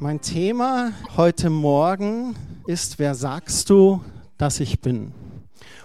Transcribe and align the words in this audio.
Mein 0.00 0.20
Thema 0.20 0.92
heute 1.16 1.50
Morgen 1.50 2.36
ist, 2.68 3.00
wer 3.00 3.16
sagst 3.16 3.68
du, 3.68 4.00
dass 4.36 4.60
ich 4.60 4.80
bin? 4.80 5.10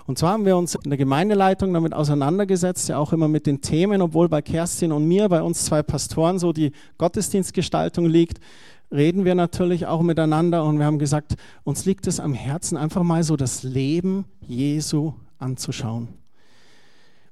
Und 0.06 0.20
zwar 0.20 0.34
haben 0.34 0.46
wir 0.46 0.56
uns 0.56 0.76
in 0.76 0.92
der 0.92 1.00
Gemeindeleitung 1.00 1.74
damit 1.74 1.96
auseinandergesetzt, 1.96 2.90
ja 2.90 3.00
auch 3.00 3.12
immer 3.12 3.28
mit 3.28 3.48
den 3.48 3.62
Themen, 3.62 4.04
obwohl 4.04 4.30
bei 4.30 4.44
Kerstin 4.44 4.92
und 4.92 5.08
mir, 5.08 5.30
bei 5.30 5.42
uns 5.42 5.66
zwei 5.66 5.82
Pastoren, 5.82 6.38
so 6.38 6.54
die 6.54 6.74
Gottesdienstgestaltung 7.00 8.06
liegt, 8.06 8.40
reden 8.92 9.26
wir 9.26 9.34
natürlich 9.34 9.88
auch 9.88 10.04
miteinander 10.04 10.64
und 10.64 10.78
wir 10.78 10.86
haben 10.86 11.00
gesagt, 11.00 11.34
uns 11.64 11.86
liegt 11.86 12.06
es 12.06 12.20
am 12.20 12.36
Herzen, 12.36 12.78
einfach 12.78 13.02
mal 13.02 13.24
so 13.24 13.36
das 13.36 13.64
Leben 13.64 14.26
Jesu 14.42 15.14
anzuschauen. 15.40 16.10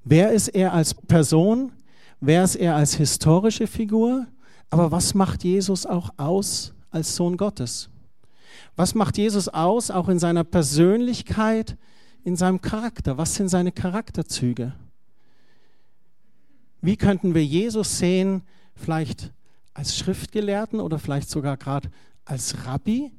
Wer 0.03 0.31
ist 0.31 0.48
er 0.48 0.73
als 0.73 0.95
Person? 0.95 1.73
Wer 2.20 2.43
ist 2.43 2.55
er 2.55 2.75
als 2.75 2.95
historische 2.95 3.67
Figur? 3.67 4.25
Aber 4.71 4.89
was 4.89 5.13
macht 5.13 5.43
Jesus 5.43 5.85
auch 5.85 6.11
aus 6.17 6.73
als 6.89 7.16
Sohn 7.16 7.38
Gottes? 7.38 7.89
Was 8.77 8.95
macht 8.95 9.17
Jesus 9.17 9.49
aus, 9.49 9.91
auch 9.91 10.07
in 10.07 10.17
seiner 10.17 10.45
Persönlichkeit, 10.45 11.77
in 12.23 12.38
seinem 12.38 12.61
Charakter? 12.61 13.17
Was 13.17 13.35
sind 13.35 13.49
seine 13.49 13.73
Charakterzüge? 13.73 14.73
Wie 16.81 16.95
könnten 16.95 17.35
wir 17.35 17.45
Jesus 17.45 17.99
sehen, 17.99 18.44
vielleicht 18.73 19.31
als 19.73 19.97
Schriftgelehrten 19.97 20.80
oder 20.80 20.99
vielleicht 20.99 21.30
sogar 21.30 21.58
gerade 21.58 21.91
als 22.23 22.66
Rabbi, 22.66 23.11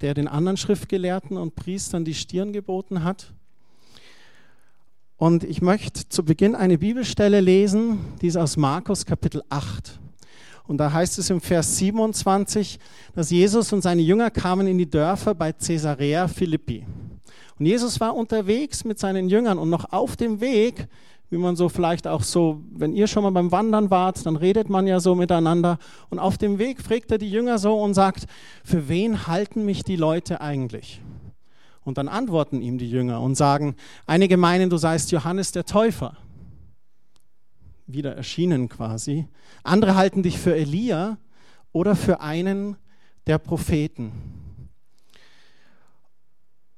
der 0.00 0.14
den 0.14 0.28
anderen 0.28 0.56
Schriftgelehrten 0.56 1.36
und 1.36 1.56
Priestern 1.56 2.04
die 2.04 2.14
Stirn 2.14 2.52
geboten 2.52 3.02
hat? 3.02 3.34
Und 5.16 5.42
ich 5.42 5.60
möchte 5.60 6.08
zu 6.08 6.24
Beginn 6.24 6.54
eine 6.54 6.78
Bibelstelle 6.78 7.40
lesen, 7.40 7.98
die 8.22 8.28
ist 8.28 8.36
aus 8.36 8.56
Markus 8.56 9.04
Kapitel 9.04 9.42
8. 9.50 10.00
Und 10.66 10.78
da 10.78 10.92
heißt 10.92 11.18
es 11.18 11.30
im 11.30 11.40
Vers 11.40 11.78
27, 11.78 12.78
dass 13.14 13.30
Jesus 13.30 13.72
und 13.72 13.82
seine 13.82 14.02
Jünger 14.02 14.30
kamen 14.30 14.66
in 14.66 14.78
die 14.78 14.88
Dörfer 14.88 15.34
bei 15.34 15.52
Caesarea 15.52 16.28
Philippi. 16.28 16.86
Und 17.58 17.66
Jesus 17.66 18.00
war 18.00 18.16
unterwegs 18.16 18.84
mit 18.84 18.98
seinen 18.98 19.28
Jüngern 19.28 19.58
und 19.58 19.68
noch 19.68 19.92
auf 19.92 20.16
dem 20.16 20.40
Weg, 20.40 20.88
wie 21.28 21.36
man 21.36 21.56
so 21.56 21.68
vielleicht 21.68 22.06
auch 22.06 22.22
so, 22.22 22.62
wenn 22.72 22.92
ihr 22.92 23.06
schon 23.06 23.22
mal 23.22 23.30
beim 23.30 23.52
Wandern 23.52 23.90
wart, 23.90 24.24
dann 24.26 24.36
redet 24.36 24.68
man 24.68 24.86
ja 24.86 24.98
so 24.98 25.14
miteinander. 25.14 25.78
Und 26.08 26.18
auf 26.18 26.38
dem 26.38 26.58
Weg 26.58 26.80
fragt 26.80 27.12
er 27.12 27.18
die 27.18 27.30
Jünger 27.30 27.58
so 27.58 27.80
und 27.80 27.94
sagt, 27.94 28.26
für 28.64 28.88
wen 28.88 29.26
halten 29.26 29.64
mich 29.64 29.84
die 29.84 29.96
Leute 29.96 30.40
eigentlich? 30.40 31.00
Und 31.84 31.98
dann 31.98 32.08
antworten 32.08 32.60
ihm 32.60 32.78
die 32.78 32.90
Jünger 32.90 33.20
und 33.20 33.36
sagen, 33.36 33.76
einige 34.06 34.36
meinen, 34.36 34.70
du 34.70 34.76
seist 34.76 35.12
Johannes 35.12 35.52
der 35.52 35.64
Täufer 35.64 36.16
wieder 37.92 38.14
erschienen 38.16 38.68
quasi. 38.68 39.26
Andere 39.62 39.94
halten 39.94 40.22
dich 40.22 40.38
für 40.38 40.54
Elia 40.54 41.18
oder 41.72 41.96
für 41.96 42.20
einen 42.20 42.76
der 43.26 43.38
Propheten. 43.38 44.12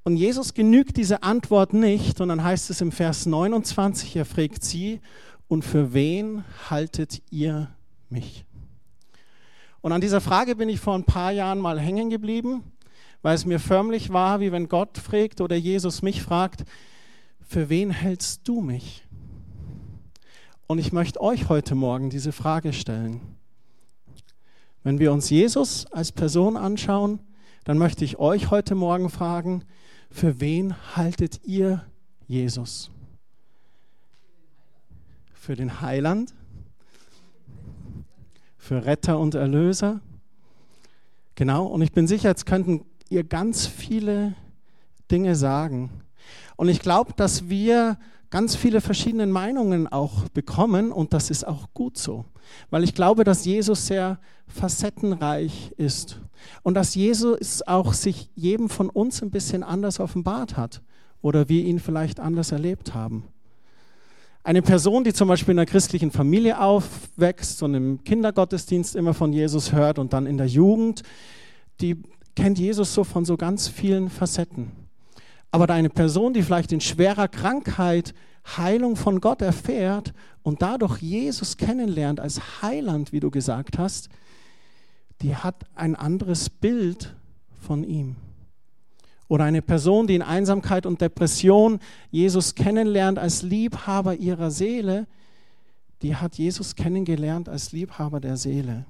Und 0.04 0.16
Jesus 0.16 0.54
genügt 0.54 0.96
diese 0.96 1.22
Antwort 1.22 1.72
nicht, 1.72 2.20
und 2.20 2.28
dann 2.28 2.42
heißt 2.42 2.70
es 2.70 2.80
im 2.80 2.91
Vers 2.91 3.27
29, 3.27 4.16
er 4.16 4.24
fragt 4.24 4.64
sie, 4.64 5.00
und 5.46 5.64
für 5.64 5.92
wen 5.92 6.44
haltet 6.70 7.22
ihr 7.30 7.70
mich? 8.08 8.44
Und 9.80 9.92
an 9.92 10.00
dieser 10.00 10.20
Frage 10.20 10.56
bin 10.56 10.69
ich 10.69 10.80
vor 10.80 10.94
ein 10.94 11.04
paar 11.04 11.32
Jahren 11.32 11.58
mal 11.58 11.78
hängen 11.78 12.10
geblieben, 12.10 12.64
weil 13.20 13.34
es 13.34 13.47
mir 13.47 13.60
förmlich 13.60 14.12
war, 14.12 14.41
wie 14.41 14.50
wenn 14.50 14.69
Gott 14.69 14.98
fragt 14.98 15.41
oder 15.41 15.56
Jesus 15.56 16.02
mich 16.02 16.22
fragt, 16.22 16.64
für 17.41 17.69
wen 17.69 17.91
hältst 17.91 18.48
du 18.48 18.60
mich? 18.60 19.02
Und 20.66 20.78
ich 20.78 20.92
möchte 20.92 21.20
euch 21.20 21.48
heute 21.48 21.74
Morgen 21.74 22.08
diese 22.08 22.32
Frage 22.32 22.72
stellen. 22.72 23.20
Wenn 24.82 24.98
wir 24.98 25.12
uns 25.12 25.31
Jesus 25.31 25.87
als 25.92 26.12
Person 26.12 26.56
anschauen, 26.56 27.20
dann 27.64 27.78
möchte 27.78 28.04
ich 28.04 28.19
euch 28.19 28.50
heute 28.50 28.75
Morgen 28.75 29.10
fragen, 29.10 29.64
für 30.10 30.41
wen 30.41 30.75
haltet 30.97 31.41
ihr 31.44 31.84
Jesus? 32.26 32.91
Für 35.32 35.54
den 35.54 35.81
Heiland? 35.81 36.34
Für 38.56 38.84
Retter 38.84 39.19
und 39.19 39.34
Erlöser? 39.34 40.00
Genau, 41.34 41.66
und 41.66 41.82
ich 41.82 41.92
bin 41.92 42.06
sicher, 42.06 42.28
jetzt 42.28 42.47
könnten 42.47 42.84
ihr 43.08 43.25
ganz 43.25 43.66
viele 43.66 44.34
Dinge 45.10 45.34
sagen. 45.37 45.91
Und 46.56 46.69
ich 46.69 46.81
glaube, 46.81 47.12
dass 47.14 47.48
wir 47.48 47.98
ganz 48.32 48.56
viele 48.56 48.81
verschiedene 48.81 49.26
Meinungen 49.26 49.87
auch 49.87 50.26
bekommen 50.31 50.91
und 50.91 51.12
das 51.12 51.31
ist 51.31 51.47
auch 51.47 51.69
gut 51.75 51.98
so, 51.98 52.25
weil 52.70 52.82
ich 52.82 52.94
glaube, 52.94 53.25
dass 53.25 53.44
Jesus 53.44 53.87
sehr 53.87 54.19
facettenreich 54.48 55.72
ist 55.76 56.19
und 56.62 56.72
dass 56.72 56.94
Jesus 56.94 57.60
auch 57.60 57.93
sich 57.93 58.31
jedem 58.34 58.70
von 58.70 58.88
uns 58.88 59.22
ein 59.22 59.31
bisschen 59.31 59.62
anders 59.62 60.00
offenbart 60.00 60.56
hat 60.56 60.81
oder 61.20 61.50
wir 61.50 61.62
ihn 61.62 61.78
vielleicht 61.78 62.20
anders 62.20 62.53
erlebt 62.53 62.94
haben. 62.94 63.25
Eine 64.44 64.62
Person, 64.62 65.04
die 65.04 65.12
zum 65.12 65.28
Beispiel 65.28 65.53
in 65.53 65.59
einer 65.59 65.66
christlichen 65.66 66.10
Familie 66.10 66.59
aufwächst 66.59 67.62
und 67.62 67.75
im 67.75 68.03
Kindergottesdienst 68.03 68.97
immer 68.97 69.12
von 69.12 69.34
Jesus 69.34 69.72
hört 69.72 69.99
und 69.99 70.14
dann 70.14 70.25
in 70.25 70.38
der 70.38 70.49
Jugend, 70.49 71.03
die 71.82 72.03
kennt 72.34 72.59
Jesus 72.59 72.94
so 72.94 73.04
von 73.04 73.26
so 73.26 73.37
ganz 73.37 73.69
vielen 73.69 74.09
Facetten. 74.09 74.81
Aber 75.52 75.72
eine 75.72 75.90
Person, 75.90 76.32
die 76.32 76.42
vielleicht 76.42 76.72
in 76.72 76.80
schwerer 76.80 77.28
Krankheit 77.28 78.14
Heilung 78.56 78.96
von 78.96 79.20
Gott 79.20 79.40
erfährt 79.40 80.12
und 80.42 80.62
dadurch 80.62 81.00
Jesus 81.00 81.56
kennenlernt 81.56 82.18
als 82.18 82.62
Heiland, 82.62 83.12
wie 83.12 83.20
du 83.20 83.30
gesagt 83.30 83.78
hast, 83.78 84.08
die 85.20 85.36
hat 85.36 85.64
ein 85.76 85.94
anderes 85.94 86.50
Bild 86.50 87.14
von 87.60 87.84
ihm. 87.84 88.16
Oder 89.28 89.44
eine 89.44 89.62
Person, 89.62 90.06
die 90.06 90.16
in 90.16 90.22
Einsamkeit 90.22 90.84
und 90.84 91.00
Depression 91.00 91.78
Jesus 92.10 92.54
kennenlernt 92.54 93.19
als 93.19 93.42
Liebhaber 93.42 94.16
ihrer 94.16 94.50
Seele, 94.50 95.06
die 96.02 96.16
hat 96.16 96.36
Jesus 96.36 96.74
kennengelernt 96.74 97.48
als 97.48 97.72
Liebhaber 97.72 98.20
der 98.20 98.36
Seele. 98.36 98.84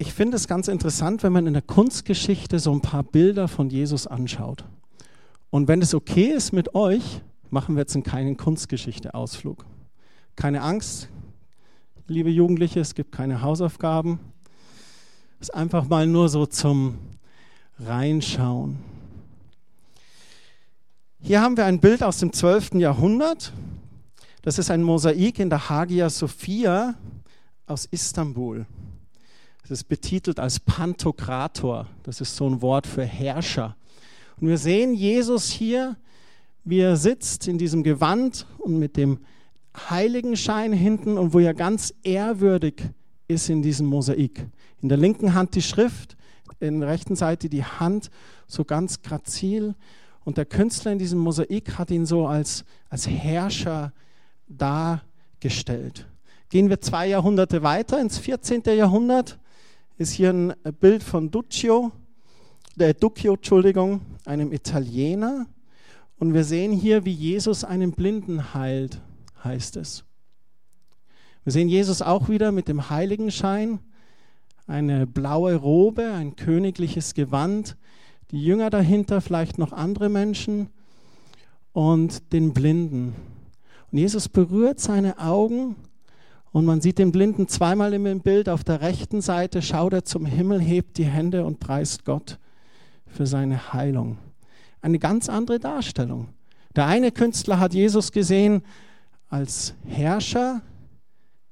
Ich 0.00 0.14
finde 0.14 0.38
es 0.38 0.48
ganz 0.48 0.66
interessant, 0.68 1.22
wenn 1.22 1.34
man 1.34 1.46
in 1.46 1.52
der 1.52 1.60
Kunstgeschichte 1.60 2.58
so 2.58 2.72
ein 2.72 2.80
paar 2.80 3.02
Bilder 3.02 3.48
von 3.48 3.68
Jesus 3.68 4.06
anschaut. 4.06 4.64
Und 5.50 5.68
wenn 5.68 5.82
es 5.82 5.94
okay 5.94 6.28
ist 6.32 6.52
mit 6.52 6.74
euch, 6.74 7.20
machen 7.50 7.74
wir 7.74 7.80
jetzt 7.80 7.94
einen 7.94 8.02
kleinen 8.02 8.38
Kunstgeschichte-Ausflug. 8.38 9.66
Keine 10.36 10.62
Angst, 10.62 11.10
liebe 12.06 12.30
Jugendliche, 12.30 12.80
es 12.80 12.94
gibt 12.94 13.12
keine 13.12 13.42
Hausaufgaben. 13.42 14.20
Es 15.38 15.50
ist 15.50 15.54
einfach 15.54 15.86
mal 15.86 16.06
nur 16.06 16.30
so 16.30 16.46
zum 16.46 16.96
Reinschauen. 17.78 18.78
Hier 21.20 21.42
haben 21.42 21.58
wir 21.58 21.66
ein 21.66 21.78
Bild 21.78 22.02
aus 22.02 22.16
dem 22.16 22.32
12. 22.32 22.76
Jahrhundert. 22.76 23.52
Das 24.40 24.58
ist 24.58 24.70
ein 24.70 24.82
Mosaik 24.82 25.38
in 25.40 25.50
der 25.50 25.68
Hagia 25.68 26.08
Sophia 26.08 26.94
aus 27.66 27.84
Istanbul. 27.84 28.64
Das 29.70 29.82
ist 29.82 29.84
betitelt 29.84 30.40
als 30.40 30.58
Pantokrator. 30.58 31.86
Das 32.02 32.20
ist 32.20 32.34
so 32.34 32.44
ein 32.44 32.60
Wort 32.60 32.88
für 32.88 33.04
Herrscher. 33.04 33.76
Und 34.40 34.48
wir 34.48 34.58
sehen 34.58 34.94
Jesus 34.94 35.48
hier, 35.48 35.96
wie 36.64 36.80
er 36.80 36.96
sitzt 36.96 37.46
in 37.46 37.56
diesem 37.56 37.84
Gewand 37.84 38.46
und 38.58 38.80
mit 38.80 38.96
dem 38.96 39.20
Heiligenschein 39.88 40.72
hinten 40.72 41.16
und 41.16 41.34
wo 41.34 41.38
er 41.38 41.54
ganz 41.54 41.94
ehrwürdig 42.02 42.82
ist 43.28 43.48
in 43.48 43.62
diesem 43.62 43.86
Mosaik. 43.86 44.44
In 44.82 44.88
der 44.88 44.98
linken 44.98 45.34
Hand 45.34 45.54
die 45.54 45.62
Schrift, 45.62 46.16
in 46.58 46.80
der 46.80 46.88
rechten 46.88 47.14
Seite 47.14 47.48
die 47.48 47.62
Hand, 47.62 48.10
so 48.48 48.64
ganz 48.64 49.02
grazil. 49.02 49.76
Und 50.24 50.36
der 50.36 50.46
Künstler 50.46 50.90
in 50.90 50.98
diesem 50.98 51.20
Mosaik 51.20 51.78
hat 51.78 51.92
ihn 51.92 52.06
so 52.06 52.26
als, 52.26 52.64
als 52.88 53.06
Herrscher 53.06 53.92
dargestellt. 54.48 56.08
Gehen 56.48 56.68
wir 56.68 56.80
zwei 56.80 57.06
Jahrhunderte 57.06 57.62
weiter 57.62 58.00
ins 58.00 58.18
14. 58.18 58.62
Jahrhundert 58.76 59.38
ist 60.00 60.12
hier 60.12 60.30
ein 60.30 60.54
Bild 60.80 61.02
von 61.02 61.30
Duccio, 61.30 61.92
der 62.74 62.94
Duccio, 62.94 63.34
Entschuldigung, 63.34 64.00
einem 64.24 64.50
Italiener. 64.50 65.44
Und 66.18 66.32
wir 66.32 66.44
sehen 66.44 66.72
hier, 66.72 67.04
wie 67.04 67.12
Jesus 67.12 67.64
einen 67.64 67.92
Blinden 67.92 68.54
heilt, 68.54 69.02
heißt 69.44 69.76
es. 69.76 70.04
Wir 71.44 71.52
sehen 71.52 71.68
Jesus 71.68 72.00
auch 72.00 72.30
wieder 72.30 72.50
mit 72.50 72.66
dem 72.66 72.88
Heiligenschein, 72.88 73.78
eine 74.66 75.06
blaue 75.06 75.56
Robe, 75.56 76.12
ein 76.14 76.34
königliches 76.34 77.12
Gewand, 77.12 77.76
die 78.30 78.42
Jünger 78.42 78.70
dahinter, 78.70 79.20
vielleicht 79.20 79.58
noch 79.58 79.74
andere 79.74 80.08
Menschen 80.08 80.70
und 81.74 82.32
den 82.32 82.54
Blinden. 82.54 83.14
Und 83.92 83.98
Jesus 83.98 84.30
berührt 84.30 84.80
seine 84.80 85.18
Augen 85.18 85.76
und 86.52 86.64
man 86.64 86.80
sieht 86.80 86.98
den 86.98 87.12
Blinden 87.12 87.48
zweimal 87.48 87.94
im 87.94 88.20
Bild. 88.20 88.48
Auf 88.48 88.64
der 88.64 88.80
rechten 88.80 89.20
Seite 89.20 89.62
schaut 89.62 89.92
er 89.92 90.04
zum 90.04 90.26
Himmel, 90.26 90.60
hebt 90.60 90.98
die 90.98 91.04
Hände 91.04 91.44
und 91.44 91.60
preist 91.60 92.04
Gott 92.04 92.38
für 93.06 93.26
seine 93.26 93.72
Heilung. 93.72 94.18
Eine 94.80 94.98
ganz 94.98 95.28
andere 95.28 95.60
Darstellung. 95.60 96.28
Der 96.74 96.86
eine 96.86 97.12
Künstler 97.12 97.60
hat 97.60 97.74
Jesus 97.74 98.12
gesehen 98.12 98.62
als 99.28 99.74
Herrscher, 99.86 100.62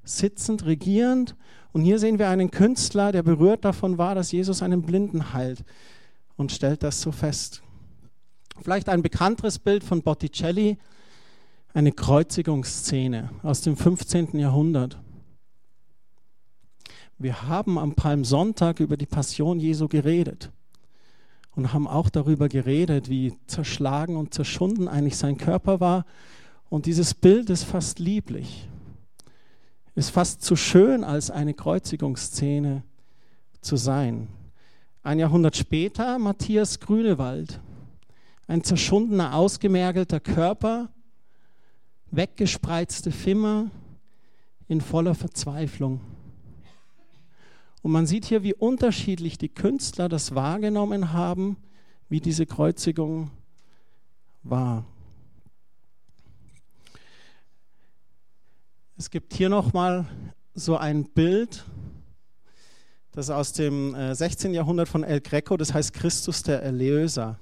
sitzend, 0.02 0.64
regierend. 0.64 1.36
Und 1.72 1.82
hier 1.82 1.98
sehen 1.98 2.18
wir 2.18 2.28
einen 2.28 2.50
Künstler, 2.50 3.12
der 3.12 3.22
berührt 3.22 3.64
davon 3.64 3.98
war, 3.98 4.14
dass 4.14 4.32
Jesus 4.32 4.62
einen 4.62 4.82
Blinden 4.82 5.32
heilt 5.32 5.64
und 6.36 6.50
stellt 6.50 6.82
das 6.82 7.00
so 7.00 7.12
fest. 7.12 7.62
Vielleicht 8.62 8.88
ein 8.88 9.02
bekannteres 9.02 9.58
Bild 9.58 9.84
von 9.84 10.02
Botticelli, 10.02 10.78
eine 11.74 11.92
Kreuzigungsszene 11.92 13.30
aus 13.42 13.60
dem 13.60 13.76
15. 13.76 14.38
Jahrhundert. 14.38 14.98
Wir 17.18 17.48
haben 17.48 17.78
am 17.78 17.94
Palmsonntag 17.94 18.80
über 18.80 18.96
die 18.96 19.06
Passion 19.06 19.60
Jesu 19.60 19.88
geredet 19.88 20.50
und 21.54 21.72
haben 21.72 21.88
auch 21.88 22.08
darüber 22.08 22.48
geredet, 22.48 23.08
wie 23.10 23.34
zerschlagen 23.46 24.16
und 24.16 24.32
zerschunden 24.32 24.88
eigentlich 24.88 25.16
sein 25.16 25.36
Körper 25.36 25.80
war. 25.80 26.04
Und 26.68 26.86
dieses 26.86 27.14
Bild 27.14 27.50
ist 27.50 27.64
fast 27.64 27.98
lieblich, 27.98 28.68
ist 29.94 30.10
fast 30.10 30.42
zu 30.42 30.54
schön, 30.54 31.02
als 31.02 31.30
eine 31.30 31.54
Kreuzigungsszene 31.54 32.82
zu 33.60 33.76
sein. 33.76 34.28
Ein 35.02 35.18
Jahrhundert 35.18 35.56
später 35.56 36.18
Matthias 36.18 36.78
Grünewald, 36.78 37.60
ein 38.46 38.62
zerschundener, 38.62 39.34
ausgemergelter 39.34 40.20
Körper, 40.20 40.90
weggespreizte 42.10 43.10
Fimmer 43.10 43.70
in 44.66 44.80
voller 44.80 45.14
Verzweiflung. 45.14 46.00
Und 47.82 47.92
man 47.92 48.06
sieht 48.06 48.24
hier, 48.24 48.42
wie 48.42 48.54
unterschiedlich 48.54 49.38
die 49.38 49.48
Künstler 49.48 50.08
das 50.08 50.34
wahrgenommen 50.34 51.12
haben, 51.12 51.56
wie 52.08 52.20
diese 52.20 52.46
Kreuzigung 52.46 53.30
war. 54.42 54.84
Es 58.96 59.10
gibt 59.10 59.32
hier 59.32 59.48
nochmal 59.48 60.06
so 60.54 60.76
ein 60.76 61.04
Bild, 61.04 61.64
das 63.12 63.30
aus 63.30 63.52
dem 63.52 63.96
16. 64.12 64.50
Äh, 64.50 64.56
Jahrhundert 64.56 64.88
von 64.88 65.04
El 65.04 65.20
Greco, 65.20 65.56
das 65.56 65.72
heißt 65.72 65.92
Christus 65.92 66.42
der 66.42 66.62
Erlöser. 66.62 67.38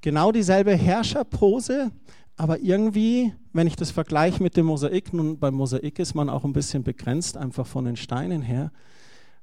Genau 0.00 0.32
dieselbe 0.32 0.74
Herrscherpose, 0.74 1.90
aber 2.36 2.60
irgendwie, 2.60 3.34
wenn 3.52 3.66
ich 3.66 3.76
das 3.76 3.90
vergleiche 3.90 4.42
mit 4.42 4.56
dem 4.56 4.66
Mosaik, 4.66 5.12
nun 5.12 5.38
beim 5.38 5.54
Mosaik 5.54 5.98
ist 5.98 6.14
man 6.14 6.28
auch 6.28 6.44
ein 6.44 6.52
bisschen 6.52 6.82
begrenzt, 6.82 7.36
einfach 7.36 7.66
von 7.66 7.84
den 7.84 7.96
Steinen 7.96 8.42
her, 8.42 8.70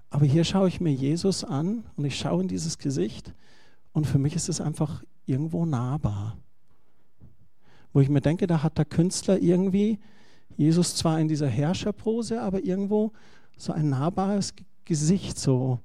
aber 0.09 0.25
hier 0.25 0.43
schaue 0.43 0.69
ich 0.69 0.79
mir 0.79 0.93
Jesus 0.93 1.43
an 1.43 1.83
und 1.95 2.05
ich 2.05 2.17
schaue 2.17 2.41
in 2.41 2.47
dieses 2.47 2.77
Gesicht 2.77 3.33
und 3.91 4.07
für 4.07 4.19
mich 4.19 4.35
ist 4.35 4.47
es 4.47 4.61
einfach 4.61 5.03
irgendwo 5.25 5.65
nahbar. 5.65 6.37
Wo 7.93 7.99
ich 7.99 8.09
mir 8.09 8.21
denke, 8.21 8.47
da 8.47 8.63
hat 8.63 8.77
der 8.77 8.85
Künstler 8.85 9.39
irgendwie 9.39 9.99
Jesus 10.55 10.95
zwar 10.95 11.19
in 11.19 11.27
dieser 11.27 11.47
Herrscherpose, 11.47 12.41
aber 12.41 12.63
irgendwo 12.63 13.11
so 13.57 13.73
ein 13.73 13.89
nahbares 13.89 14.53
Gesicht. 14.85 15.37
So. 15.37 15.79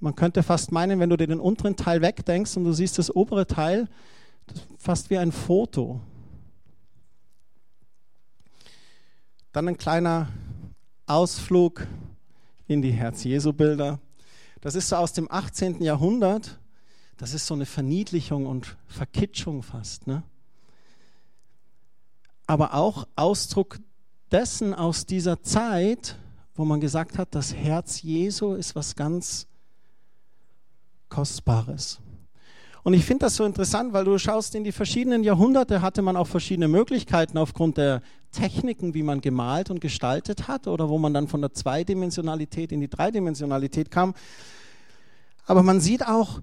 Man 0.00 0.14
könnte 0.16 0.42
fast 0.42 0.72
meinen, 0.72 0.98
wenn 1.00 1.10
du 1.10 1.16
dir 1.16 1.26
den 1.26 1.40
unteren 1.40 1.76
Teil 1.76 2.00
wegdenkst 2.00 2.56
und 2.56 2.64
du 2.64 2.72
siehst 2.72 2.98
das 2.98 3.14
obere 3.14 3.46
Teil, 3.46 3.88
das 4.46 4.66
fast 4.78 5.10
wie 5.10 5.18
ein 5.18 5.32
Foto. 5.32 6.00
Dann 9.52 9.68
ein 9.68 9.76
kleiner 9.76 10.28
Ausflug 11.06 11.86
in 12.66 12.80
die 12.80 12.92
Herz-Jesu-Bilder. 12.92 14.00
Das 14.62 14.74
ist 14.74 14.88
so 14.88 14.96
aus 14.96 15.12
dem 15.12 15.30
18. 15.30 15.82
Jahrhundert. 15.82 16.58
Das 17.18 17.34
ist 17.34 17.46
so 17.46 17.54
eine 17.54 17.66
Verniedlichung 17.66 18.46
und 18.46 18.76
Verkitschung 18.86 19.62
fast. 19.62 20.06
Ne? 20.06 20.22
Aber 22.46 22.74
auch 22.74 23.06
Ausdruck 23.14 23.78
dessen 24.30 24.72
aus 24.74 25.04
dieser 25.04 25.42
Zeit, 25.42 26.16
wo 26.54 26.64
man 26.64 26.80
gesagt 26.80 27.18
hat, 27.18 27.34
das 27.34 27.54
Herz 27.54 28.02
Jesu 28.02 28.54
ist 28.54 28.74
was 28.74 28.96
ganz 28.96 29.46
Kostbares. 31.10 32.00
Und 32.84 32.94
ich 32.94 33.04
finde 33.04 33.26
das 33.26 33.36
so 33.36 33.44
interessant, 33.44 33.92
weil 33.92 34.04
du 34.04 34.18
schaust 34.18 34.54
in 34.56 34.64
die 34.64 34.72
verschiedenen 34.72 35.22
Jahrhunderte, 35.22 35.82
hatte 35.82 36.02
man 36.02 36.16
auch 36.16 36.26
verschiedene 36.26 36.66
Möglichkeiten 36.66 37.38
aufgrund 37.38 37.76
der 37.76 38.02
Techniken, 38.32 38.94
wie 38.94 39.04
man 39.04 39.20
gemalt 39.20 39.70
und 39.70 39.80
gestaltet 39.80 40.48
hat 40.48 40.66
oder 40.66 40.88
wo 40.88 40.98
man 40.98 41.14
dann 41.14 41.28
von 41.28 41.40
der 41.40 41.52
Zweidimensionalität 41.52 42.72
in 42.72 42.80
die 42.80 42.88
Dreidimensionalität 42.88 43.90
kam. 43.90 44.14
Aber 45.46 45.62
man 45.62 45.80
sieht 45.80 46.06
auch, 46.06 46.40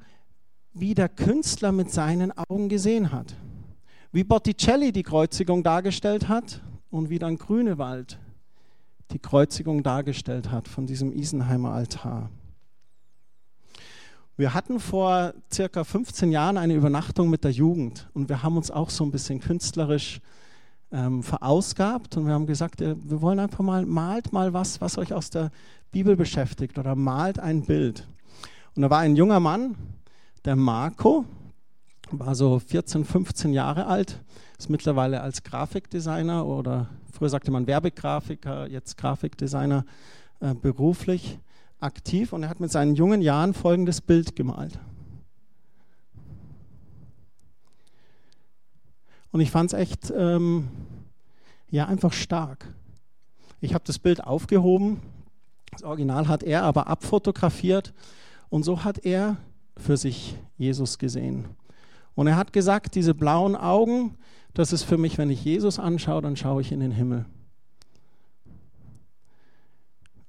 wie 0.73 0.93
der 0.93 1.09
Künstler 1.09 1.71
mit 1.73 1.91
seinen 1.91 2.31
Augen 2.31 2.69
gesehen 2.69 3.11
hat. 3.11 3.35
Wie 4.11 4.23
Botticelli 4.23 4.91
die 4.93 5.03
Kreuzigung 5.03 5.61
dargestellt 5.61 6.29
hat 6.29 6.61
und 6.89 7.09
wie 7.09 7.19
dann 7.19 7.37
Grünewald 7.37 8.17
die 9.11 9.19
Kreuzigung 9.19 9.83
dargestellt 9.83 10.51
hat 10.51 10.67
von 10.67 10.85
diesem 10.85 11.11
Isenheimer 11.11 11.71
Altar. 11.71 12.29
Wir 14.39 14.53
hatten 14.53 14.79
vor 14.79 15.33
circa 15.51 15.83
15 15.83 16.31
Jahren 16.31 16.57
eine 16.57 16.73
Übernachtung 16.73 17.29
mit 17.29 17.43
der 17.43 17.51
Jugend 17.51 18.07
und 18.13 18.29
wir 18.29 18.41
haben 18.41 18.55
uns 18.55 18.71
auch 18.71 18.89
so 18.89 19.03
ein 19.03 19.11
bisschen 19.11 19.41
künstlerisch 19.41 20.21
ähm, 20.93 21.23
verausgabt 21.23 22.15
und 22.15 22.25
wir 22.25 22.31
haben 22.31 22.45
gesagt, 22.45 22.79
äh, 22.79 22.95
wir 22.97 23.21
wollen 23.21 23.39
einfach 23.39 23.59
mal, 23.59 23.85
malt 23.85 24.31
mal 24.31 24.53
was, 24.53 24.79
was 24.79 24.97
euch 24.97 25.11
aus 25.11 25.29
der 25.29 25.51
Bibel 25.91 26.15
beschäftigt 26.15 26.79
oder 26.79 26.95
malt 26.95 27.37
ein 27.37 27.63
Bild. 27.63 28.07
Und 28.77 28.83
da 28.83 28.89
war 28.89 28.99
ein 28.99 29.17
junger 29.17 29.41
Mann, 29.41 29.75
der 30.45 30.55
Marco, 30.55 31.25
war 32.09 32.33
so 32.33 32.59
14, 32.59 33.03
15 33.03 33.51
Jahre 33.51 33.87
alt, 33.87 34.21
ist 34.57 34.69
mittlerweile 34.69 35.19
als 35.19 35.43
Grafikdesigner 35.43 36.45
oder 36.45 36.87
früher 37.11 37.27
sagte 37.27 37.51
man 37.51 37.67
Werbegrafiker, 37.67 38.67
jetzt 38.69 38.95
Grafikdesigner 38.95 39.83
äh, 40.39 40.53
beruflich 40.53 41.39
aktiv 41.79 42.33
und 42.33 42.43
er 42.43 42.49
hat 42.49 42.59
mit 42.59 42.71
seinen 42.71 42.95
jungen 42.95 43.21
Jahren 43.21 43.53
folgendes 43.53 44.01
Bild 44.01 44.35
gemalt. 44.35 44.79
Und 49.31 49.41
ich 49.41 49.51
fand 49.51 49.71
es 49.73 49.79
echt, 49.79 50.11
ähm, 50.15 50.69
ja, 51.69 51.85
einfach 51.85 52.13
stark. 52.13 52.73
Ich 53.61 53.73
habe 53.73 53.83
das 53.85 53.99
Bild 53.99 54.23
aufgehoben, 54.23 55.01
das 55.71 55.83
Original 55.83 56.27
hat 56.27 56.43
er 56.43 56.63
aber 56.63 56.87
abfotografiert 56.87 57.93
und 58.49 58.63
so 58.63 58.83
hat 58.83 59.05
er 59.05 59.37
für 59.77 59.97
sich 59.97 60.35
Jesus 60.57 60.97
gesehen. 60.97 61.45
Und 62.15 62.27
er 62.27 62.35
hat 62.35 62.53
gesagt, 62.53 62.95
diese 62.95 63.13
blauen 63.13 63.55
Augen, 63.55 64.17
das 64.53 64.73
ist 64.73 64.83
für 64.83 64.97
mich, 64.97 65.17
wenn 65.17 65.29
ich 65.29 65.43
Jesus 65.43 65.79
anschaue, 65.79 66.21
dann 66.21 66.35
schaue 66.35 66.61
ich 66.61 66.71
in 66.71 66.79
den 66.79 66.91
Himmel. 66.91 67.25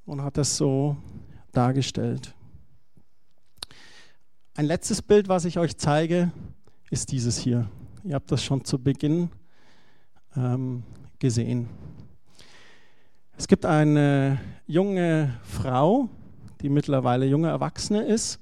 Und 0.05 0.23
hat 0.23 0.37
das 0.37 0.57
so 0.57 0.97
dargestellt. 1.53 2.35
Ein 4.55 4.67
letztes 4.67 5.01
Bild, 5.03 5.29
was 5.29 5.45
ich 5.45 5.59
euch 5.59 5.77
zeige, 5.77 6.33
ist 6.91 7.13
dieses 7.13 7.39
hier. 7.39 7.71
Ihr 8.05 8.15
habt 8.15 8.31
das 8.33 8.43
schon 8.43 8.65
zu 8.65 8.79
Beginn 8.79 9.31
ähm, 10.37 10.83
gesehen. 11.19 11.69
Es 13.37 13.49
gibt 13.49 13.65
eine 13.65 14.39
junge 14.67 15.39
Frau, 15.43 16.09
die 16.61 16.69
mittlerweile 16.69 17.27
junge 17.27 17.49
Erwachsene 17.49 18.03
ist. 18.03 18.39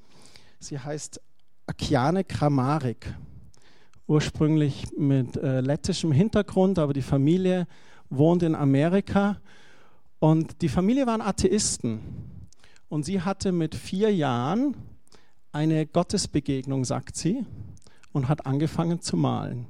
Sie 0.58 0.78
heißt 0.78 1.20
Akiane 1.66 2.24
Kramarik. 2.24 3.14
Ursprünglich 4.06 4.86
mit 4.96 5.36
äh, 5.36 5.60
lettischem 5.60 6.10
Hintergrund, 6.10 6.78
aber 6.78 6.94
die 6.94 7.02
Familie 7.02 7.66
wohnt 8.10 8.42
in 8.42 8.54
Amerika. 8.54 9.38
Und 10.18 10.62
die 10.62 10.68
Familie 10.68 11.06
waren 11.06 11.20
Atheisten. 11.20 12.00
Und 12.88 13.04
sie 13.04 13.20
hatte 13.20 13.52
mit 13.52 13.74
vier 13.74 14.14
Jahren 14.14 14.76
eine 15.52 15.86
Gottesbegegnung, 15.86 16.84
sagt 16.84 17.16
sie, 17.16 17.44
und 18.12 18.28
hat 18.28 18.46
angefangen 18.46 19.00
zu 19.00 19.16
malen. 19.16 19.66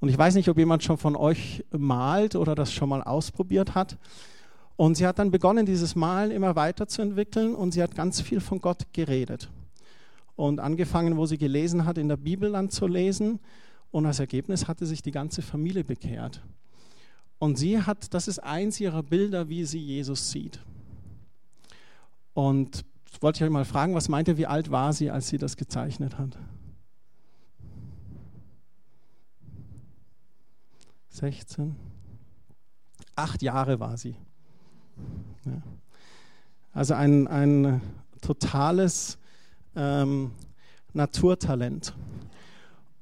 Und 0.00 0.08
ich 0.08 0.18
weiß 0.18 0.34
nicht, 0.34 0.48
ob 0.48 0.58
jemand 0.58 0.82
schon 0.82 0.98
von 0.98 1.14
euch 1.14 1.64
malt 1.70 2.34
oder 2.34 2.54
das 2.54 2.72
schon 2.72 2.88
mal 2.88 3.02
ausprobiert 3.02 3.74
hat. 3.74 3.98
Und 4.76 4.96
sie 4.96 5.06
hat 5.06 5.18
dann 5.18 5.30
begonnen, 5.30 5.66
dieses 5.66 5.94
Malen 5.94 6.30
immer 6.30 6.56
weiterzuentwickeln 6.56 7.54
und 7.54 7.72
sie 7.72 7.82
hat 7.82 7.94
ganz 7.94 8.20
viel 8.20 8.40
von 8.40 8.60
Gott 8.60 8.92
geredet. 8.92 9.48
Und 10.34 10.60
angefangen, 10.60 11.16
wo 11.16 11.26
sie 11.26 11.38
gelesen 11.38 11.84
hat, 11.84 11.98
in 11.98 12.08
der 12.08 12.16
Bibel 12.16 12.52
dann 12.52 12.70
zu 12.70 12.86
lesen. 12.86 13.38
Und 13.90 14.06
als 14.06 14.18
Ergebnis 14.18 14.66
hatte 14.66 14.86
sich 14.86 15.02
die 15.02 15.12
ganze 15.12 15.42
Familie 15.42 15.84
bekehrt. 15.84 16.42
Und 17.38 17.58
sie 17.58 17.80
hat, 17.80 18.14
das 18.14 18.28
ist 18.28 18.38
eins 18.38 18.80
ihrer 18.80 19.02
Bilder, 19.02 19.48
wie 19.48 19.64
sie 19.64 19.78
Jesus 19.80 20.30
sieht. 20.30 20.60
Und 22.34 22.84
wollte 23.20 23.38
ich 23.38 23.44
euch 23.44 23.50
mal 23.50 23.64
fragen, 23.64 23.94
was 23.94 24.08
meint 24.08 24.28
ihr, 24.28 24.36
wie 24.36 24.46
alt 24.46 24.70
war 24.70 24.92
sie, 24.92 25.10
als 25.10 25.28
sie 25.28 25.38
das 25.38 25.56
gezeichnet 25.56 26.18
hat? 26.18 26.38
16? 31.10 31.76
Acht 33.14 33.42
Jahre 33.42 33.78
war 33.80 33.96
sie. 33.96 34.16
Ja. 35.44 35.62
Also 36.72 36.94
ein, 36.94 37.28
ein 37.28 37.82
totales 38.22 39.18
ähm, 39.76 40.32
Naturtalent. 40.94 41.94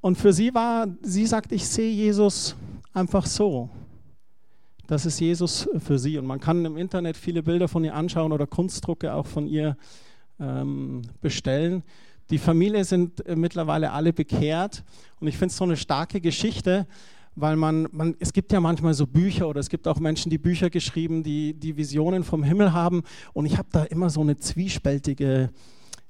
Und 0.01 0.17
für 0.17 0.33
sie 0.33 0.53
war, 0.53 0.87
sie 1.01 1.25
sagt, 1.25 1.51
ich 1.51 1.67
sehe 1.67 1.91
Jesus 1.91 2.55
einfach 2.93 3.25
so 3.25 3.69
das 4.91 5.05
ist 5.05 5.21
Jesus 5.21 5.69
für 5.77 5.97
sie. 5.97 6.17
Und 6.17 6.25
man 6.25 6.41
kann 6.41 6.65
im 6.65 6.75
Internet 6.75 7.15
viele 7.15 7.43
Bilder 7.43 7.69
von 7.69 7.85
ihr 7.85 7.95
anschauen 7.95 8.33
oder 8.33 8.45
Kunstdrucke 8.45 9.13
auch 9.13 9.25
von 9.25 9.47
ihr 9.47 9.77
ähm, 10.37 11.03
bestellen. 11.21 11.83
Die 12.29 12.37
Familie 12.37 12.83
sind 12.83 13.25
äh, 13.25 13.37
mittlerweile 13.37 13.93
alle 13.93 14.11
bekehrt 14.11 14.83
und 15.21 15.29
ich 15.29 15.37
finde 15.37 15.51
es 15.51 15.57
so 15.57 15.63
eine 15.63 15.77
starke 15.77 16.19
Geschichte, 16.19 16.87
weil 17.35 17.55
man, 17.55 17.87
man, 17.93 18.15
es 18.19 18.33
gibt 18.33 18.51
ja 18.51 18.59
manchmal 18.59 18.93
so 18.93 19.07
Bücher 19.07 19.47
oder 19.47 19.61
es 19.61 19.69
gibt 19.69 19.87
auch 19.87 19.97
Menschen, 20.01 20.29
die 20.29 20.37
Bücher 20.37 20.69
geschrieben, 20.69 21.23
die, 21.23 21.53
die 21.53 21.77
Visionen 21.77 22.25
vom 22.25 22.43
Himmel 22.43 22.73
haben 22.73 23.03
und 23.31 23.45
ich 23.45 23.57
habe 23.57 23.69
da 23.71 23.85
immer 23.85 24.09
so 24.09 24.19
eine 24.19 24.35
zwiespältige 24.35 25.51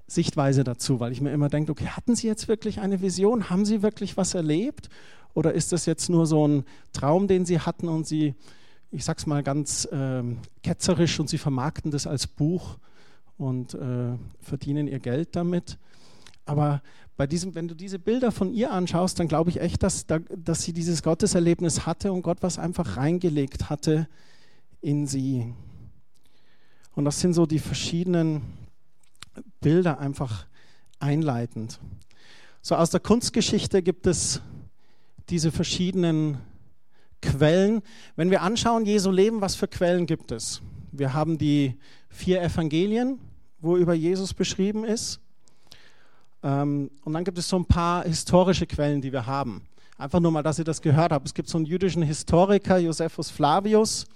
Sichtweise 0.08 0.64
dazu, 0.64 1.00
weil 1.00 1.12
ich 1.12 1.22
mir 1.22 1.32
immer 1.32 1.50
denke, 1.50 1.72
okay, 1.72 1.86
hatten 1.86 2.16
Sie 2.16 2.26
jetzt 2.26 2.48
wirklich 2.48 2.82
eine 2.82 3.00
Vision? 3.00 3.52
Haben 3.52 3.64
Sie 3.64 3.84
wirklich 3.84 4.18
was 4.18 4.34
erlebt? 4.34 4.90
Oder 5.36 5.54
ist 5.54 5.72
das 5.72 5.86
jetzt 5.86 6.10
nur 6.10 6.26
so 6.26 6.48
ein 6.48 6.64
Traum, 6.94 7.28
den 7.28 7.46
Sie 7.46 7.60
hatten 7.60 7.88
und 7.88 8.08
Sie, 8.08 8.34
ich 8.92 9.06
sag's 9.06 9.26
mal 9.26 9.44
ganz 9.44 9.86
äh, 9.86 10.24
ketzerisch, 10.64 11.20
und 11.20 11.30
Sie 11.30 11.38
vermarkten 11.38 11.92
das 11.92 12.08
als 12.08 12.28
Buch 12.28 12.78
und 13.38 13.74
äh, 13.74 14.18
verdienen 14.40 14.88
Ihr 14.88 15.00
Geld 15.00 15.36
damit? 15.36 15.78
Aber 16.46 16.82
bei 17.18 17.28
diesem, 17.28 17.54
wenn 17.54 17.68
du 17.68 17.76
diese 17.76 18.00
Bilder 18.00 18.32
von 18.32 18.52
ihr 18.52 18.72
anschaust, 18.72 19.20
dann 19.20 19.28
glaube 19.28 19.52
ich 19.52 19.62
echt, 19.62 19.84
dass, 19.84 20.06
dass 20.08 20.64
sie 20.64 20.74
dieses 20.74 21.04
Gotteserlebnis 21.04 21.86
hatte 21.86 22.12
und 22.12 22.24
Gott 22.24 22.40
was 22.42 22.58
einfach 22.58 22.98
reingelegt 22.98 23.70
hatte 23.70 24.08
in 24.82 25.06
sie. 25.06 25.54
Und 26.96 27.06
das 27.06 27.20
sind 27.20 27.34
so 27.34 27.46
die 27.46 27.60
verschiedenen 27.60 28.42
Bilder 29.60 30.00
einfach 30.00 30.48
einleitend. 31.00 31.80
So 32.62 32.76
aus 32.76 32.90
der 32.90 33.00
Kunstgeschichte 33.00 33.82
gibt 33.84 34.08
es 34.08 34.42
diese 35.30 35.52
verschiedenen 35.52 36.40
Quellen. 37.22 37.82
Wenn 38.16 38.32
wir 38.32 38.42
anschauen, 38.42 38.86
Jesu 38.86 39.12
Leben, 39.12 39.42
was 39.42 39.56
für 39.56 39.68
Quellen 39.68 40.06
gibt 40.06 40.32
es? 40.32 40.62
Wir 40.92 41.14
haben 41.14 41.38
die 41.38 41.78
vier 42.10 42.42
Evangelien, 42.42 43.20
wo 43.60 43.78
über 43.78 43.94
Jesus 43.94 44.34
beschrieben 44.34 44.84
ist. 44.84 45.20
Ähm, 46.44 46.92
und 47.04 47.14
dann 47.14 47.24
gibt 47.24 47.38
es 47.38 47.48
so 47.48 47.58
ein 47.58 47.66
paar 47.66 48.04
historische 48.04 48.66
Quellen, 48.66 49.02
die 49.02 49.14
wir 49.14 49.26
haben. 49.26 49.68
Einfach 49.98 50.20
nur 50.20 50.32
mal, 50.32 50.42
dass 50.42 50.58
ihr 50.58 50.66
das 50.66 50.82
gehört 50.82 51.12
habt. 51.12 51.28
Es 51.28 51.34
gibt 51.34 51.48
so 51.48 51.58
einen 51.58 51.66
jüdischen 51.66 52.02
Historiker, 52.02 52.78
Josephus 52.80 53.30
Flavius, 53.30 54.08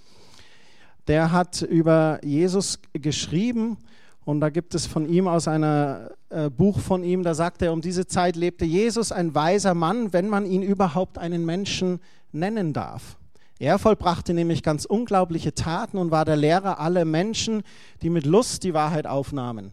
der 1.06 1.30
hat 1.30 1.62
über 1.62 2.18
Jesus 2.24 2.80
geschrieben 2.92 3.78
und 4.26 4.40
da 4.40 4.50
gibt 4.50 4.74
es 4.74 4.86
von 4.86 5.08
ihm 5.08 5.28
aus 5.28 5.46
einem 5.46 6.08
äh, 6.30 6.50
Buch 6.50 6.80
von 6.80 7.04
ihm, 7.04 7.22
da 7.22 7.32
sagt 7.32 7.62
er, 7.62 7.72
um 7.72 7.80
diese 7.80 8.08
Zeit 8.08 8.34
lebte 8.34 8.64
Jesus, 8.64 9.12
ein 9.12 9.36
weiser 9.36 9.72
Mann, 9.72 10.12
wenn 10.12 10.28
man 10.28 10.46
ihn 10.46 10.62
überhaupt 10.62 11.16
einen 11.16 11.46
Menschen 11.46 12.00
nennen 12.32 12.72
darf. 12.72 13.18
Er 13.60 13.78
vollbrachte 13.78 14.34
nämlich 14.34 14.64
ganz 14.64 14.84
unglaubliche 14.84 15.54
Taten 15.54 15.96
und 15.96 16.10
war 16.10 16.24
der 16.24 16.34
Lehrer 16.34 16.80
aller 16.80 17.04
Menschen, 17.04 17.62
die 18.02 18.10
mit 18.10 18.26
Lust 18.26 18.64
die 18.64 18.74
Wahrheit 18.74 19.06
aufnahmen. 19.06 19.70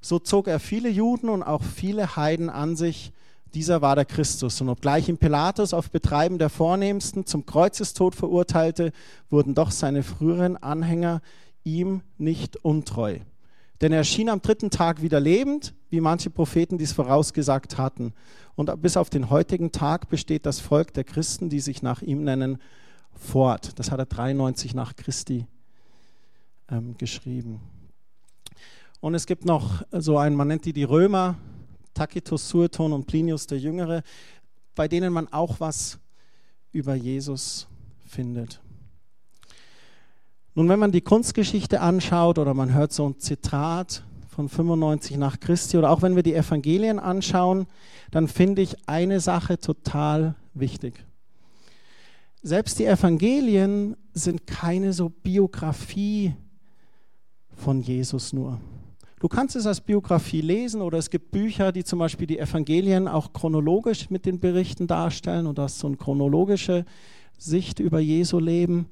So 0.00 0.20
zog 0.20 0.46
er 0.46 0.60
viele 0.60 0.88
Juden 0.88 1.28
und 1.28 1.42
auch 1.42 1.64
viele 1.64 2.14
Heiden 2.14 2.48
an 2.48 2.76
sich. 2.76 3.12
Dieser 3.54 3.82
war 3.82 3.96
der 3.96 4.04
Christus. 4.04 4.60
Und 4.60 4.68
obgleich 4.68 5.08
ihn 5.08 5.18
Pilatus 5.18 5.74
auf 5.74 5.90
Betreiben 5.90 6.38
der 6.38 6.48
Vornehmsten 6.48 7.26
zum 7.26 7.44
Kreuzestod 7.44 8.14
verurteilte, 8.14 8.92
wurden 9.30 9.56
doch 9.56 9.72
seine 9.72 10.04
früheren 10.04 10.56
Anhänger 10.56 11.22
ihm 11.64 12.02
nicht 12.18 12.56
untreu. 12.64 13.18
Denn 13.80 13.92
er 13.92 13.98
erschien 13.98 14.28
am 14.28 14.40
dritten 14.40 14.70
Tag 14.70 15.02
wieder 15.02 15.20
lebend, 15.20 15.74
wie 15.90 16.00
manche 16.00 16.30
Propheten 16.30 16.78
dies 16.78 16.92
vorausgesagt 16.92 17.76
hatten. 17.76 18.14
Und 18.54 18.80
bis 18.80 18.96
auf 18.96 19.10
den 19.10 19.28
heutigen 19.28 19.70
Tag 19.72 20.08
besteht 20.08 20.46
das 20.46 20.60
Volk 20.60 20.94
der 20.94 21.04
Christen, 21.04 21.50
die 21.50 21.60
sich 21.60 21.82
nach 21.82 22.00
ihm 22.00 22.24
nennen, 22.24 22.58
fort. 23.12 23.78
Das 23.78 23.90
hat 23.90 23.98
er 23.98 24.06
93 24.06 24.74
nach 24.74 24.96
Christi 24.96 25.46
ähm, 26.70 26.96
geschrieben. 26.96 27.60
Und 29.00 29.14
es 29.14 29.26
gibt 29.26 29.44
noch 29.44 29.82
so 29.92 30.18
einen, 30.18 30.36
man 30.36 30.48
nennt 30.48 30.64
die 30.64 30.72
die 30.72 30.84
Römer, 30.84 31.36
Tacitus, 31.94 32.48
Sueton 32.48 32.92
und 32.92 33.06
Plinius 33.06 33.46
der 33.46 33.58
Jüngere, 33.58 34.02
bei 34.74 34.88
denen 34.88 35.12
man 35.12 35.32
auch 35.32 35.60
was 35.60 35.98
über 36.72 36.94
Jesus 36.94 37.66
findet. 38.04 38.60
Nun, 40.56 40.70
wenn 40.70 40.78
man 40.78 40.90
die 40.90 41.02
Kunstgeschichte 41.02 41.82
anschaut 41.82 42.38
oder 42.38 42.54
man 42.54 42.72
hört 42.72 42.90
so 42.90 43.06
ein 43.06 43.18
Zitat 43.18 44.02
von 44.26 44.48
95 44.48 45.18
nach 45.18 45.38
Christi 45.38 45.76
oder 45.76 45.90
auch 45.90 46.00
wenn 46.00 46.16
wir 46.16 46.22
die 46.22 46.32
Evangelien 46.32 46.98
anschauen, 46.98 47.66
dann 48.10 48.26
finde 48.26 48.62
ich 48.62 48.74
eine 48.88 49.20
Sache 49.20 49.58
total 49.58 50.34
wichtig. 50.54 51.04
Selbst 52.42 52.78
die 52.78 52.86
Evangelien 52.86 53.98
sind 54.14 54.46
keine 54.46 54.94
so 54.94 55.10
Biografie 55.10 56.34
von 57.54 57.82
Jesus 57.82 58.32
nur. 58.32 58.58
Du 59.20 59.28
kannst 59.28 59.56
es 59.56 59.66
als 59.66 59.82
Biografie 59.82 60.40
lesen 60.40 60.80
oder 60.80 60.96
es 60.96 61.10
gibt 61.10 61.32
Bücher, 61.32 61.70
die 61.70 61.84
zum 61.84 61.98
Beispiel 61.98 62.26
die 62.26 62.38
Evangelien 62.38 63.08
auch 63.08 63.34
chronologisch 63.34 64.08
mit 64.08 64.24
den 64.24 64.40
Berichten 64.40 64.86
darstellen 64.86 65.46
und 65.46 65.58
hast 65.58 65.80
so 65.80 65.86
eine 65.86 65.98
chronologische 65.98 66.86
Sicht 67.36 67.78
über 67.78 68.00
Jesu 68.00 68.38
Leben. 68.38 68.88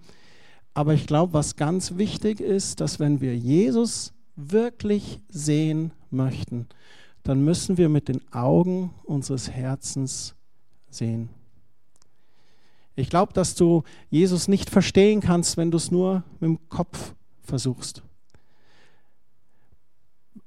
Aber 0.75 0.95
ich 0.95 1.07
glaube, 1.07 1.33
was 1.33 1.57
ganz 1.57 1.97
wichtig 1.97 2.41
ist, 2.41 2.81
dass 2.81 2.99
wenn 2.99 3.21
wir 3.21 3.37
Jesus 3.37 4.13
wirklich 4.37 5.21
sehen 5.29 5.93
möchten, 6.11 6.67
dann 7.23 7.45
müssen 7.45 7.79
wir 7.79 7.89
mit 7.89 8.09
den 8.09 8.21
Augen 8.33 8.93
unseres 9.05 9.51
Herzens 9.51 10.35
sehen. 10.91 11.31
Ich 12.97 13.09
glaube, 13.09 13.33
dass 13.33 13.55
du 13.55 13.83
Jesus 14.11 14.49
nicht 14.49 14.69
verstehen 14.69 15.21
kannst, 15.21 15.57
wenn 15.57 15.71
du 15.71 15.77
es 15.77 15.91
nur 15.91 16.23
mit 16.41 16.49
dem 16.49 16.69
Kopf 16.69 17.15
versuchst 17.43 18.03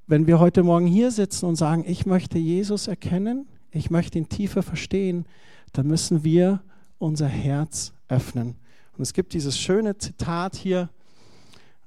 wenn 0.08 0.26
wir 0.26 0.40
heute 0.40 0.62
Morgen 0.62 0.86
hier 0.86 1.10
sitzen 1.10 1.44
und 1.44 1.56
sagen, 1.56 1.84
ich 1.86 2.06
möchte 2.06 2.38
Jesus 2.38 2.88
erkennen, 2.88 3.46
ich 3.70 3.90
möchte 3.90 4.16
ihn 4.16 4.30
tiefer 4.30 4.62
verstehen, 4.62 5.26
dann 5.74 5.86
müssen 5.86 6.24
wir 6.24 6.62
unser 6.98 7.28
Herz 7.28 7.92
öffnen. 8.08 8.56
Und 8.98 9.02
es 9.02 9.12
gibt 9.12 9.32
dieses 9.32 9.56
schöne 9.56 9.96
Zitat 9.96 10.56
hier 10.56 10.88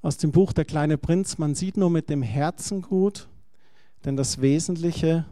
aus 0.02 0.16
dem 0.16 0.32
Buch 0.32 0.54
Der 0.54 0.64
kleine 0.64 0.98
Prinz, 0.98 1.38
man 1.38 1.56
sieht 1.56 1.76
nur 1.76 1.90
mit 1.90 2.10
dem 2.10 2.22
Herzen 2.22 2.82
gut, 2.82 3.28
denn 4.06 4.16
das 4.16 4.40
Wesentliche 4.40 5.26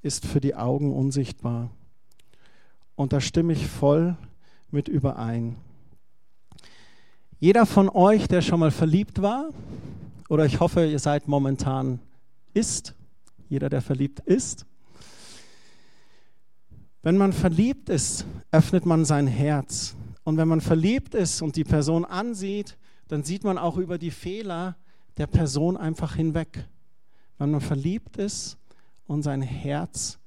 ist 0.00 0.24
für 0.24 0.40
die 0.40 0.54
Augen 0.54 0.90
unsichtbar. 0.90 1.70
Und 2.94 3.12
da 3.12 3.20
stimme 3.20 3.52
ich 3.52 3.66
voll 3.66 4.16
mit 4.70 4.88
überein. 4.88 5.56
Jeder 7.38 7.66
von 7.66 7.90
euch, 7.90 8.26
der 8.26 8.40
schon 8.40 8.60
mal 8.60 8.70
verliebt 8.70 9.20
war, 9.20 9.50
oder 10.30 10.46
ich 10.46 10.60
hoffe, 10.60 10.86
ihr 10.86 10.98
seid 10.98 11.28
momentan 11.28 12.00
ist, 12.54 12.94
jeder, 13.50 13.68
der 13.68 13.82
verliebt 13.82 14.20
ist. 14.20 14.64
Wenn 17.02 17.18
man 17.18 17.34
verliebt 17.34 17.90
ist, 17.90 18.24
öffnet 18.50 18.86
man 18.86 19.04
sein 19.04 19.26
Herz. 19.26 19.94
Und 20.24 20.36
wenn 20.36 20.48
man 20.48 20.60
verliebt 20.60 21.14
ist 21.14 21.42
und 21.42 21.56
die 21.56 21.64
Person 21.64 22.04
ansieht, 22.04 22.76
dann 23.08 23.24
sieht 23.24 23.44
man 23.44 23.58
auch 23.58 23.76
über 23.76 23.98
die 23.98 24.10
Fehler 24.10 24.76
der 25.16 25.26
Person 25.26 25.76
einfach 25.76 26.14
hinweg. 26.14 26.66
Wenn 27.38 27.50
man 27.50 27.60
verliebt 27.60 28.16
ist 28.16 28.56
und 29.06 29.22
sein 29.22 29.42
Herz 29.42 30.18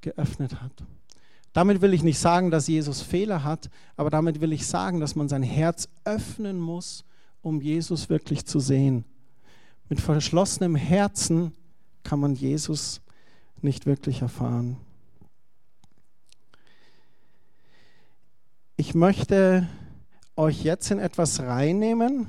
geöffnet 0.00 0.60
hat. 0.60 0.84
Damit 1.52 1.80
will 1.80 1.94
ich 1.94 2.02
nicht 2.02 2.18
sagen, 2.18 2.50
dass 2.50 2.66
Jesus 2.66 3.00
Fehler 3.00 3.44
hat, 3.44 3.70
aber 3.96 4.10
damit 4.10 4.40
will 4.40 4.52
ich 4.52 4.66
sagen, 4.66 4.98
dass 4.98 5.14
man 5.14 5.28
sein 5.28 5.44
Herz 5.44 5.88
öffnen 6.04 6.58
muss, 6.58 7.04
um 7.42 7.60
Jesus 7.60 8.10
wirklich 8.10 8.44
zu 8.44 8.58
sehen. 8.58 9.04
Mit 9.88 10.00
verschlossenem 10.00 10.74
Herzen 10.74 11.52
kann 12.02 12.18
man 12.18 12.34
Jesus 12.34 13.00
nicht 13.62 13.86
wirklich 13.86 14.20
erfahren. 14.20 14.76
Ich 18.86 18.94
möchte 18.94 19.66
euch 20.36 20.62
jetzt 20.62 20.90
in 20.90 20.98
etwas 20.98 21.40
reinnehmen, 21.40 22.26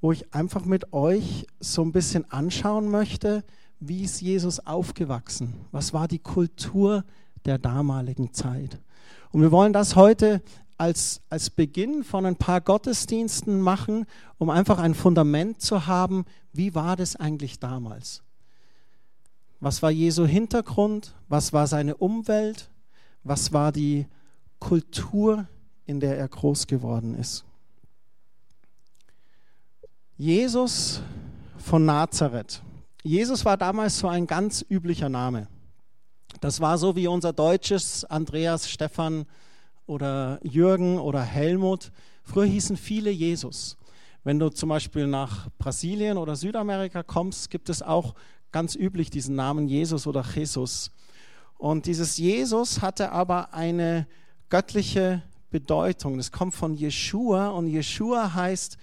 wo 0.00 0.12
ich 0.12 0.32
einfach 0.32 0.64
mit 0.64 0.94
euch 0.94 1.46
so 1.60 1.82
ein 1.82 1.92
bisschen 1.92 2.28
anschauen 2.32 2.90
möchte, 2.90 3.44
wie 3.80 4.02
ist 4.02 4.22
Jesus 4.22 4.60
aufgewachsen? 4.60 5.52
Was 5.72 5.92
war 5.92 6.08
die 6.08 6.20
Kultur 6.20 7.04
der 7.44 7.58
damaligen 7.58 8.32
Zeit? 8.32 8.80
Und 9.30 9.42
wir 9.42 9.52
wollen 9.52 9.74
das 9.74 9.94
heute 9.94 10.40
als, 10.78 11.20
als 11.28 11.50
Beginn 11.50 12.02
von 12.02 12.24
ein 12.24 12.36
paar 12.36 12.62
Gottesdiensten 12.62 13.60
machen, 13.60 14.06
um 14.38 14.48
einfach 14.48 14.78
ein 14.78 14.94
Fundament 14.94 15.60
zu 15.60 15.86
haben, 15.86 16.24
wie 16.54 16.74
war 16.74 16.96
das 16.96 17.14
eigentlich 17.14 17.60
damals? 17.60 18.22
Was 19.60 19.82
war 19.82 19.90
Jesu 19.90 20.24
Hintergrund? 20.24 21.14
Was 21.28 21.52
war 21.52 21.66
seine 21.66 21.94
Umwelt? 21.94 22.70
Was 23.22 23.52
war 23.52 23.70
die 23.70 24.06
Kultur, 24.60 25.46
in 25.86 26.00
der 26.00 26.16
er 26.18 26.28
groß 26.28 26.66
geworden 26.66 27.14
ist? 27.14 27.44
Jesus 30.16 31.00
von 31.58 31.84
Nazareth. 31.84 32.62
Jesus 33.02 33.44
war 33.44 33.56
damals 33.56 33.98
so 33.98 34.08
ein 34.08 34.26
ganz 34.26 34.64
üblicher 34.68 35.08
Name. 35.08 35.48
Das 36.40 36.60
war 36.60 36.78
so 36.78 36.96
wie 36.96 37.06
unser 37.06 37.32
deutsches 37.32 38.04
Andreas, 38.04 38.68
Stefan 38.68 39.26
oder 39.86 40.40
Jürgen 40.42 40.98
oder 40.98 41.22
Helmut. 41.22 41.90
Früher 42.22 42.46
hießen 42.46 42.76
viele 42.76 43.10
Jesus. 43.10 43.76
Wenn 44.24 44.38
du 44.38 44.48
zum 44.48 44.70
Beispiel 44.70 45.06
nach 45.06 45.48
Brasilien 45.58 46.16
oder 46.16 46.36
Südamerika 46.36 47.02
kommst, 47.02 47.50
gibt 47.50 47.68
es 47.68 47.82
auch 47.82 48.14
ganz 48.52 48.74
üblich 48.74 49.10
diesen 49.10 49.34
Namen 49.34 49.68
Jesus 49.68 50.06
oder 50.06 50.24
Jesus. 50.34 50.90
Und 51.58 51.86
dieses 51.86 52.16
Jesus 52.16 52.80
hatte 52.80 53.12
aber 53.12 53.52
eine 53.52 54.06
göttliche 54.48 55.22
Bedeutung. 55.54 56.16
Das 56.16 56.32
kommt 56.32 56.52
von 56.52 56.74
Jeshua 56.74 57.50
und 57.50 57.68
Jeshua 57.68 58.34
heißt, 58.34 58.76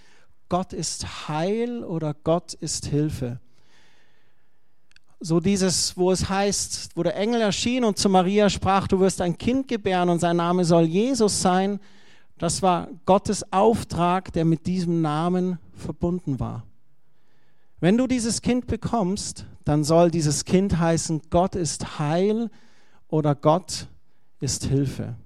Gott 0.48 0.72
ist 0.72 1.28
Heil 1.28 1.84
oder 1.84 2.14
Gott 2.14 2.54
ist 2.54 2.86
Hilfe. 2.86 3.42
So 5.20 5.42
dieses, 5.42 5.98
wo 5.98 6.14
es 6.14 6.30
heißt, 6.30 6.92
wo 6.96 7.04
der 7.04 7.18
Engel 7.18 7.42
erschien 7.42 7.84
und 7.84 7.98
zu 7.98 8.08
Maria 8.08 8.50
sprach, 8.50 8.88
du 8.88 9.02
wirst 9.02 9.20
ein 9.20 9.38
Kind 9.38 9.68
gebären 9.68 10.08
und 10.08 10.20
sein 10.20 10.38
Name 10.38 10.64
soll 10.64 10.86
Jesus 10.86 11.42
sein, 11.42 11.78
das 12.38 12.62
war 12.62 12.88
Gottes 13.06 13.52
Auftrag, 13.52 14.32
der 14.32 14.46
mit 14.46 14.66
diesem 14.66 15.02
Namen 15.02 15.60
verbunden 15.74 16.40
war. 16.40 16.64
Wenn 17.82 17.98
du 17.98 18.08
dieses 18.08 18.42
Kind 18.42 18.68
bekommst, 18.68 19.46
dann 19.66 19.84
soll 19.84 20.10
dieses 20.10 20.46
Kind 20.46 20.80
heißen, 20.80 21.24
Gott 21.30 21.56
ist 21.56 22.00
Heil 22.00 22.50
oder 23.10 23.36
Gott 23.36 23.88
ist 24.40 24.64
Hilfe. 24.64 25.18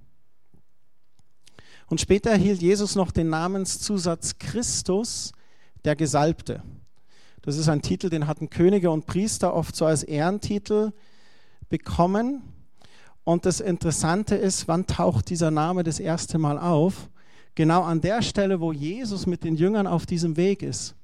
Und 1.87 2.01
später 2.01 2.31
erhielt 2.31 2.61
Jesus 2.61 2.95
noch 2.95 3.11
den 3.11 3.29
Namenszusatz 3.29 4.37
Christus, 4.39 5.31
der 5.83 5.95
Gesalbte. 5.95 6.63
Das 7.43 7.57
ist 7.57 7.69
ein 7.69 7.83
Titel, 7.83 8.09
den 8.09 8.25
hatten 8.25 8.49
Könige 8.49 8.89
und 8.89 9.05
Priester 9.05 9.53
oft 9.53 9.75
so 9.75 9.85
als 9.85 10.01
Ehrentitel 10.01 10.91
bekommen. 11.69 12.41
Und 13.23 13.45
das 13.45 13.59
Interessante 13.59 14.35
ist, 14.35 14.67
wann 14.67 14.87
taucht 14.87 15.29
dieser 15.29 15.51
Name 15.51 15.83
das 15.83 15.99
erste 15.99 16.39
Mal 16.39 16.57
auf? 16.57 17.09
Genau 17.53 17.83
an 17.83 18.01
der 18.01 18.21
Stelle, 18.23 18.59
wo 18.59 18.73
Jesus 18.73 19.27
mit 19.27 19.43
den 19.43 19.55
Jüngern 19.55 19.87
auf 19.87 20.05
diesem 20.05 20.37
Weg 20.37 20.63
ist, 20.63 20.95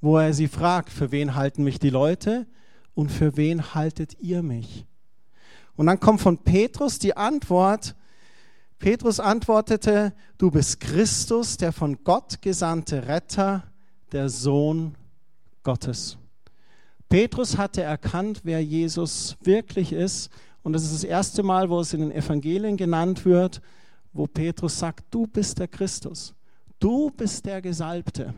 wo 0.00 0.18
er 0.18 0.32
sie 0.32 0.48
fragt, 0.48 0.90
für 0.90 1.12
wen 1.12 1.34
halten 1.34 1.64
mich 1.64 1.78
die 1.78 1.90
Leute 1.90 2.46
und 2.94 3.10
für 3.12 3.36
wen 3.36 3.74
haltet 3.74 4.18
ihr 4.20 4.42
mich? 4.42 4.86
Und 5.76 5.86
dann 5.86 6.00
kommt 6.00 6.20
von 6.20 6.38
Petrus 6.38 6.98
die 6.98 7.16
Antwort, 7.16 7.94
Petrus 8.80 9.20
antwortete, 9.20 10.14
du 10.38 10.50
bist 10.50 10.80
Christus, 10.80 11.58
der 11.58 11.70
von 11.70 12.02
Gott 12.02 12.40
gesandte 12.40 13.06
Retter, 13.06 13.62
der 14.10 14.30
Sohn 14.30 14.94
Gottes. 15.62 16.16
Petrus 17.10 17.58
hatte 17.58 17.82
erkannt, 17.82 18.40
wer 18.42 18.64
Jesus 18.64 19.36
wirklich 19.42 19.92
ist 19.92 20.30
und 20.62 20.72
das 20.72 20.84
ist 20.84 20.94
das 20.94 21.04
erste 21.04 21.42
Mal, 21.42 21.68
wo 21.68 21.78
es 21.80 21.92
in 21.92 22.00
den 22.00 22.10
Evangelien 22.10 22.78
genannt 22.78 23.26
wird, 23.26 23.60
wo 24.14 24.26
Petrus 24.26 24.78
sagt, 24.78 25.04
du 25.10 25.26
bist 25.26 25.58
der 25.58 25.68
Christus, 25.68 26.34
du 26.78 27.10
bist 27.10 27.44
der 27.44 27.60
Gesalbte, 27.60 28.32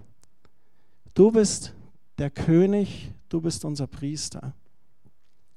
du 1.14 1.30
bist 1.30 1.72
der 2.18 2.30
König, 2.30 3.12
du 3.28 3.40
bist 3.40 3.64
unser 3.64 3.86
Priester. 3.86 4.54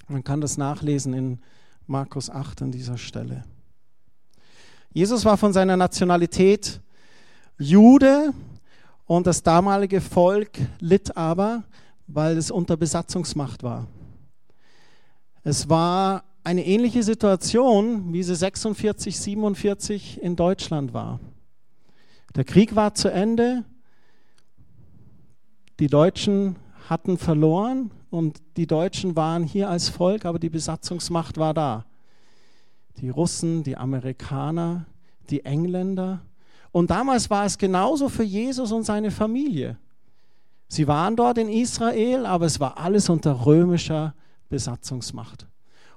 Man 0.07 0.23
kann 0.23 0.41
das 0.41 0.57
nachlesen 0.57 1.13
in 1.15 1.39
Markus 1.87 2.29
8 2.29 2.61
an 2.61 2.71
dieser 2.71 2.99
Stelle. 2.99 3.45
Jesus 4.95 5.25
war 5.25 5.35
von 5.35 5.51
seiner 5.51 5.75
Nationalität 5.75 6.79
Jude 7.59 8.33
und 9.05 9.27
das 9.27 9.43
damalige 9.43 9.99
Volk 9.99 10.51
litt 10.79 11.17
aber, 11.17 11.65
weil 12.07 12.37
es 12.37 12.49
unter 12.49 12.77
Besatzungsmacht 12.77 13.61
war. 13.61 13.87
Es 15.43 15.67
war 15.67 16.23
eine 16.45 16.65
ähnliche 16.65 17.03
Situation, 17.03 18.13
wie 18.13 18.23
sie 18.23 18.37
46, 18.37 19.19
47 19.19 20.21
in 20.21 20.37
Deutschland 20.37 20.93
war. 20.93 21.19
Der 22.33 22.45
Krieg 22.45 22.73
war 22.77 22.93
zu 22.93 23.11
Ende, 23.11 23.65
die 25.81 25.87
Deutschen 25.87 26.55
hatten 26.87 27.17
verloren 27.17 27.91
und 28.11 28.41
die 28.55 28.65
Deutschen 28.65 29.17
waren 29.17 29.43
hier 29.43 29.69
als 29.69 29.89
Volk, 29.89 30.23
aber 30.23 30.39
die 30.39 30.49
Besatzungsmacht 30.49 31.37
war 31.37 31.53
da. 31.53 31.85
Die 32.99 33.09
Russen, 33.09 33.63
die 33.63 33.77
Amerikaner, 33.77 34.85
die 35.29 35.43
Engländer. 35.45 36.21
Und 36.71 36.89
damals 36.89 37.29
war 37.29 37.45
es 37.45 37.57
genauso 37.57 38.09
für 38.09 38.23
Jesus 38.23 38.71
und 38.71 38.83
seine 38.83 39.11
Familie. 39.11 39.77
Sie 40.67 40.87
waren 40.87 41.15
dort 41.15 41.37
in 41.37 41.49
Israel, 41.49 42.25
aber 42.25 42.45
es 42.45 42.59
war 42.59 42.77
alles 42.77 43.09
unter 43.09 43.45
römischer 43.45 44.13
Besatzungsmacht. 44.49 45.47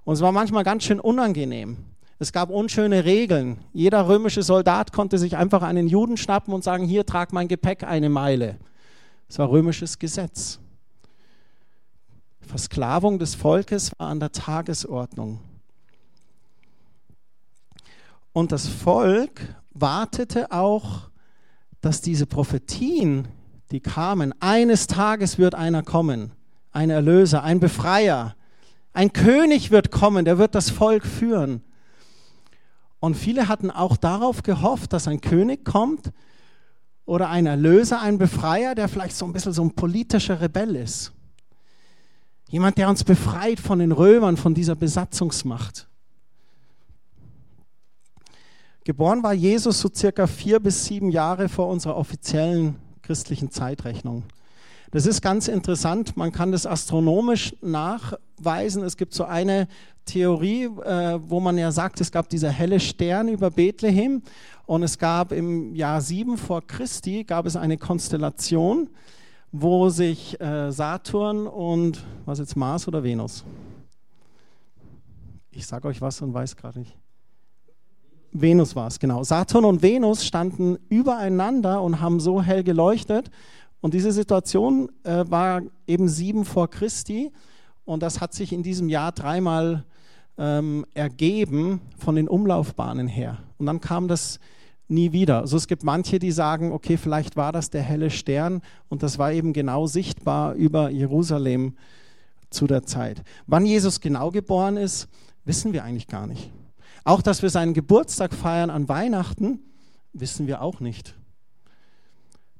Und 0.04 0.14
es 0.14 0.20
war 0.20 0.32
manchmal 0.32 0.64
ganz 0.64 0.84
schön 0.84 1.00
unangenehm. 1.00 1.76
Es 2.18 2.32
gab 2.32 2.50
unschöne 2.50 3.04
Regeln. 3.04 3.58
Jeder 3.72 4.08
römische 4.08 4.42
Soldat 4.42 4.92
konnte 4.92 5.18
sich 5.18 5.36
einfach 5.36 5.62
einen 5.62 5.86
Juden 5.86 6.16
schnappen 6.16 6.52
und 6.52 6.64
sagen, 6.64 6.84
hier 6.84 7.06
trag 7.06 7.32
mein 7.32 7.46
Gepäck 7.46 7.84
eine 7.84 8.08
Meile. 8.08 8.58
Es 9.28 9.38
war 9.38 9.50
römisches 9.50 9.98
Gesetz. 9.98 10.58
Versklavung 12.40 13.18
des 13.18 13.34
Volkes 13.34 13.92
war 13.98 14.08
an 14.08 14.20
der 14.20 14.32
Tagesordnung. 14.32 15.40
Und 18.38 18.52
das 18.52 18.68
Volk 18.68 19.40
wartete 19.74 20.52
auch, 20.52 21.10
dass 21.80 22.02
diese 22.02 22.24
Prophetien, 22.24 23.26
die 23.72 23.80
kamen, 23.80 24.32
eines 24.38 24.86
Tages 24.86 25.38
wird 25.38 25.56
einer 25.56 25.82
kommen, 25.82 26.30
ein 26.70 26.88
Erlöser, 26.88 27.42
ein 27.42 27.58
Befreier, 27.58 28.36
ein 28.92 29.12
König 29.12 29.72
wird 29.72 29.90
kommen, 29.90 30.24
der 30.24 30.38
wird 30.38 30.54
das 30.54 30.70
Volk 30.70 31.04
führen. 31.04 31.64
Und 33.00 33.16
viele 33.16 33.48
hatten 33.48 33.72
auch 33.72 33.96
darauf 33.96 34.44
gehofft, 34.44 34.92
dass 34.92 35.08
ein 35.08 35.20
König 35.20 35.64
kommt 35.64 36.12
oder 37.06 37.30
ein 37.30 37.46
Erlöser, 37.46 38.00
ein 38.00 38.18
Befreier, 38.18 38.76
der 38.76 38.86
vielleicht 38.86 39.16
so 39.16 39.24
ein 39.24 39.32
bisschen 39.32 39.52
so 39.52 39.64
ein 39.64 39.74
politischer 39.74 40.40
Rebell 40.40 40.76
ist. 40.76 41.12
Jemand, 42.50 42.78
der 42.78 42.88
uns 42.88 43.02
befreit 43.02 43.58
von 43.58 43.80
den 43.80 43.90
Römern, 43.90 44.36
von 44.36 44.54
dieser 44.54 44.76
Besatzungsmacht. 44.76 45.87
Geboren 48.84 49.22
war 49.22 49.34
Jesus 49.34 49.80
so 49.80 49.90
circa 49.94 50.26
vier 50.26 50.60
bis 50.60 50.84
sieben 50.84 51.10
Jahre 51.10 51.48
vor 51.48 51.68
unserer 51.68 51.96
offiziellen 51.96 52.76
christlichen 53.02 53.50
Zeitrechnung. 53.50 54.24
Das 54.90 55.04
ist 55.04 55.20
ganz 55.20 55.48
interessant. 55.48 56.16
Man 56.16 56.32
kann 56.32 56.52
das 56.52 56.66
astronomisch 56.66 57.54
nachweisen. 57.60 58.82
Es 58.82 58.96
gibt 58.96 59.12
so 59.12 59.24
eine 59.24 59.68
Theorie, 60.06 60.64
äh, 60.64 61.18
wo 61.20 61.40
man 61.40 61.58
ja 61.58 61.70
sagt, 61.70 62.00
es 62.00 62.10
gab 62.10 62.30
dieser 62.30 62.50
helle 62.50 62.80
Stern 62.80 63.28
über 63.28 63.50
Bethlehem 63.50 64.22
und 64.64 64.82
es 64.82 64.98
gab 64.98 65.32
im 65.32 65.74
Jahr 65.74 66.00
7 66.00 66.38
vor 66.38 66.66
Christi 66.66 67.24
gab 67.24 67.44
es 67.44 67.56
eine 67.56 67.76
Konstellation, 67.76 68.88
wo 69.52 69.90
sich 69.90 70.40
äh, 70.40 70.70
Saturn 70.72 71.46
und 71.46 72.02
was 72.24 72.38
jetzt 72.38 72.56
Mars 72.56 72.88
oder 72.88 73.02
Venus? 73.02 73.44
Ich 75.50 75.66
sage 75.66 75.88
euch 75.88 76.00
was 76.00 76.22
und 76.22 76.32
weiß 76.32 76.56
gerade 76.56 76.78
nicht. 76.78 76.96
Venus 78.32 78.76
war 78.76 78.88
es, 78.88 78.98
genau. 78.98 79.24
Saturn 79.24 79.64
und 79.64 79.82
Venus 79.82 80.24
standen 80.24 80.76
übereinander 80.88 81.82
und 81.82 82.00
haben 82.00 82.20
so 82.20 82.42
hell 82.42 82.62
geleuchtet, 82.62 83.30
und 83.80 83.94
diese 83.94 84.12
Situation 84.12 84.90
äh, 85.04 85.24
war 85.28 85.62
eben 85.86 86.08
sieben 86.08 86.44
vor 86.44 86.68
Christi 86.68 87.30
und 87.84 88.02
das 88.02 88.20
hat 88.20 88.34
sich 88.34 88.52
in 88.52 88.62
diesem 88.62 88.88
Jahr 88.88 89.12
dreimal 89.12 89.84
ähm, 90.36 90.84
ergeben 90.94 91.80
von 91.96 92.16
den 92.16 92.28
Umlaufbahnen 92.28 93.06
her. 93.06 93.38
Und 93.56 93.66
dann 93.66 93.80
kam 93.80 94.08
das 94.08 94.40
nie 94.88 95.12
wieder. 95.12 95.40
Also 95.40 95.56
es 95.56 95.68
gibt 95.68 95.84
manche, 95.84 96.18
die 96.18 96.32
sagen, 96.32 96.72
okay, 96.72 96.96
vielleicht 96.96 97.36
war 97.36 97.52
das 97.52 97.70
der 97.70 97.82
helle 97.82 98.10
Stern 98.10 98.62
und 98.88 99.02
das 99.02 99.18
war 99.18 99.32
eben 99.32 99.52
genau 99.52 99.86
sichtbar 99.86 100.54
über 100.54 100.90
Jerusalem 100.90 101.76
zu 102.50 102.66
der 102.66 102.82
Zeit. 102.84 103.22
Wann 103.46 103.64
Jesus 103.64 104.00
genau 104.00 104.30
geboren 104.30 104.76
ist, 104.76 105.08
wissen 105.44 105.72
wir 105.72 105.84
eigentlich 105.84 106.08
gar 106.08 106.26
nicht. 106.26 106.50
Auch, 107.08 107.22
dass 107.22 107.40
wir 107.40 107.48
seinen 107.48 107.72
Geburtstag 107.72 108.34
feiern 108.34 108.68
an 108.68 108.86
Weihnachten, 108.86 109.60
wissen 110.12 110.46
wir 110.46 110.60
auch 110.60 110.80
nicht. 110.80 111.14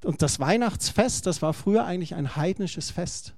Und 0.02 0.22
das 0.22 0.40
Weihnachtsfest, 0.40 1.26
das 1.26 1.42
war 1.42 1.52
früher 1.52 1.84
eigentlich 1.84 2.14
ein 2.14 2.34
heidnisches 2.34 2.90
Fest. 2.90 3.34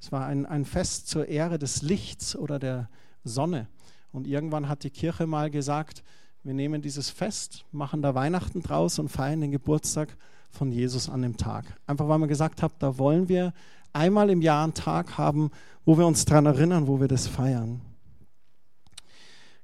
Es 0.00 0.12
war 0.12 0.24
ein, 0.24 0.46
ein 0.46 0.64
Fest 0.64 1.08
zur 1.08 1.26
Ehre 1.26 1.58
des 1.58 1.82
Lichts 1.82 2.36
oder 2.36 2.60
der 2.60 2.88
Sonne. 3.24 3.66
Und 4.12 4.28
irgendwann 4.28 4.68
hat 4.68 4.84
die 4.84 4.90
Kirche 4.90 5.26
mal 5.26 5.50
gesagt, 5.50 6.04
wir 6.44 6.54
nehmen 6.54 6.80
dieses 6.80 7.10
Fest, 7.10 7.64
machen 7.72 8.00
da 8.00 8.14
Weihnachten 8.14 8.62
draus 8.62 9.00
und 9.00 9.08
feiern 9.08 9.40
den 9.40 9.50
Geburtstag 9.50 10.16
von 10.48 10.70
Jesus 10.70 11.08
an 11.08 11.22
dem 11.22 11.36
Tag. 11.36 11.64
Einfach 11.88 12.06
weil 12.06 12.20
man 12.20 12.28
gesagt 12.28 12.62
hat, 12.62 12.74
da 12.78 12.98
wollen 12.98 13.28
wir 13.28 13.52
einmal 13.92 14.30
im 14.30 14.40
Jahr 14.40 14.62
einen 14.62 14.74
Tag 14.74 15.18
haben, 15.18 15.50
wo 15.84 15.98
wir 15.98 16.06
uns 16.06 16.24
daran 16.24 16.46
erinnern, 16.46 16.86
wo 16.86 17.00
wir 17.00 17.08
das 17.08 17.26
feiern. 17.26 17.80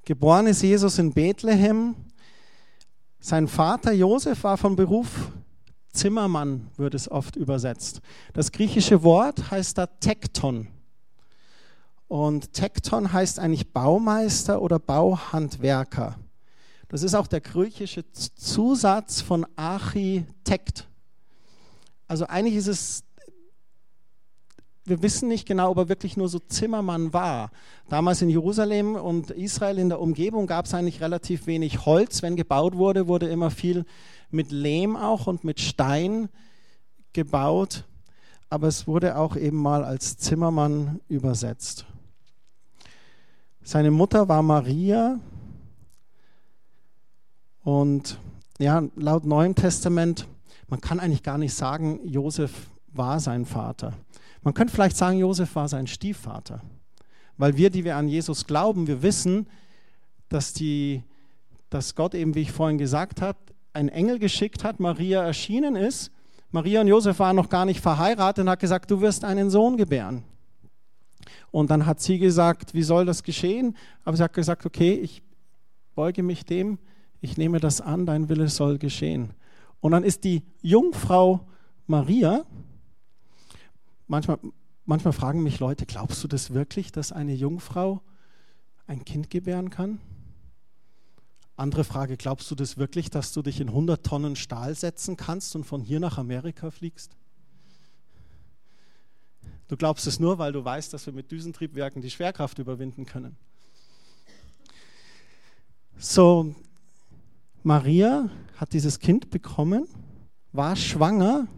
Geboren 0.08 0.46
ist 0.46 0.62
Jesus 0.62 0.98
in 0.98 1.12
Bethlehem. 1.12 1.94
Sein 3.20 3.46
Vater 3.46 3.92
Josef 3.92 4.42
war 4.42 4.56
von 4.56 4.74
Beruf 4.74 5.30
Zimmermann 5.92 6.70
wird 6.78 6.94
es 6.94 7.10
oft 7.10 7.36
übersetzt. 7.36 8.00
Das 8.32 8.50
griechische 8.50 9.02
Wort 9.02 9.50
heißt 9.50 9.76
da 9.76 9.84
Tekton. 9.84 10.68
Und 12.06 12.54
Tekton 12.54 13.12
heißt 13.12 13.38
eigentlich 13.38 13.74
Baumeister 13.74 14.62
oder 14.62 14.78
Bauhandwerker. 14.78 16.18
Das 16.88 17.02
ist 17.02 17.14
auch 17.14 17.26
der 17.26 17.42
griechische 17.42 18.10
Zusatz 18.10 19.20
von 19.20 19.46
Architekt. 19.56 20.88
Also 22.06 22.26
eigentlich 22.26 22.54
ist 22.54 22.68
es, 22.68 23.04
wir 24.88 25.02
wissen 25.02 25.28
nicht 25.28 25.46
genau, 25.46 25.70
ob 25.70 25.78
er 25.78 25.88
wirklich 25.88 26.16
nur 26.16 26.28
so 26.28 26.38
Zimmermann 26.38 27.12
war. 27.12 27.50
Damals 27.88 28.22
in 28.22 28.30
Jerusalem 28.30 28.94
und 28.94 29.30
Israel 29.30 29.78
in 29.78 29.88
der 29.88 30.00
Umgebung 30.00 30.46
gab 30.46 30.64
es 30.64 30.74
eigentlich 30.74 31.00
relativ 31.00 31.46
wenig 31.46 31.84
Holz. 31.86 32.22
Wenn 32.22 32.36
gebaut 32.36 32.76
wurde, 32.76 33.08
wurde 33.08 33.28
immer 33.28 33.50
viel 33.50 33.84
mit 34.30 34.50
Lehm 34.50 34.96
auch 34.96 35.26
und 35.26 35.44
mit 35.44 35.60
Stein 35.60 36.28
gebaut. 37.12 37.84
Aber 38.50 38.66
es 38.66 38.86
wurde 38.86 39.16
auch 39.16 39.36
eben 39.36 39.58
mal 39.58 39.84
als 39.84 40.16
Zimmermann 40.16 41.00
übersetzt. 41.08 41.86
Seine 43.62 43.90
Mutter 43.90 44.28
war 44.28 44.42
Maria. 44.42 45.20
Und 47.62 48.18
ja, 48.58 48.82
laut 48.96 49.26
Neuem 49.26 49.54
Testament, 49.54 50.26
man 50.68 50.80
kann 50.80 51.00
eigentlich 51.00 51.22
gar 51.22 51.36
nicht 51.36 51.52
sagen, 51.52 52.00
Josef 52.04 52.68
war 52.92 53.20
sein 53.20 53.44
Vater. 53.44 53.92
Man 54.42 54.54
könnte 54.54 54.72
vielleicht 54.72 54.96
sagen, 54.96 55.18
Josef 55.18 55.54
war 55.54 55.68
sein 55.68 55.86
Stiefvater. 55.86 56.60
Weil 57.36 57.56
wir, 57.56 57.70
die 57.70 57.84
wir 57.84 57.96
an 57.96 58.08
Jesus 58.08 58.46
glauben, 58.46 58.86
wir 58.86 59.02
wissen, 59.02 59.48
dass, 60.28 60.52
die, 60.52 61.02
dass 61.70 61.94
Gott 61.94 62.14
eben, 62.14 62.34
wie 62.34 62.42
ich 62.42 62.52
vorhin 62.52 62.78
gesagt 62.78 63.22
habe, 63.22 63.38
einen 63.72 63.88
Engel 63.88 64.18
geschickt 64.18 64.64
hat, 64.64 64.80
Maria 64.80 65.22
erschienen 65.22 65.76
ist. 65.76 66.10
Maria 66.50 66.80
und 66.80 66.88
Josef 66.88 67.18
waren 67.18 67.36
noch 67.36 67.48
gar 67.48 67.64
nicht 67.64 67.80
verheiratet 67.80 68.42
und 68.42 68.50
hat 68.50 68.60
gesagt, 68.60 68.90
du 68.90 69.00
wirst 69.00 69.24
einen 69.24 69.50
Sohn 69.50 69.76
gebären. 69.76 70.24
Und 71.50 71.70
dann 71.70 71.86
hat 71.86 72.00
sie 72.00 72.18
gesagt, 72.18 72.74
wie 72.74 72.82
soll 72.82 73.04
das 73.04 73.22
geschehen? 73.22 73.76
Aber 74.04 74.16
sie 74.16 74.22
hat 74.22 74.32
gesagt, 74.32 74.66
okay, 74.66 74.94
ich 74.94 75.22
beuge 75.94 76.22
mich 76.22 76.44
dem, 76.44 76.78
ich 77.20 77.36
nehme 77.36 77.60
das 77.60 77.80
an, 77.80 78.06
dein 78.06 78.28
Wille 78.28 78.48
soll 78.48 78.78
geschehen. 78.78 79.34
Und 79.80 79.92
dann 79.92 80.04
ist 80.04 80.24
die 80.24 80.42
Jungfrau 80.62 81.46
Maria, 81.86 82.44
manchmal, 84.08 84.38
manchmal 84.84 85.12
fragen 85.12 85.42
mich 85.42 85.60
Leute, 85.60 85.86
glaubst 85.86 86.24
du 86.24 86.28
das 86.28 86.52
wirklich, 86.52 86.90
dass 86.90 87.12
eine 87.12 87.34
Jungfrau 87.34 88.02
ein 88.86 89.04
Kind 89.04 89.30
gebären 89.30 89.70
kann? 89.70 90.00
Andere 91.56 91.84
Frage, 91.84 92.16
glaubst 92.16 92.50
du 92.50 92.54
das 92.54 92.76
wirklich, 92.76 93.10
dass 93.10 93.32
du 93.32 93.42
dich 93.42 93.60
in 93.60 93.68
100 93.68 94.04
Tonnen 94.04 94.36
Stahl 94.36 94.74
setzen 94.74 95.16
kannst 95.16 95.54
und 95.54 95.64
von 95.64 95.80
hier 95.80 96.00
nach 96.00 96.18
Amerika 96.18 96.70
fliegst? 96.70 97.16
Du 99.66 99.76
glaubst 99.76 100.06
es 100.06 100.18
nur, 100.18 100.38
weil 100.38 100.52
du 100.52 100.64
weißt, 100.64 100.94
dass 100.94 101.04
wir 101.06 101.12
mit 101.12 101.30
Düsentriebwerken 101.30 102.00
die 102.00 102.10
Schwerkraft 102.10 102.58
überwinden 102.58 103.04
können. 103.04 103.36
So, 105.98 106.54
Maria 107.64 108.30
hat 108.56 108.72
dieses 108.72 108.98
Kind 109.00 109.30
bekommen, 109.30 109.86
war 110.52 110.76
schwanger 110.76 111.48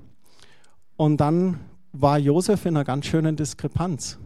und 0.97 1.19
dann 1.19 1.61
war 1.93 2.19
Josef 2.19 2.67
in 2.67 2.77
einer 2.77 2.85
ganz 2.85 3.07
schönen 3.07 3.37
Diskrepanz, 3.37 4.19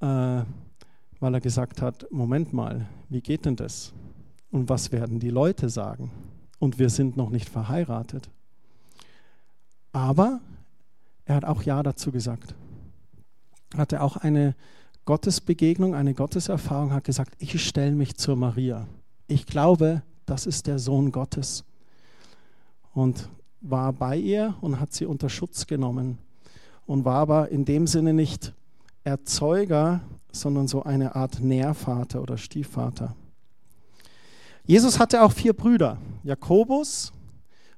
äh, 0.00 0.06
weil 1.20 1.34
er 1.34 1.40
gesagt 1.40 1.80
hat, 1.80 2.06
Moment 2.10 2.52
mal, 2.52 2.86
wie 3.08 3.20
geht 3.20 3.44
denn 3.44 3.56
das? 3.56 3.92
Und 4.50 4.68
was 4.68 4.92
werden 4.92 5.18
die 5.18 5.30
Leute 5.30 5.68
sagen? 5.68 6.10
Und 6.58 6.78
wir 6.78 6.90
sind 6.90 7.16
noch 7.16 7.30
nicht 7.30 7.48
verheiratet. 7.48 8.28
Aber 9.92 10.40
er 11.24 11.36
hat 11.36 11.44
auch 11.44 11.62
Ja 11.62 11.82
dazu 11.82 12.12
gesagt. 12.12 12.54
Hatte 13.74 14.02
auch 14.02 14.16
eine 14.16 14.54
Gottesbegegnung, 15.04 15.94
eine 15.94 16.14
Gotteserfahrung, 16.14 16.92
hat 16.92 17.04
gesagt, 17.04 17.34
ich 17.38 17.64
stelle 17.66 17.92
mich 17.92 18.16
zur 18.16 18.36
Maria. 18.36 18.86
Ich 19.26 19.46
glaube, 19.46 20.02
das 20.26 20.46
ist 20.46 20.66
der 20.66 20.78
Sohn 20.78 21.10
Gottes. 21.10 21.64
Und 22.92 23.28
war 23.62 23.92
bei 23.92 24.16
ihr 24.16 24.54
und 24.60 24.80
hat 24.80 24.92
sie 24.92 25.06
unter 25.06 25.28
Schutz 25.28 25.66
genommen 25.66 26.18
und 26.86 27.04
war 27.04 27.16
aber 27.16 27.48
in 27.48 27.64
dem 27.64 27.86
Sinne 27.86 28.12
nicht 28.12 28.52
Erzeuger, 29.04 30.00
sondern 30.32 30.68
so 30.68 30.82
eine 30.82 31.14
Art 31.14 31.40
Nährvater 31.40 32.22
oder 32.22 32.38
Stiefvater. 32.38 33.14
Jesus 34.64 34.98
hatte 34.98 35.22
auch 35.22 35.32
vier 35.32 35.54
Brüder, 35.54 35.98
Jakobus, 36.22 37.12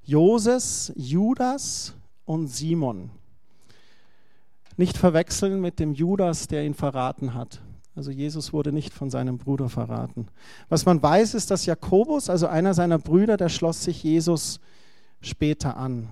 Joses, 0.05 0.93
Judas 0.97 1.95
und 2.27 2.49
Simon. 2.49 3.11
Nicht 4.77 4.99
verwechseln 4.99 5.61
mit 5.61 5.79
dem 5.79 5.95
Judas, 5.95 6.47
der 6.47 6.65
ihn 6.65 6.75
verraten 6.75 7.35
hat. 7.35 7.63
Also 7.97 8.11
Jesus 8.11 8.53
wurde 8.53 8.73
nicht 8.73 8.93
von 8.93 9.09
seinem 9.09 9.39
Bruder 9.39 9.69
verraten. 9.69 10.27
Was 10.69 10.85
man 10.85 11.03
weiß, 11.03 11.35
ist, 11.35 11.51
dass 11.51 11.65
Jakobus, 11.65 12.29
also 12.29 12.49
einer 12.49 12.75
seiner 12.75 12.99
Brüder, 12.99 13.37
der 13.37 13.49
schloss 13.49 13.85
sich 13.85 14.03
Jesus 14.03 14.61
später 15.27 15.77
an. 15.77 16.09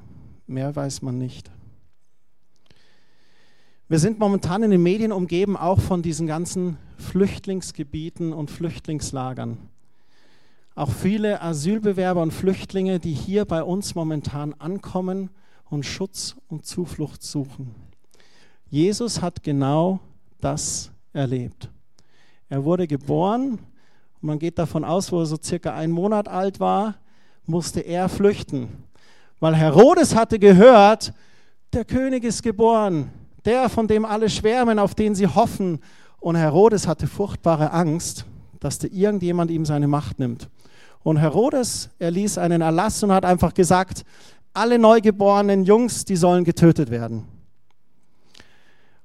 Mehr 0.46 0.74
weiß 0.74 1.02
man 1.02 1.18
nicht. 1.18 1.50
Wir 3.88 3.98
sind 3.98 4.18
momentan 4.18 4.62
in 4.62 4.70
den 4.70 4.82
Medien 4.82 5.12
umgeben 5.12 5.56
auch 5.56 5.78
von 5.78 6.02
diesen 6.02 6.26
ganzen 6.26 6.78
Flüchtlingsgebieten 6.96 8.32
und 8.32 8.50
Flüchtlingslagern. 8.50 9.58
Auch 10.74 10.90
viele 10.90 11.42
Asylbewerber 11.42 12.22
und 12.22 12.32
Flüchtlinge, 12.32 12.98
die 12.98 13.12
hier 13.12 13.44
bei 13.44 13.62
uns 13.62 13.94
momentan 13.94 14.54
ankommen 14.54 15.28
und 15.68 15.84
Schutz 15.84 16.36
und 16.48 16.64
Zuflucht 16.64 17.22
suchen. 17.22 17.74
Jesus 18.70 19.20
hat 19.20 19.42
genau 19.42 20.00
das 20.40 20.90
erlebt. 21.12 21.68
Er 22.48 22.64
wurde 22.64 22.86
geboren 22.86 23.58
und 23.58 24.22
man 24.22 24.38
geht 24.38 24.58
davon 24.58 24.84
aus, 24.84 25.12
wo 25.12 25.20
er 25.20 25.26
so 25.26 25.36
circa 25.42 25.74
einen 25.74 25.92
Monat 25.92 26.28
alt 26.28 26.60
war, 26.60 26.96
musste 27.44 27.80
er 27.80 28.08
flüchten. 28.08 28.68
Weil 29.42 29.56
Herodes 29.56 30.14
hatte 30.14 30.38
gehört, 30.38 31.12
der 31.72 31.84
König 31.84 32.22
ist 32.22 32.44
geboren, 32.44 33.10
der, 33.44 33.68
von 33.68 33.88
dem 33.88 34.04
alle 34.04 34.30
schwärmen, 34.30 34.78
auf 34.78 34.94
den 34.94 35.16
sie 35.16 35.26
hoffen. 35.26 35.80
Und 36.20 36.36
Herodes 36.36 36.86
hatte 36.86 37.08
furchtbare 37.08 37.72
Angst, 37.72 38.24
dass 38.60 38.78
da 38.78 38.86
irgendjemand 38.88 39.50
ihm 39.50 39.64
seine 39.64 39.88
Macht 39.88 40.20
nimmt. 40.20 40.48
Und 41.02 41.16
Herodes 41.16 41.90
erließ 41.98 42.38
einen 42.38 42.60
Erlass 42.60 43.02
und 43.02 43.10
hat 43.10 43.24
einfach 43.24 43.52
gesagt, 43.52 44.04
alle 44.54 44.78
neugeborenen 44.78 45.64
Jungs, 45.64 46.04
die 46.04 46.14
sollen 46.14 46.44
getötet 46.44 46.92
werden. 46.92 47.24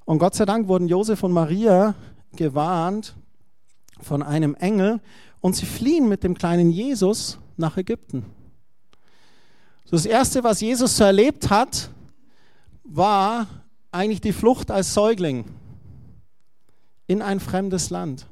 Und 0.06 0.20
Gott 0.20 0.36
sei 0.36 0.46
Dank 0.46 0.68
wurden 0.68 0.88
Josef 0.88 1.24
und 1.24 1.32
Maria 1.32 1.96
gewarnt 2.36 3.16
von 4.02 4.22
einem 4.22 4.54
Engel 4.54 5.00
und 5.42 5.56
sie 5.56 5.66
fliehen 5.66 6.08
mit 6.08 6.24
dem 6.24 6.38
kleinen 6.38 6.70
Jesus 6.70 7.40
nach 7.58 7.78
Ägypten. 7.78 8.37
Das 9.90 10.06
Erste, 10.06 10.44
was 10.44 10.60
Jesus 10.60 10.98
so 10.98 11.06
erlebt 11.06 11.50
hat, 11.50 11.90
war 12.84 13.48
eigentlich 13.90 14.20
die 14.20 14.34
Flucht 14.34 14.70
als 14.70 14.94
Säugling 14.94 15.46
in 17.08 17.22
ein 17.22 17.40
fremdes 17.40 17.90
Land. 17.90 18.28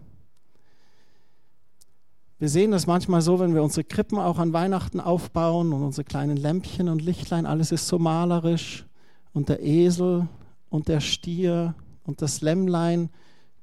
Wir 2.39 2.49
sehen 2.49 2.71
das 2.71 2.87
manchmal 2.87 3.21
so, 3.21 3.39
wenn 3.39 3.53
wir 3.53 3.63
unsere 3.63 3.85
Krippen 3.85 4.19
auch 4.19 4.37
an 4.37 4.51
Weihnachten 4.51 4.99
aufbauen 4.99 5.71
und 5.71 5.81
unsere 5.81 6.03
kleinen 6.03 6.35
Lämpchen 6.35 6.89
und 6.89 7.01
Lichtlein, 7.01 7.45
alles 7.45 7.71
ist 7.71 7.87
so 7.87 7.99
malerisch 7.99 8.85
und 9.31 9.47
der 9.47 9.63
Esel 9.63 10.27
und 10.69 10.89
der 10.89 10.99
Stier 10.99 11.73
und 12.03 12.21
das 12.21 12.41
Lämmlein 12.41 13.09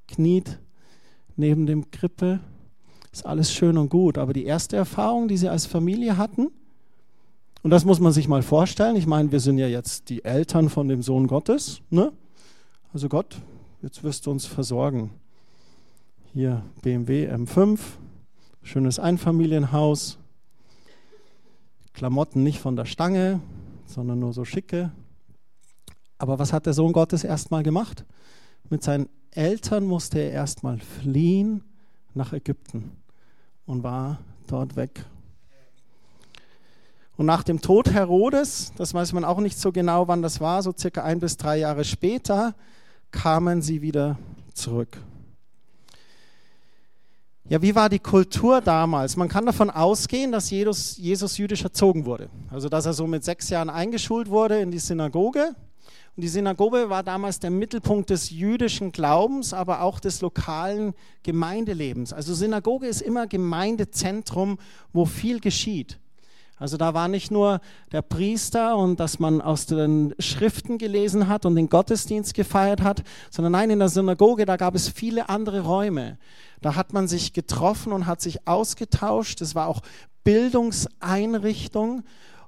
kniet 0.09 0.59
neben 1.37 1.67
dem 1.67 1.91
Krippe. 1.91 2.41
Ist 3.13 3.27
alles 3.27 3.53
schön 3.53 3.77
und 3.77 3.91
gut. 3.91 4.17
Aber 4.17 4.33
die 4.33 4.47
erste 4.47 4.77
Erfahrung, 4.77 5.29
die 5.29 5.37
sie 5.37 5.51
als 5.51 5.67
Familie 5.67 6.17
hatten, 6.17 6.51
und 7.63 7.71
das 7.71 7.85
muss 7.85 8.01
man 8.01 8.13
sich 8.13 8.29
mal 8.29 8.43
vorstellen. 8.43 8.97
Ich 8.97 9.07
meine, 9.07 9.31
wir 9.31 9.41
sind 9.41 9.59
ja 9.59 9.69
jetzt 9.69 10.09
die 10.09 10.25
Eltern 10.25 10.69
von 10.69 10.89
dem 10.89 11.03
Sohn 11.03 11.27
Gottes. 11.27 11.81
Ne? 11.91 12.13
Also 12.93 13.09
Gott, 13.09 13.37
jetzt 13.83 14.03
wirst 14.03 14.27
du 14.27 14.31
uns 14.31 14.47
versorgen. 14.47 15.11
Hier 16.33 16.65
BMW 16.83 17.31
M5, 17.31 17.79
schönes 18.63 18.99
Einfamilienhaus, 18.99 20.19
Klamotten 21.93 22.43
nicht 22.43 22.59
von 22.59 22.75
der 22.75 22.87
Stange, 22.87 23.41
sondern 23.87 24.19
nur 24.19 24.33
so 24.33 24.45
schicke. 24.45 24.91
Aber 26.19 26.39
was 26.39 26.53
hat 26.53 26.67
der 26.67 26.73
Sohn 26.73 26.93
Gottes 26.93 27.25
erstmal 27.25 27.63
gemacht? 27.63 28.05
Mit 28.71 28.83
seinen 28.83 29.09
Eltern 29.31 29.85
musste 29.85 30.19
er 30.19 30.31
erstmal 30.31 30.79
fliehen 30.79 31.63
nach 32.15 32.33
Ägypten 32.33 32.93
und 33.67 33.83
war 33.83 34.19
dort 34.47 34.77
weg. 34.77 35.05
Und 37.17 37.27
nach 37.27 37.43
dem 37.43 37.61
Tod 37.61 37.93
Herodes, 37.93 38.73
das 38.77 38.95
weiß 38.95 39.13
man 39.13 39.25
auch 39.25 39.41
nicht 39.41 39.59
so 39.59 39.71
genau, 39.71 40.09
wann 40.09 40.23
das 40.23 40.41
war, 40.41 40.63
so 40.63 40.73
circa 40.77 41.05
ein 41.05 41.21
bis 41.21 41.37
drei 41.37 41.59
Jahre 41.59 41.85
später, 41.85 42.55
kamen 43.11 43.61
sie 43.61 43.83
wieder 43.83 44.19
zurück. 44.55 44.99
Ja, 47.49 47.61
wie 47.61 47.75
war 47.75 47.91
die 47.91 47.99
Kultur 47.99 48.61
damals? 48.63 49.17
Man 49.17 49.29
kann 49.29 49.45
davon 49.45 49.69
ausgehen, 49.69 50.33
dass 50.33 50.49
Jesus, 50.49 50.97
Jesus 50.97 51.37
jüdisch 51.37 51.63
erzogen 51.65 52.07
wurde. 52.07 52.31
Also, 52.51 52.69
dass 52.71 52.87
er 52.87 52.95
so 52.95 53.07
mit 53.07 53.25
sechs 53.25 53.51
Jahren 53.51 53.69
eingeschult 53.69 54.31
wurde 54.31 54.61
in 54.61 54.71
die 54.71 54.79
Synagoge 54.79 55.55
Und 56.17 56.23
die 56.23 56.29
Synagoge 56.29 56.91
war 56.91 57.03
damals 57.03 57.41
der 57.41 57.51
Mittelpunkt 57.51 58.11
des 58.11 58.31
jüdischen 58.31 58.93
Glaubens, 58.93 59.55
aber 59.55 59.81
auch 59.81 59.99
des 59.99 60.21
lokalen 60.21 60.95
Gemeindelebens. 61.23 62.13
Also 62.13 62.35
Synagoge 62.35 62.87
ist 62.87 63.01
immer 63.01 63.27
Gemeindezentrum, 63.27 64.59
wo 64.93 65.07
viel 65.07 65.41
geschieht. 65.41 65.99
Also 66.59 66.77
da 66.77 66.95
war 66.95 67.09
nicht 67.09 67.31
nur 67.31 67.61
der 67.91 68.03
Priester 68.03 68.77
und 68.77 69.01
dass 69.01 69.19
man 69.19 69.41
aus 69.41 69.67
den 69.67 70.15
Schriften 70.19 70.79
gelesen 70.79 71.29
hat 71.29 71.45
und 71.45 71.57
den 71.57 71.69
Gottesdienst 71.69 72.35
gefeiert 72.35 72.83
hat, 72.83 73.03
sondern 73.31 73.53
nein, 73.53 73.71
in 73.71 73.81
der 73.81 73.89
Synagoge, 73.89 74.45
da 74.45 74.57
gab 74.57 74.75
es 74.75 74.89
viele 74.89 75.29
andere 75.29 75.61
Räume. 75.61 76.19
Da 76.61 76.77
hat 76.77 76.93
man 76.93 77.09
sich 77.09 77.33
getroffen 77.33 77.93
und 77.93 78.07
hat 78.07 78.21
sich 78.21 78.47
ausgetauscht. 78.47 79.41
Es 79.41 79.55
war 79.55 79.67
auch 79.67 79.81
Bildungseinrichtung. 80.25 82.05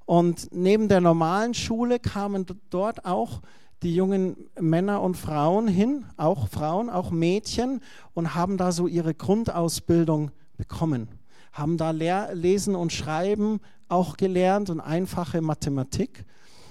Und 0.06 0.48
neben 0.52 0.88
der 0.88 1.00
normalen 1.00 1.54
Schule 1.54 1.98
kamen 1.98 2.46
dort 2.70 3.04
auch 3.04 3.40
die 3.82 3.94
jungen 3.94 4.36
Männer 4.58 5.02
und 5.02 5.16
Frauen 5.16 5.66
hin, 5.66 6.06
auch 6.16 6.48
Frauen, 6.48 6.88
auch 6.88 7.10
Mädchen, 7.10 7.80
und 8.14 8.34
haben 8.34 8.56
da 8.56 8.72
so 8.72 8.86
ihre 8.86 9.14
Grundausbildung 9.14 10.30
bekommen. 10.56 11.08
Haben 11.54 11.78
da 11.78 11.92
Lehr 11.92 12.34
Lesen 12.34 12.74
und 12.74 12.92
Schreiben 12.92 13.60
auch 13.88 14.16
gelernt 14.16 14.70
und 14.70 14.80
einfache 14.80 15.40
Mathematik. 15.40 16.26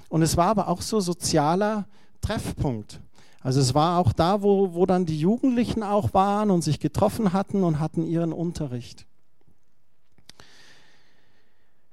Und 0.09 0.21
es 0.21 0.37
war 0.37 0.47
aber 0.47 0.67
auch 0.67 0.81
so 0.81 0.99
sozialer 0.99 1.87
Treffpunkt. 2.21 2.99
Also 3.39 3.61
es 3.61 3.73
war 3.73 3.97
auch 3.97 4.13
da, 4.13 4.41
wo, 4.41 4.73
wo 4.73 4.85
dann 4.85 5.05
die 5.05 5.17
Jugendlichen 5.17 5.83
auch 5.83 6.13
waren 6.13 6.51
und 6.51 6.63
sich 6.63 6.79
getroffen 6.79 7.33
hatten 7.33 7.63
und 7.63 7.79
hatten 7.79 8.05
ihren 8.05 8.33
Unterricht. 8.33 9.05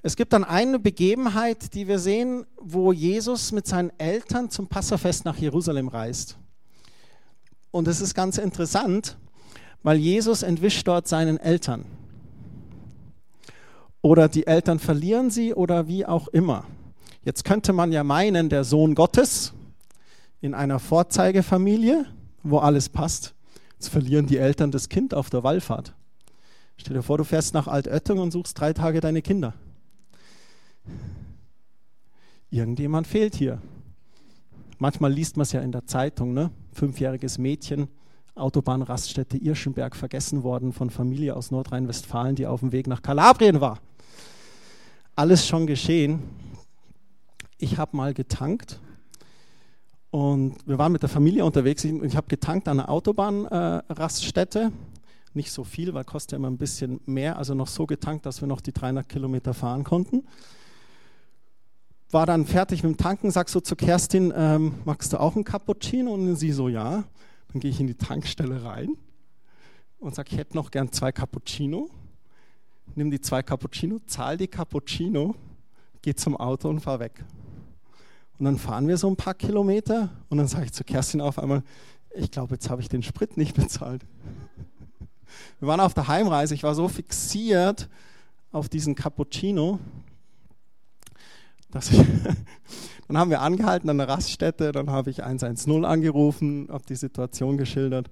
Es 0.02 0.16
gibt 0.16 0.32
dann 0.32 0.44
eine 0.44 0.80
Begebenheit, 0.80 1.74
die 1.74 1.86
wir 1.86 2.00
sehen, 2.00 2.44
wo 2.60 2.92
Jesus 2.92 3.52
mit 3.52 3.68
seinen 3.68 3.90
Eltern 3.98 4.50
zum 4.50 4.66
Passafest 4.66 5.24
nach 5.24 5.36
Jerusalem 5.36 5.88
reist. 5.88 6.38
Und 7.70 7.86
es 7.86 8.00
ist 8.00 8.14
ganz 8.14 8.38
interessant, 8.38 9.16
weil 9.82 9.98
Jesus 9.98 10.42
entwischt 10.42 10.88
dort 10.88 11.06
seinen 11.06 11.38
Eltern. 11.38 11.84
Oder 14.02 14.28
die 14.28 14.46
Eltern 14.46 14.78
verlieren 14.78 15.30
sie 15.30 15.54
oder 15.54 15.86
wie 15.86 16.06
auch 16.06 16.28
immer. 16.28 16.64
Jetzt 17.22 17.44
könnte 17.44 17.72
man 17.72 17.92
ja 17.92 18.02
meinen, 18.02 18.48
der 18.48 18.64
Sohn 18.64 18.94
Gottes 18.94 19.52
in 20.40 20.54
einer 20.54 20.78
Vorzeigefamilie, 20.78 22.06
wo 22.42 22.58
alles 22.58 22.88
passt, 22.88 23.34
jetzt 23.74 23.88
verlieren 23.88 24.26
die 24.26 24.38
Eltern 24.38 24.70
das 24.70 24.88
Kind 24.88 25.12
auf 25.12 25.28
der 25.28 25.44
Wallfahrt. 25.44 25.94
Stell 26.78 26.94
dir 26.94 27.02
vor, 27.02 27.18
du 27.18 27.24
fährst 27.24 27.52
nach 27.52 27.66
Altötting 27.66 28.18
und 28.18 28.30
suchst 28.30 28.58
drei 28.58 28.72
Tage 28.72 29.00
deine 29.00 29.20
Kinder. 29.20 29.52
Irgendjemand 32.50 33.06
fehlt 33.06 33.34
hier. 33.34 33.60
Manchmal 34.78 35.12
liest 35.12 35.36
man 35.36 35.42
es 35.42 35.52
ja 35.52 35.60
in 35.60 35.72
der 35.72 35.84
Zeitung, 35.84 36.32
ne? 36.32 36.50
Fünfjähriges 36.72 37.36
Mädchen, 37.36 37.88
Autobahnraststätte 38.34 39.36
Irschenberg 39.36 39.94
vergessen 39.94 40.42
worden 40.42 40.72
von 40.72 40.88
Familie 40.88 41.36
aus 41.36 41.50
Nordrhein-Westfalen, 41.50 42.34
die 42.34 42.46
auf 42.46 42.60
dem 42.60 42.72
Weg 42.72 42.86
nach 42.86 43.02
Kalabrien 43.02 43.60
war. 43.60 43.78
Alles 45.16 45.46
schon 45.46 45.66
geschehen. 45.66 46.22
Ich 47.58 47.78
habe 47.78 47.96
mal 47.96 48.14
getankt 48.14 48.80
und 50.10 50.56
wir 50.66 50.78
waren 50.78 50.92
mit 50.92 51.02
der 51.02 51.08
Familie 51.08 51.44
unterwegs 51.44 51.84
und 51.84 52.04
ich 52.04 52.16
habe 52.16 52.28
getankt 52.28 52.68
an 52.68 52.80
einer 52.80 52.88
Autobahnraststätte. 52.88 54.60
Äh, 54.60 54.70
Nicht 55.34 55.52
so 55.52 55.64
viel, 55.64 55.92
weil 55.94 56.04
kostet 56.04 56.32
ja 56.32 56.38
immer 56.38 56.50
ein 56.50 56.58
bisschen 56.58 57.00
mehr, 57.06 57.36
also 57.36 57.54
noch 57.54 57.68
so 57.68 57.86
getankt, 57.86 58.26
dass 58.26 58.40
wir 58.40 58.48
noch 58.48 58.60
die 58.60 58.72
300 58.72 59.08
Kilometer 59.08 59.54
fahren 59.54 59.84
konnten 59.84 60.24
war 62.10 62.26
dann 62.26 62.46
fertig 62.46 62.82
mit 62.82 62.92
dem 62.92 62.96
Tanken, 62.96 63.30
sagst 63.30 63.52
so 63.52 63.60
zu 63.60 63.76
Kerstin, 63.76 64.32
ähm, 64.34 64.74
magst 64.84 65.12
du 65.12 65.20
auch 65.20 65.34
einen 65.34 65.44
Cappuccino? 65.44 66.12
Und 66.12 66.34
sie 66.36 66.52
so, 66.52 66.68
ja. 66.68 67.04
Dann 67.52 67.60
gehe 67.60 67.70
ich 67.70 67.80
in 67.80 67.86
die 67.86 67.94
Tankstelle 67.94 68.64
rein 68.64 68.96
und 69.98 70.14
sage, 70.14 70.30
ich 70.32 70.38
hätte 70.38 70.56
noch 70.56 70.70
gern 70.70 70.92
zwei 70.92 71.12
Cappuccino. 71.12 71.88
Nimm 72.94 73.10
die 73.10 73.20
zwei 73.20 73.42
Cappuccino, 73.42 73.98
zahl 74.06 74.36
die 74.36 74.48
Cappuccino, 74.48 75.34
geh 76.02 76.14
zum 76.14 76.36
Auto 76.36 76.68
und 76.68 76.80
fahr 76.80 77.00
weg. 77.00 77.24
Und 78.38 78.46
dann 78.46 78.58
fahren 78.58 78.88
wir 78.88 78.96
so 78.96 79.08
ein 79.08 79.16
paar 79.16 79.34
Kilometer 79.34 80.08
und 80.28 80.38
dann 80.38 80.48
sage 80.48 80.64
ich 80.64 80.72
zu 80.72 80.82
Kerstin 80.82 81.20
auf 81.20 81.38
einmal, 81.38 81.62
ich 82.14 82.30
glaube, 82.30 82.54
jetzt 82.54 82.70
habe 82.70 82.80
ich 82.80 82.88
den 82.88 83.02
Sprit 83.02 83.36
nicht 83.36 83.54
bezahlt. 83.54 84.04
Wir 85.58 85.68
waren 85.68 85.80
auf 85.80 85.94
der 85.94 86.08
Heimreise, 86.08 86.54
ich 86.54 86.62
war 86.62 86.74
so 86.74 86.88
fixiert 86.88 87.88
auf 88.50 88.68
diesen 88.68 88.94
Cappuccino, 88.94 89.78
dass 91.70 91.90
ich, 91.90 91.98
dann 93.08 93.18
haben 93.18 93.30
wir 93.30 93.42
angehalten 93.42 93.88
an 93.90 93.98
der 93.98 94.08
Raststätte, 94.08 94.72
dann 94.72 94.90
habe 94.90 95.10
ich 95.10 95.22
110 95.22 95.84
angerufen, 95.84 96.68
habe 96.70 96.84
die 96.88 96.96
Situation 96.96 97.58
geschildert. 97.58 98.10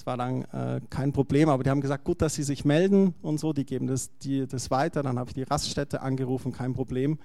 Es 0.00 0.06
war 0.06 0.16
dann 0.16 0.44
äh, 0.44 0.80
kein 0.88 1.12
Problem, 1.12 1.50
aber 1.50 1.62
die 1.62 1.68
haben 1.68 1.82
gesagt, 1.82 2.04
gut, 2.04 2.22
dass 2.22 2.34
sie 2.34 2.42
sich 2.42 2.64
melden 2.64 3.12
und 3.20 3.38
so, 3.38 3.52
die 3.52 3.66
geben 3.66 3.86
das, 3.86 4.08
die, 4.20 4.46
das 4.46 4.70
weiter. 4.70 5.02
Dann 5.02 5.18
habe 5.18 5.28
ich 5.28 5.34
die 5.34 5.42
Raststätte 5.42 6.00
angerufen, 6.00 6.52
kein 6.52 6.72
Problem. 6.72 7.18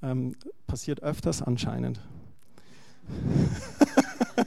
Ähm, 0.00 0.36
passiert 0.68 1.02
öfters 1.02 1.42
anscheinend. 1.42 1.98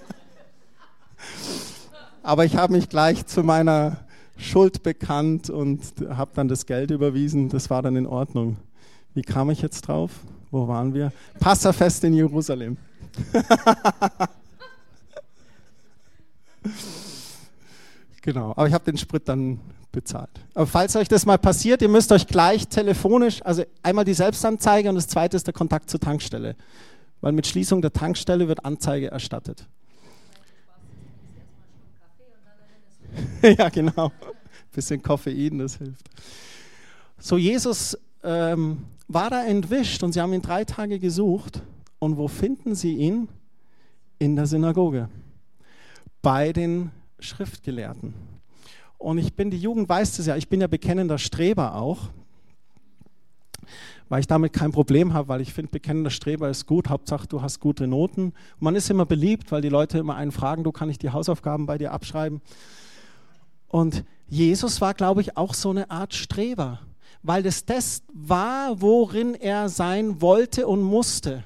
aber 2.24 2.46
ich 2.46 2.56
habe 2.56 2.72
mich 2.72 2.88
gleich 2.88 3.26
zu 3.26 3.44
meiner 3.44 3.98
Schuld 4.38 4.82
bekannt 4.82 5.50
und 5.50 5.82
habe 6.08 6.32
dann 6.36 6.48
das 6.48 6.68
Geld 6.68 6.90
überwiesen. 6.92 7.50
Das 7.50 7.70
war 7.70 7.82
dann 7.82 7.98
in 7.98 8.08
Ordnung. 8.08 8.56
Wie 9.14 9.24
kam 9.24 9.50
ich 9.50 9.62
jetzt 9.62 9.82
drauf? 9.90 10.12
Wo 10.52 10.70
waren 10.70 10.94
wir? 10.94 11.12
Passafest 11.42 12.06
in 12.06 12.14
Jerusalem. 12.14 12.78
genau, 18.28 18.52
aber 18.52 18.68
ich 18.68 18.74
habe 18.74 18.84
den 18.84 18.98
Sprit 18.98 19.30
dann 19.30 19.62
bezahlt. 19.94 20.30
Aber 20.54 20.68
falls 20.68 20.98
euch 20.98 21.08
das 21.08 21.26
mal 21.26 21.38
passiert, 21.38 21.82
ihr 21.82 21.88
müsst 21.88 22.12
euch 22.12 22.28
gleich 22.28 22.68
telefonisch, 22.68 23.42
also 23.44 23.64
einmal 23.84 24.04
die 24.04 24.14
Selbstanzeige 24.14 24.90
und 24.90 24.96
das 24.96 25.08
zweite 25.08 25.38
ist 25.38 25.48
der 25.48 25.54
Kontakt 25.54 25.90
zur 25.90 26.02
Tankstelle. 26.02 26.58
Weil 27.22 27.32
mit 27.32 27.48
Schließung 27.48 27.82
der 27.82 27.94
Tankstelle 27.94 28.50
wird 28.50 28.66
Anzeige 28.66 29.10
erstattet. 29.10 29.66
ja, 33.42 33.70
genau. 33.70 34.12
Bisschen 34.74 35.02
Koffein, 35.02 35.58
das 35.58 35.78
hilft. 35.78 36.10
So, 37.18 37.38
Jesus 37.38 37.98
ähm, 38.24 38.84
war 39.08 39.32
er 39.32 39.48
entwischt 39.48 40.04
und 40.04 40.12
sie 40.12 40.20
haben 40.20 40.34
ihn 40.34 40.42
drei 40.42 40.66
Tage 40.66 41.00
gesucht. 41.00 41.64
Und 41.98 42.18
wo 42.18 42.28
finden 42.28 42.76
sie 42.76 42.94
ihn? 42.94 43.30
In 44.20 44.36
der 44.36 44.48
Synagoge. 44.48 45.10
Bei 46.22 46.52
den 46.52 46.92
Schriftgelehrten. 47.20 48.14
Und 48.98 49.18
ich 49.18 49.34
bin, 49.36 49.52
die 49.52 49.60
Jugend 49.60 49.88
weiß 49.90 50.18
das 50.18 50.26
ja, 50.26 50.36
ich 50.36 50.50
bin 50.50 50.62
ja 50.62 50.68
bekennender 50.68 51.18
Streber 51.18 51.76
auch, 51.76 52.10
weil 54.10 54.22
ich 54.22 54.28
damit 54.28 54.54
kein 54.54 54.72
Problem 54.72 55.14
habe, 55.14 55.28
weil 55.28 55.42
ich 55.42 55.54
finde, 55.54 55.72
bekennender 55.72 56.10
Streber 56.10 56.50
ist 56.50 56.66
gut, 56.66 56.90
Hauptsache 56.90 57.28
du 57.28 57.42
hast 57.42 57.60
gute 57.60 57.86
Noten. 57.88 58.28
Und 58.28 58.62
man 58.62 58.76
ist 58.76 58.90
immer 58.90 59.06
beliebt, 59.06 59.52
weil 59.52 59.62
die 59.62 59.70
Leute 59.70 59.98
immer 59.98 60.16
einen 60.16 60.32
fragen, 60.32 60.64
du 60.64 60.72
kann 60.72 60.90
ich 60.90 60.98
die 60.98 61.12
Hausaufgaben 61.12 61.66
bei 61.66 61.78
dir 61.78 61.92
abschreiben. 61.92 62.42
Und 63.68 64.06
Jesus 64.28 64.82
war, 64.82 64.94
glaube 64.94 65.22
ich, 65.22 65.38
auch 65.38 65.54
so 65.54 65.70
eine 65.70 65.92
Art 65.92 66.14
Streber 66.14 66.80
weil 67.24 67.46
es 67.46 67.66
das 67.66 68.04
war, 68.14 68.82
worin 68.82 69.36
er 69.36 69.70
sein 69.70 70.22
wollte 70.22 70.68
und 70.68 70.82
musste. 70.82 71.44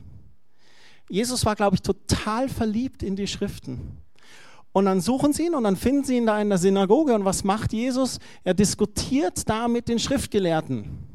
Jesus 1.09 1.45
war, 1.45 1.55
glaube 1.55 1.75
ich, 1.75 1.81
total 1.81 2.47
verliebt 2.49 3.03
in 3.03 3.15
die 3.15 3.27
Schriften. 3.27 3.97
Und 4.73 4.85
dann 4.85 5.01
suchen 5.01 5.33
sie 5.33 5.47
ihn 5.47 5.55
und 5.55 5.65
dann 5.65 5.75
finden 5.75 6.03
sie 6.03 6.17
ihn 6.17 6.25
da 6.25 6.41
in 6.41 6.49
der 6.49 6.57
Synagoge. 6.57 7.13
Und 7.13 7.25
was 7.25 7.43
macht 7.43 7.73
Jesus? 7.73 8.19
Er 8.43 8.53
diskutiert 8.53 9.47
da 9.49 9.67
mit 9.67 9.87
den 9.87 9.99
Schriftgelehrten. 9.99 11.07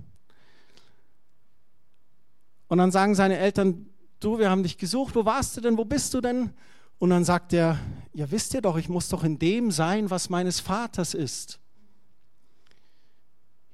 Und 2.69 2.79
dann 2.79 2.91
sagen 2.91 3.15
seine 3.15 3.39
Eltern, 3.39 3.87
du, 4.21 4.39
wir 4.39 4.51
haben 4.51 4.63
dich 4.63 4.77
gesucht, 4.77 5.15
wo 5.15 5.25
warst 5.25 5.57
du 5.57 5.61
denn, 5.61 5.79
wo 5.79 5.85
bist 5.85 6.13
du 6.13 6.21
denn? 6.21 6.51
Und 6.99 7.11
dann 7.11 7.25
sagt 7.25 7.53
er, 7.53 7.79
ja 8.13 8.31
wisst 8.31 8.55
ihr 8.55 8.61
doch, 8.61 8.77
ich 8.77 8.89
muss 8.89 9.09
doch 9.09 9.25
in 9.25 9.39
dem 9.39 9.71
sein, 9.71 10.11
was 10.11 10.29
meines 10.29 10.61
Vaters 10.61 11.15
ist 11.15 11.61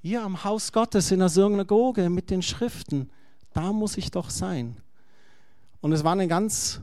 hier 0.02 0.22
am 0.22 0.42
Haus 0.42 0.72
Gottes 0.72 1.12
in 1.12 1.20
der 1.20 1.28
Synagoge 1.28 2.10
mit 2.10 2.28
den 2.28 2.42
Schriften, 2.42 3.08
da 3.52 3.72
muss 3.72 3.96
ich 3.96 4.10
doch 4.10 4.30
sein. 4.30 4.76
Und 5.80 5.92
es 5.92 6.02
war 6.02 6.12
eine 6.12 6.26
ganz 6.26 6.80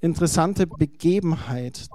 interessante 0.00 0.66
Begebenheit. 0.66 1.88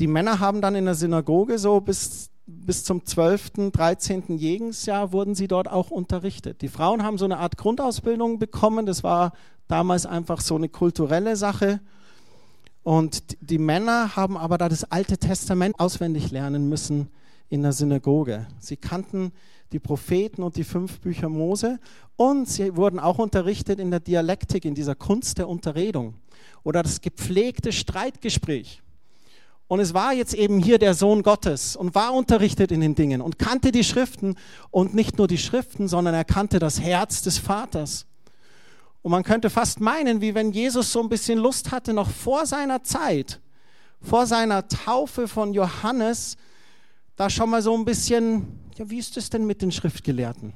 Die 0.00 0.06
Männer 0.06 0.40
haben 0.40 0.60
dann 0.60 0.74
in 0.74 0.86
der 0.86 0.94
Synagoge 0.94 1.58
so 1.58 1.80
bis, 1.80 2.30
bis 2.46 2.84
zum 2.84 3.04
12., 3.04 3.70
13. 3.72 4.36
Jegensjahr 4.36 5.12
wurden 5.12 5.34
sie 5.34 5.48
dort 5.48 5.68
auch 5.68 5.90
unterrichtet. 5.90 6.62
Die 6.62 6.68
Frauen 6.68 7.02
haben 7.02 7.18
so 7.18 7.24
eine 7.24 7.38
Art 7.38 7.56
Grundausbildung 7.56 8.38
bekommen, 8.38 8.86
das 8.86 9.04
war 9.04 9.32
damals 9.68 10.04
einfach 10.04 10.40
so 10.40 10.56
eine 10.56 10.68
kulturelle 10.68 11.36
Sache. 11.36 11.80
Und 12.82 13.22
die 13.40 13.58
Männer 13.58 14.14
haben 14.14 14.36
aber 14.36 14.58
da 14.58 14.68
das 14.68 14.84
Alte 14.84 15.16
Testament 15.16 15.78
auswendig 15.78 16.30
lernen 16.30 16.68
müssen 16.68 17.08
in 17.48 17.62
der 17.62 17.72
Synagoge. 17.72 18.46
Sie 18.58 18.76
kannten 18.76 19.32
die 19.72 19.78
Propheten 19.78 20.42
und 20.42 20.56
die 20.56 20.64
fünf 20.64 21.00
Bücher 21.00 21.28
Mose 21.28 21.78
und 22.16 22.48
sie 22.48 22.76
wurden 22.76 22.98
auch 22.98 23.18
unterrichtet 23.18 23.80
in 23.80 23.90
der 23.90 24.00
Dialektik, 24.00 24.64
in 24.64 24.74
dieser 24.74 24.94
Kunst 24.94 25.38
der 25.38 25.48
Unterredung. 25.48 26.14
oder 26.62 26.82
das 26.82 27.00
gepflegte 27.00 27.72
Streitgespräch. 27.72 28.82
Und 29.66 29.80
es 29.80 29.94
war 29.94 30.12
jetzt 30.12 30.34
eben 30.34 30.58
hier 30.58 30.78
der 30.78 30.94
Sohn 30.94 31.22
Gottes 31.22 31.74
und 31.74 31.94
war 31.94 32.12
unterrichtet 32.12 32.70
in 32.70 32.80
den 32.80 32.94
Dingen 32.94 33.20
und 33.20 33.38
kannte 33.38 33.72
die 33.72 33.84
Schriften 33.84 34.36
und 34.70 34.94
nicht 34.94 35.16
nur 35.16 35.26
die 35.26 35.38
Schriften, 35.38 35.88
sondern 35.88 36.14
er 36.14 36.24
kannte 36.24 36.58
das 36.58 36.80
Herz 36.80 37.22
des 37.22 37.38
Vaters. 37.38 38.06
Und 39.02 39.10
man 39.10 39.22
könnte 39.22 39.48
fast 39.50 39.80
meinen, 39.80 40.20
wie 40.20 40.34
wenn 40.34 40.52
Jesus 40.52 40.92
so 40.92 41.00
ein 41.00 41.08
bisschen 41.08 41.38
Lust 41.38 41.72
hatte, 41.72 41.94
noch 41.94 42.10
vor 42.10 42.46
seiner 42.46 42.82
Zeit, 42.82 43.40
vor 44.00 44.26
seiner 44.26 44.68
Taufe 44.68 45.28
von 45.28 45.54
Johannes, 45.54 46.36
da 47.16 47.30
schon 47.30 47.48
mal 47.48 47.62
so 47.62 47.74
ein 47.74 47.84
bisschen, 47.84 48.60
ja, 48.76 48.88
wie 48.90 48.98
ist 48.98 49.16
es 49.16 49.30
denn 49.30 49.46
mit 49.46 49.62
den 49.62 49.72
Schriftgelehrten? 49.72 50.52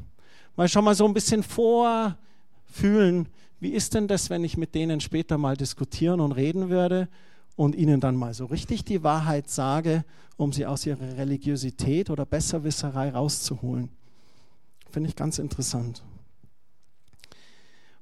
Mal 0.56 0.68
schon 0.68 0.84
mal 0.84 0.94
so 0.94 1.06
ein 1.06 1.14
bisschen 1.14 1.42
vorfühlen, 1.42 3.28
wie 3.60 3.70
ist 3.70 3.94
denn 3.94 4.06
das, 4.06 4.28
wenn 4.28 4.44
ich 4.44 4.56
mit 4.56 4.74
denen 4.74 5.00
später 5.00 5.38
mal 5.38 5.56
diskutieren 5.56 6.20
und 6.20 6.32
reden 6.32 6.68
würde 6.68 7.08
und 7.58 7.74
ihnen 7.74 8.00
dann 8.00 8.14
mal 8.14 8.34
so 8.34 8.44
richtig 8.44 8.84
die 8.84 9.02
Wahrheit 9.02 9.50
sage, 9.50 10.04
um 10.36 10.52
sie 10.52 10.64
aus 10.64 10.86
ihrer 10.86 11.16
Religiosität 11.16 12.08
oder 12.08 12.24
Besserwisserei 12.24 13.10
rauszuholen. 13.10 13.88
Finde 14.92 15.08
ich 15.08 15.16
ganz 15.16 15.40
interessant. 15.40 16.04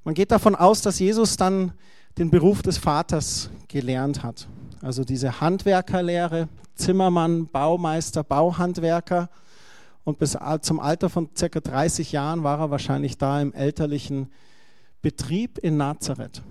Man 0.05 0.13
geht 0.13 0.31
davon 0.31 0.55
aus, 0.55 0.83
dass 0.83 0.99
Jesus 0.99 1.39
dann 1.39 1.73
den 2.19 2.29
Beruf 2.29 2.61
des 2.61 2.77
Vaters 2.77 3.49
gelernt 3.67 4.23
hat. 4.23 4.47
Also 4.83 5.05
diese 5.05 5.41
Handwerkerlehre, 5.41 6.51
Zimmermann, 6.75 7.47
Baumeister, 7.47 8.25
Bauhandwerker. 8.25 9.31
Und 10.05 10.19
bis 10.19 10.37
zum 10.61 10.81
Alter 10.81 11.09
von 11.09 11.31
circa 11.35 11.61
30 11.61 12.13
Jahren 12.13 12.43
war 12.43 12.61
er 12.61 12.71
wahrscheinlich 12.71 13.17
da 13.17 13.41
im 13.41 13.55
elterlichen 13.55 14.31
Betrieb 15.01 15.57
in 15.57 15.79
Nazareth. 15.79 16.43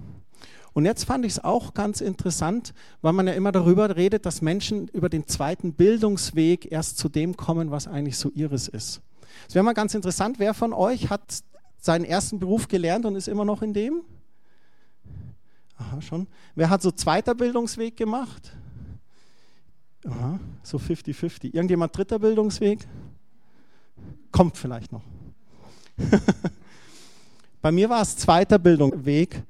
Und 0.76 0.84
jetzt 0.84 1.06
fand 1.06 1.24
ich 1.24 1.32
es 1.32 1.44
auch 1.44 1.74
ganz 1.74 2.02
interessant, 2.02 2.74
weil 3.02 3.14
man 3.14 3.28
ja 3.28 3.34
immer 3.34 3.54
darüber 3.54 3.96
redet, 3.96 4.26
dass 4.26 4.42
Menschen 4.42 4.90
über 4.90 5.08
den 5.08 5.26
zweiten 5.26 5.72
Bildungsweg 5.72 6.70
erst 6.70 6.98
zu 6.98 7.08
dem 7.08 7.38
kommen, 7.38 7.72
was 7.72 7.88
eigentlich 7.88 8.18
so 8.18 8.30
ihres 8.32 8.68
ist. 8.68 9.00
Es 9.48 9.56
wäre 9.56 9.64
mal 9.64 9.74
ganz 9.74 9.96
interessant, 9.96 10.38
wer 10.38 10.54
von 10.54 10.74
euch 10.74 11.10
hat 11.10 11.22
seinen 11.78 12.04
ersten 12.04 12.40
Beruf 12.40 12.68
gelernt 12.68 13.06
und 13.06 13.16
ist 13.16 13.30
immer 13.30 13.46
noch 13.46 13.62
in 13.62 13.74
dem? 13.74 14.02
Aha, 15.78 16.02
schon. 16.02 16.28
Wer 16.56 16.70
hat 16.70 16.82
so 16.82 16.92
zweiter 16.92 17.36
Bildungsweg 17.36 17.96
gemacht? 17.96 18.52
Aha, 20.06 20.42
so 20.62 20.78
50-50. 20.78 21.54
Irgendjemand 21.54 21.96
dritter 21.96 22.20
Bildungsweg? 22.20 22.86
Kommt 24.30 24.58
vielleicht 24.58 24.92
noch. 24.92 25.04
Bei 27.62 27.72
mir 27.72 27.90
war 27.90 28.02
es 28.02 28.18
zweiter 28.18 28.60
Bildungsweg, 28.60 29.42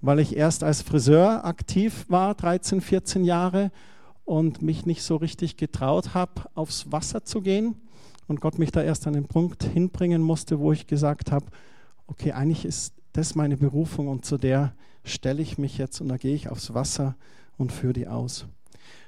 weil 0.00 0.18
ich 0.18 0.36
erst 0.36 0.62
als 0.62 0.82
Friseur 0.82 1.44
aktiv 1.44 2.04
war, 2.08 2.34
13, 2.34 2.80
14 2.80 3.24
Jahre, 3.24 3.70
und 4.26 4.60
mich 4.60 4.84
nicht 4.84 5.02
so 5.02 5.16
richtig 5.16 5.56
getraut 5.56 6.12
habe, 6.12 6.42
aufs 6.54 6.92
Wasser 6.92 7.24
zu 7.24 7.40
gehen 7.40 7.76
und 8.26 8.40
Gott 8.40 8.58
mich 8.58 8.72
da 8.72 8.82
erst 8.82 9.06
an 9.06 9.14
den 9.14 9.26
Punkt 9.26 9.62
hinbringen 9.62 10.20
musste, 10.20 10.58
wo 10.58 10.72
ich 10.72 10.86
gesagt 10.86 11.30
habe, 11.32 11.46
okay, 12.08 12.32
eigentlich 12.32 12.64
ist 12.64 12.92
das 13.12 13.34
meine 13.34 13.56
Berufung 13.56 14.08
und 14.08 14.24
zu 14.24 14.36
der 14.36 14.74
stelle 15.04 15.40
ich 15.40 15.58
mich 15.58 15.78
jetzt 15.78 16.00
und 16.00 16.08
da 16.08 16.16
gehe 16.16 16.34
ich 16.34 16.48
aufs 16.48 16.74
Wasser 16.74 17.14
und 17.56 17.72
führe 17.72 17.92
die 17.92 18.08
aus. 18.08 18.46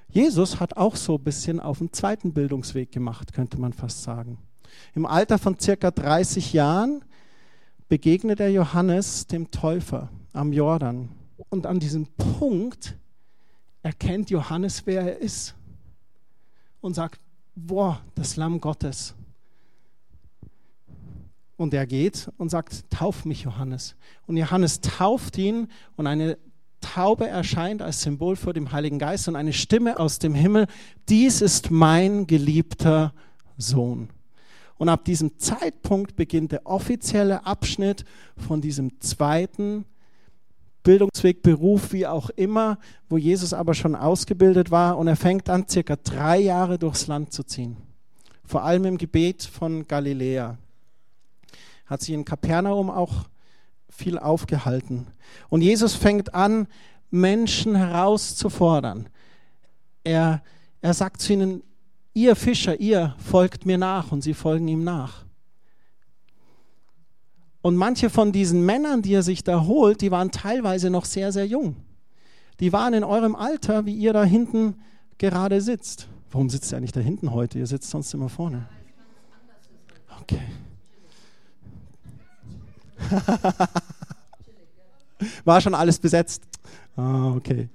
Jesus 0.08 0.60
hat 0.60 0.76
auch 0.76 0.96
so 0.96 1.16
ein 1.16 1.24
bisschen 1.24 1.60
auf 1.60 1.78
dem 1.78 1.92
zweiten 1.92 2.32
Bildungsweg 2.32 2.92
gemacht, 2.92 3.32
könnte 3.32 3.60
man 3.60 3.72
fast 3.72 4.04
sagen. 4.04 4.38
Im 4.94 5.04
Alter 5.04 5.38
von 5.38 5.58
circa 5.58 5.90
30 5.90 6.52
Jahren 6.52 7.04
begegnet 7.88 8.38
er 8.38 8.50
Johannes 8.50 9.26
dem 9.26 9.50
Täufer 9.50 10.10
am 10.38 10.52
Jordan. 10.52 11.08
Und 11.50 11.66
an 11.66 11.80
diesem 11.80 12.06
Punkt 12.06 12.96
erkennt 13.82 14.30
Johannes, 14.30 14.86
wer 14.86 15.02
er 15.02 15.18
ist 15.18 15.54
und 16.80 16.94
sagt, 16.94 17.20
boah, 17.54 18.00
das 18.14 18.36
Lamm 18.36 18.60
Gottes. 18.60 19.14
Und 21.56 21.74
er 21.74 21.86
geht 21.86 22.30
und 22.38 22.50
sagt, 22.50 22.88
tauf 22.88 23.24
mich 23.24 23.42
Johannes. 23.42 23.96
Und 24.26 24.36
Johannes 24.36 24.80
tauft 24.80 25.36
ihn 25.38 25.68
und 25.96 26.06
eine 26.06 26.38
Taube 26.80 27.26
erscheint 27.26 27.82
als 27.82 28.02
Symbol 28.02 28.36
vor 28.36 28.52
dem 28.52 28.70
Heiligen 28.70 29.00
Geist 29.00 29.26
und 29.26 29.34
eine 29.34 29.52
Stimme 29.52 29.98
aus 29.98 30.20
dem 30.20 30.34
Himmel, 30.34 30.68
dies 31.08 31.40
ist 31.40 31.72
mein 31.72 32.28
geliebter 32.28 33.12
Sohn. 33.56 34.08
Und 34.76 34.88
ab 34.88 35.04
diesem 35.04 35.36
Zeitpunkt 35.38 36.14
beginnt 36.14 36.52
der 36.52 36.64
offizielle 36.64 37.44
Abschnitt 37.44 38.04
von 38.36 38.60
diesem 38.60 39.00
zweiten 39.00 39.84
Bildungsweg, 40.82 41.42
Beruf, 41.42 41.92
wie 41.92 42.06
auch 42.06 42.30
immer, 42.30 42.78
wo 43.08 43.18
Jesus 43.18 43.52
aber 43.52 43.74
schon 43.74 43.94
ausgebildet 43.94 44.70
war. 44.70 44.98
Und 44.98 45.08
er 45.08 45.16
fängt 45.16 45.50
an, 45.50 45.68
circa 45.68 45.96
drei 45.96 46.38
Jahre 46.38 46.78
durchs 46.78 47.06
Land 47.06 47.32
zu 47.32 47.42
ziehen. 47.42 47.76
Vor 48.44 48.64
allem 48.64 48.84
im 48.86 48.98
Gebet 48.98 49.42
von 49.42 49.86
Galiläa 49.86 50.56
hat 51.86 52.02
sich 52.02 52.14
in 52.14 52.24
Kapernaum 52.24 52.90
auch 52.90 53.24
viel 53.88 54.18
aufgehalten. 54.18 55.06
Und 55.48 55.62
Jesus 55.62 55.94
fängt 55.94 56.34
an, 56.34 56.68
Menschen 57.10 57.74
herauszufordern. 57.74 59.08
Er, 60.04 60.42
er 60.80 60.94
sagt 60.94 61.20
zu 61.20 61.32
ihnen, 61.32 61.62
ihr 62.14 62.36
Fischer, 62.36 62.78
ihr 62.80 63.14
folgt 63.18 63.66
mir 63.66 63.78
nach 63.78 64.12
und 64.12 64.22
sie 64.22 64.34
folgen 64.34 64.68
ihm 64.68 64.84
nach. 64.84 65.24
Und 67.60 67.76
manche 67.76 68.08
von 68.08 68.32
diesen 68.32 68.64
Männern, 68.64 69.02
die 69.02 69.14
er 69.14 69.22
sich 69.22 69.42
da 69.42 69.64
holt, 69.64 70.00
die 70.00 70.10
waren 70.10 70.30
teilweise 70.30 70.90
noch 70.90 71.04
sehr, 71.04 71.32
sehr 71.32 71.46
jung. 71.46 71.76
Die 72.60 72.72
waren 72.72 72.94
in 72.94 73.04
eurem 73.04 73.34
Alter, 73.34 73.86
wie 73.86 73.94
ihr 73.94 74.12
da 74.12 74.24
hinten 74.24 74.74
gerade 75.18 75.60
sitzt. 75.60 76.08
Warum 76.30 76.50
sitzt 76.50 76.72
ihr 76.72 76.76
eigentlich 76.76 76.92
da 76.92 77.00
hinten 77.00 77.32
heute? 77.32 77.58
Ihr 77.58 77.66
sitzt 77.66 77.90
sonst 77.90 78.12
immer 78.14 78.28
vorne. 78.28 78.68
Okay. 80.22 80.42
War 85.44 85.60
schon 85.60 85.74
alles 85.74 85.98
besetzt. 85.98 86.42
Ah, 86.96 87.32
okay. 87.34 87.68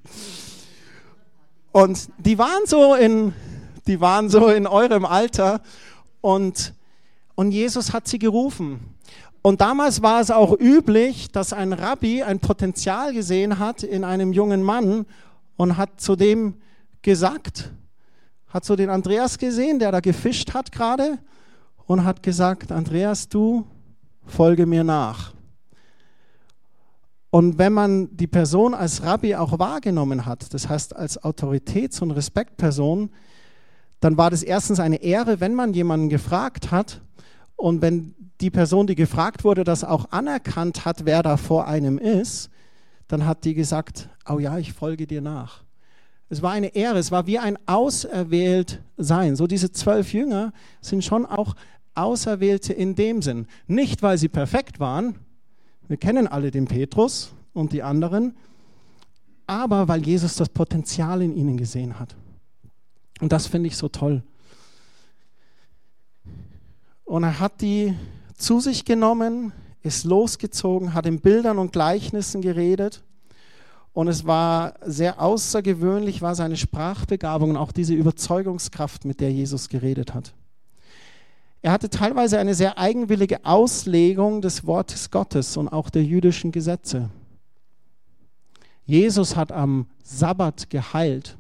Und 1.72 2.10
die 2.20 2.38
waren 2.38 2.66
so 2.68 2.94
in, 2.94 3.34
die 3.88 4.00
waren 4.00 4.30
so 4.30 4.48
in 4.50 4.68
eurem 4.68 5.06
Alter 5.06 5.62
und, 6.22 6.74
und 7.36 7.52
Jesus 7.52 7.94
hat 7.94 8.08
sie 8.08 8.20
gerufen. 8.20 8.93
Und 9.46 9.60
damals 9.60 10.02
war 10.02 10.22
es 10.22 10.32
auch 10.32 10.58
üblich, 10.58 11.30
dass 11.30 11.52
ein 11.52 11.74
Rabbi 11.74 12.24
ein 12.24 12.40
Potenzial 12.40 13.14
gesehen 13.14 13.60
hat 13.60 13.84
in 13.84 14.06
einem 14.06 14.32
jungen 14.32 14.64
Mann 14.64 15.06
und 15.58 15.76
hat 15.76 16.00
zu 16.00 16.16
dem 16.16 16.56
gesagt, 17.02 17.70
hat 18.48 18.64
so 18.64 18.78
den 18.78 18.90
Andreas 18.90 19.38
gesehen, 19.38 19.80
der 19.80 19.92
da 19.92 20.00
gefischt 20.00 20.54
hat 20.54 20.72
gerade 20.72 21.20
und 21.88 22.06
hat 22.06 22.24
gesagt, 22.24 22.72
Andreas, 22.72 23.28
du 23.28 23.68
folge 24.26 24.66
mir 24.66 24.86
nach. 24.86 25.34
Und 27.30 27.58
wenn 27.58 27.74
man 27.74 28.16
die 28.16 28.28
Person 28.28 28.74
als 28.74 29.04
Rabbi 29.04 29.36
auch 29.36 29.60
wahrgenommen 29.60 30.26
hat, 30.26 30.54
das 30.54 30.70
heißt 30.70 30.96
als 30.96 31.22
Autoritäts- 31.22 32.02
und 32.02 32.12
Respektperson, 32.12 33.10
dann 34.00 34.18
war 34.18 34.30
das 34.30 34.42
erstens 34.42 34.80
eine 34.80 35.02
Ehre, 35.04 35.42
wenn 35.42 35.54
man 35.54 35.74
jemanden 35.74 36.08
gefragt 36.08 36.72
hat 36.72 37.02
und 37.56 37.82
wenn 37.82 38.16
die 38.42 38.50
Person, 38.50 38.88
die 38.88 38.96
gefragt 38.96 39.44
wurde, 39.44 39.64
das 39.64 39.84
auch 39.84 40.12
anerkannt 40.12 40.86
hat, 40.86 41.06
wer 41.06 41.24
da 41.24 41.38
vor 41.38 41.68
einem 41.68 41.98
ist, 41.98 42.50
dann 43.08 43.26
hat 43.26 43.46
die 43.46 43.54
gesagt, 43.54 44.10
oh 44.28 44.40
ja, 44.40 44.58
ich 44.58 44.74
folge 44.74 45.08
dir 45.08 45.22
nach. 45.22 45.64
Es 46.30 46.42
war 46.42 46.52
eine 46.52 46.76
Ehre, 46.76 46.98
es 46.98 47.12
war 47.12 47.28
wie 47.28 47.38
ein 47.38 47.58
auserwählt 47.68 48.82
sein. 48.98 49.36
So 49.36 49.46
diese 49.46 49.72
zwölf 49.72 50.14
Jünger 50.14 50.52
sind 50.82 51.04
schon 51.04 51.26
auch 51.26 51.56
Auserwählte 51.96 52.74
in 52.74 52.96
dem 52.96 53.22
Sinn. 53.22 53.46
Nicht, 53.68 54.02
weil 54.02 54.18
sie 54.18 54.30
perfekt 54.30 54.80
waren, 54.80 55.16
wir 55.88 55.98
kennen 55.98 56.28
alle 56.28 56.50
den 56.50 56.66
Petrus 56.66 57.34
und 57.54 57.72
die 57.72 57.84
anderen, 57.84 58.36
aber 59.46 59.88
weil 59.88 60.06
Jesus 60.06 60.36
das 60.36 60.50
Potenzial 60.50 61.22
in 61.22 61.36
ihnen 61.36 61.58
gesehen 61.58 62.00
hat. 62.00 62.16
Und 63.22 63.32
das 63.32 63.48
finde 63.48 63.68
ich 63.68 63.78
so 63.78 63.90
toll. 63.90 64.24
Und 67.14 67.22
er 67.22 67.40
hat 67.40 67.62
die 67.62 67.94
zu 68.34 68.60
sich 68.60 68.86
genommen, 68.86 69.54
ist 69.84 70.04
losgezogen, 70.04 70.96
hat 70.96 71.06
in 71.06 71.22
Bildern 71.22 71.60
und 71.60 71.72
Gleichnissen 71.72 72.42
geredet. 72.42 73.04
Und 73.94 74.08
es 74.08 74.26
war 74.26 74.74
sehr 74.84 75.22
außergewöhnlich, 75.22 76.24
war 76.24 76.34
seine 76.34 76.58
Sprachbegabung 76.58 77.52
und 77.52 77.58
auch 77.58 77.72
diese 77.72 77.94
Überzeugungskraft, 77.94 79.06
mit 79.06 79.20
der 79.20 79.32
Jesus 79.32 79.70
geredet 79.70 80.16
hat. 80.16 80.34
Er 81.62 81.72
hatte 81.72 81.92
teilweise 81.92 82.40
eine 82.40 82.56
sehr 82.56 82.80
eigenwillige 82.80 83.46
Auslegung 83.46 84.42
des 84.42 84.66
Wortes 84.66 85.12
Gottes 85.12 85.56
und 85.56 85.68
auch 85.68 85.92
der 85.92 86.04
jüdischen 86.04 86.52
Gesetze. 86.52 87.12
Jesus 88.88 89.36
hat 89.36 89.52
am 89.52 89.86
Sabbat 90.02 90.72
geheilt. 90.72 91.38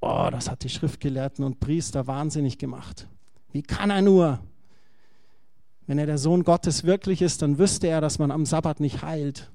Oh, 0.00 0.28
das 0.30 0.50
hat 0.50 0.64
die 0.64 0.70
Schriftgelehrten 0.70 1.44
und 1.44 1.60
Priester 1.60 2.06
wahnsinnig 2.06 2.56
gemacht. 2.56 3.06
Wie 3.52 3.60
kann 3.60 3.90
er 3.90 4.00
nur? 4.00 4.40
Wenn 5.86 5.98
er 5.98 6.06
der 6.06 6.18
Sohn 6.18 6.44
Gottes 6.44 6.84
wirklich 6.84 7.22
ist, 7.22 7.42
dann 7.42 7.58
wüsste 7.58 7.88
er, 7.88 8.00
dass 8.00 8.18
man 8.18 8.30
am 8.30 8.46
Sabbat 8.46 8.80
nicht 8.80 9.02
heilt. 9.02 9.50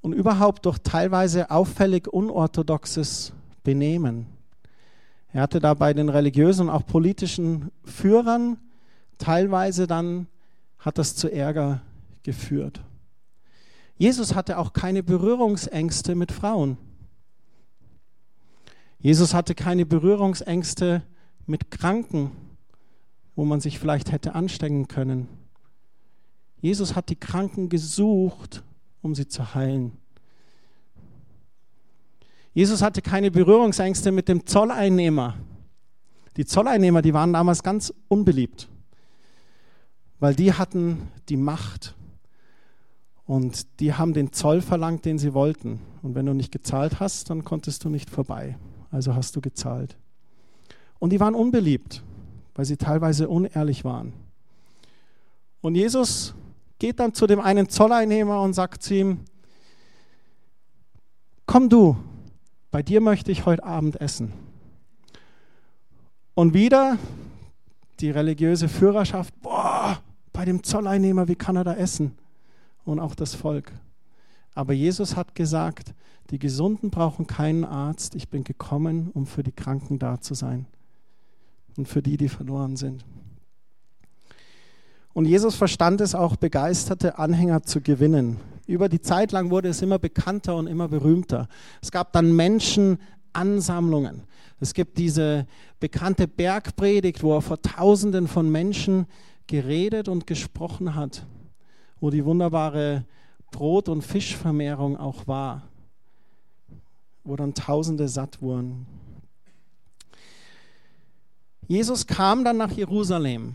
und 0.00 0.12
überhaupt 0.12 0.66
durch 0.66 0.78
teilweise 0.78 1.50
auffällig 1.50 2.08
unorthodoxes 2.08 3.32
Benehmen. 3.62 4.26
Er 5.32 5.42
hatte 5.42 5.60
da 5.60 5.74
bei 5.74 5.92
den 5.94 6.08
religiösen 6.08 6.68
und 6.68 6.70
auch 6.70 6.86
politischen 6.86 7.70
Führern 7.84 8.58
teilweise 9.18 9.86
dann 9.86 10.26
hat 10.78 10.98
das 10.98 11.14
zu 11.14 11.30
Ärger 11.30 11.82
geführt. 12.22 12.80
Jesus 13.96 14.34
hatte 14.34 14.58
auch 14.58 14.72
keine 14.72 15.02
Berührungsängste 15.02 16.14
mit 16.14 16.32
Frauen. 16.32 16.78
Jesus 18.98 19.34
hatte 19.34 19.54
keine 19.54 19.84
Berührungsängste 19.84 20.94
mit 20.94 21.04
Kranken, 21.70 22.32
wo 23.34 23.44
man 23.44 23.60
sich 23.60 23.78
vielleicht 23.78 24.12
hätte 24.12 24.34
anstecken 24.34 24.88
können. 24.88 25.28
Jesus 26.60 26.94
hat 26.94 27.08
die 27.08 27.16
Kranken 27.16 27.68
gesucht, 27.68 28.62
um 29.02 29.14
sie 29.14 29.26
zu 29.26 29.54
heilen. 29.54 29.92
Jesus 32.52 32.82
hatte 32.82 33.00
keine 33.00 33.30
Berührungsängste 33.30 34.12
mit 34.12 34.28
dem 34.28 34.46
Zolleinnehmer. 34.46 35.36
Die 36.36 36.44
Zolleinnehmer, 36.44 37.02
die 37.02 37.14
waren 37.14 37.32
damals 37.32 37.62
ganz 37.62 37.92
unbeliebt, 38.08 38.68
weil 40.18 40.34
die 40.34 40.52
hatten 40.52 41.08
die 41.28 41.36
Macht 41.36 41.94
und 43.24 43.80
die 43.80 43.94
haben 43.94 44.12
den 44.12 44.32
Zoll 44.32 44.60
verlangt, 44.60 45.04
den 45.04 45.18
sie 45.18 45.34
wollten. 45.34 45.80
Und 46.02 46.14
wenn 46.14 46.26
du 46.26 46.34
nicht 46.34 46.52
gezahlt 46.52 46.98
hast, 46.98 47.30
dann 47.30 47.44
konntest 47.44 47.84
du 47.84 47.88
nicht 47.88 48.10
vorbei. 48.10 48.58
Also 48.90 49.14
hast 49.14 49.36
du 49.36 49.40
gezahlt. 49.40 49.96
Und 51.00 51.10
die 51.10 51.18
waren 51.18 51.34
unbeliebt, 51.34 52.04
weil 52.54 52.66
sie 52.66 52.76
teilweise 52.76 53.28
unehrlich 53.28 53.84
waren. 53.84 54.12
Und 55.62 55.74
Jesus 55.74 56.34
geht 56.78 57.00
dann 57.00 57.14
zu 57.14 57.26
dem 57.26 57.40
einen 57.40 57.68
Zolleinnehmer 57.68 58.40
und 58.42 58.52
sagt 58.52 58.82
zu 58.82 58.94
ihm, 58.94 59.20
komm 61.46 61.68
du, 61.68 61.96
bei 62.70 62.82
dir 62.82 63.00
möchte 63.00 63.32
ich 63.32 63.46
heute 63.46 63.64
Abend 63.64 64.00
essen. 64.00 64.32
Und 66.34 66.54
wieder 66.54 66.98
die 67.98 68.10
religiöse 68.10 68.68
Führerschaft, 68.68 69.34
boah, 69.40 70.00
bei 70.32 70.44
dem 70.44 70.62
Zolleinnehmer, 70.62 71.28
wie 71.28 71.34
kann 71.34 71.56
er 71.56 71.64
da 71.64 71.74
essen? 71.74 72.16
Und 72.84 73.00
auch 73.00 73.14
das 73.14 73.34
Volk. 73.34 73.72
Aber 74.54 74.72
Jesus 74.72 75.16
hat 75.16 75.34
gesagt, 75.34 75.94
die 76.30 76.38
Gesunden 76.38 76.90
brauchen 76.90 77.26
keinen 77.26 77.64
Arzt, 77.64 78.14
ich 78.14 78.28
bin 78.28 78.44
gekommen, 78.44 79.10
um 79.12 79.26
für 79.26 79.42
die 79.42 79.52
Kranken 79.52 79.98
da 79.98 80.20
zu 80.20 80.34
sein 80.34 80.66
und 81.76 81.88
für 81.88 82.02
die, 82.02 82.16
die 82.16 82.28
verloren 82.28 82.76
sind. 82.76 83.04
Und 85.12 85.26
Jesus 85.26 85.54
verstand 85.54 86.00
es 86.00 86.14
auch, 86.14 86.36
begeisterte 86.36 87.18
Anhänger 87.18 87.62
zu 87.62 87.80
gewinnen. 87.80 88.38
Über 88.66 88.88
die 88.88 89.00
Zeit 89.00 89.32
lang 89.32 89.50
wurde 89.50 89.68
es 89.68 89.82
immer 89.82 89.98
bekannter 89.98 90.54
und 90.54 90.68
immer 90.68 90.88
berühmter. 90.88 91.48
Es 91.82 91.90
gab 91.90 92.12
dann 92.12 92.34
Menschenansammlungen. 92.36 94.22
Es 94.60 94.74
gibt 94.74 94.98
diese 94.98 95.46
bekannte 95.80 96.28
Bergpredigt, 96.28 97.22
wo 97.22 97.34
er 97.34 97.42
vor 97.42 97.60
Tausenden 97.60 98.28
von 98.28 98.48
Menschen 98.50 99.06
geredet 99.46 100.08
und 100.08 100.26
gesprochen 100.26 100.94
hat, 100.94 101.26
wo 101.98 102.10
die 102.10 102.24
wunderbare 102.24 103.04
Brot- 103.50 103.88
und 103.88 104.02
Fischvermehrung 104.02 104.96
auch 104.96 105.26
war, 105.26 105.62
wo 107.24 107.34
dann 107.34 107.54
Tausende 107.54 108.08
satt 108.08 108.40
wurden. 108.40 108.86
Jesus 111.70 112.08
kam 112.08 112.42
dann 112.42 112.56
nach 112.56 112.72
Jerusalem 112.72 113.54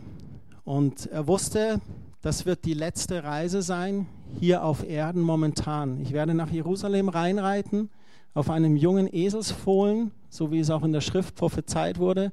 und 0.63 1.07
er 1.07 1.27
wusste, 1.27 1.81
das 2.21 2.45
wird 2.45 2.63
die 2.63 2.73
letzte 2.73 3.25
Reise 3.25 3.61
sein 3.61 4.07
hier 4.39 4.63
auf 4.63 4.87
Erden 4.87 5.19
momentan. 5.19 5.99
Ich 5.99 6.13
werde 6.13 6.33
nach 6.33 6.49
Jerusalem 6.49 7.09
reinreiten 7.09 7.89
auf 8.33 8.49
einem 8.49 8.77
jungen 8.77 9.13
Eselsfohlen, 9.13 10.11
so 10.29 10.49
wie 10.49 10.59
es 10.59 10.69
auch 10.69 10.83
in 10.83 10.93
der 10.93 11.01
Schrift 11.01 11.35
prophezeit 11.35 11.99
wurde. 11.99 12.31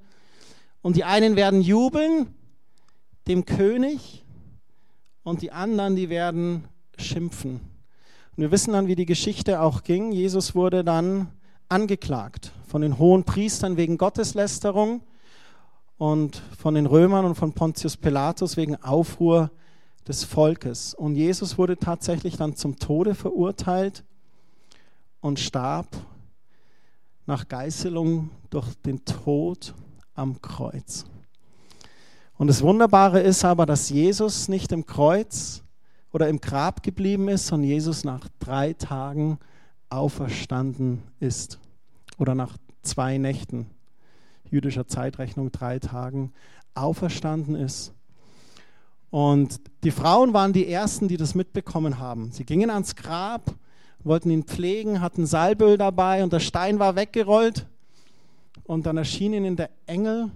Und 0.83 0.95
die 0.95 1.03
einen 1.03 1.35
werden 1.35 1.61
jubeln 1.61 2.29
dem 3.27 3.45
König 3.45 4.25
und 5.25 5.43
die 5.43 5.51
anderen, 5.51 5.97
die 5.97 6.09
werden 6.09 6.63
schimpfen. 6.97 7.55
Und 7.55 8.39
wir 8.41 8.53
wissen 8.53 8.73
dann, 8.73 8.87
wie 8.87 8.95
die 8.95 9.05
Geschichte 9.05 9.61
auch 9.61 9.83
ging. 9.83 10.13
Jesus 10.13 10.55
wurde 10.55 10.85
dann 10.85 11.27
angeklagt 11.69 12.53
von 12.69 12.83
den 12.83 13.01
hohen 13.01 13.25
Priestern 13.25 13.77
wegen 13.77 13.99
Gotteslästerung 13.99 15.01
und 16.03 16.43
von 16.59 16.75
den 16.75 16.87
Römern 16.87 17.25
und 17.25 17.37
von 17.37 17.53
Pontius 17.53 17.97
Pilatus 17.97 18.57
wegen 18.57 18.75
Aufruhr 18.83 19.53
des 20.09 20.25
Volkes. 20.25 20.95
Und 20.95 21.15
Jesus 21.15 21.59
wurde 21.59 21.77
tatsächlich 21.77 22.37
dann 22.37 22.57
zum 22.57 22.77
Tode 22.81 23.15
verurteilt 23.15 24.03
und 25.21 25.39
starb 25.39 25.87
nach 27.25 27.47
Geißelung 27.47 28.31
durch 28.51 28.75
den 28.85 29.05
Tod 29.05 29.75
am 30.17 30.43
Kreuz. 30.43 31.05
Und 32.37 32.49
das 32.49 32.63
Wunderbare 32.63 33.21
ist 33.21 33.45
aber, 33.45 33.65
dass 33.65 33.89
Jesus 33.89 34.49
nicht 34.49 34.73
im 34.73 34.87
Kreuz 34.87 35.63
oder 36.13 36.29
im 36.29 36.41
Grab 36.41 36.83
geblieben 36.83 37.29
ist, 37.29 37.47
sondern 37.47 37.71
Jesus 37.71 38.03
nach 38.03 38.27
drei 38.41 38.73
Tagen 38.73 39.39
auferstanden 39.89 41.05
ist. 41.21 41.61
Oder 42.19 42.35
nach 42.35 42.57
zwei 42.83 43.19
Nächten 43.19 43.71
jüdischer 44.53 44.87
Zeitrechnung 44.87 45.51
drei 45.51 45.79
Tagen 45.79 46.33
auferstanden 46.75 47.57
ist. 47.57 47.93
Und 49.11 49.61
die 49.83 49.91
Frauen 49.91 50.33
waren 50.33 50.53
die 50.53 50.69
Ersten, 50.69 51.09
die 51.09 51.17
das 51.17 51.35
mitbekommen 51.35 51.99
haben. 51.99 52.31
Sie 52.33 52.45
gingen 52.45 52.71
ans 52.71 52.97
Grab, 52.97 53.55
wollten 54.05 54.31
ihn 54.31 54.45
pflegen, 54.45 55.01
hatten 55.01 55.27
Salböl 55.27 55.77
dabei 55.77 56.23
und 56.23 56.33
der 56.33 56.41
Stein 56.41 56.79
war 56.79 56.97
weggerollt. 56.97 57.67
Und 58.65 58.87
dann 58.87 58.97
erschien 58.97 59.33
ihnen 59.33 59.57
der 59.57 59.71
Engel 59.87 60.31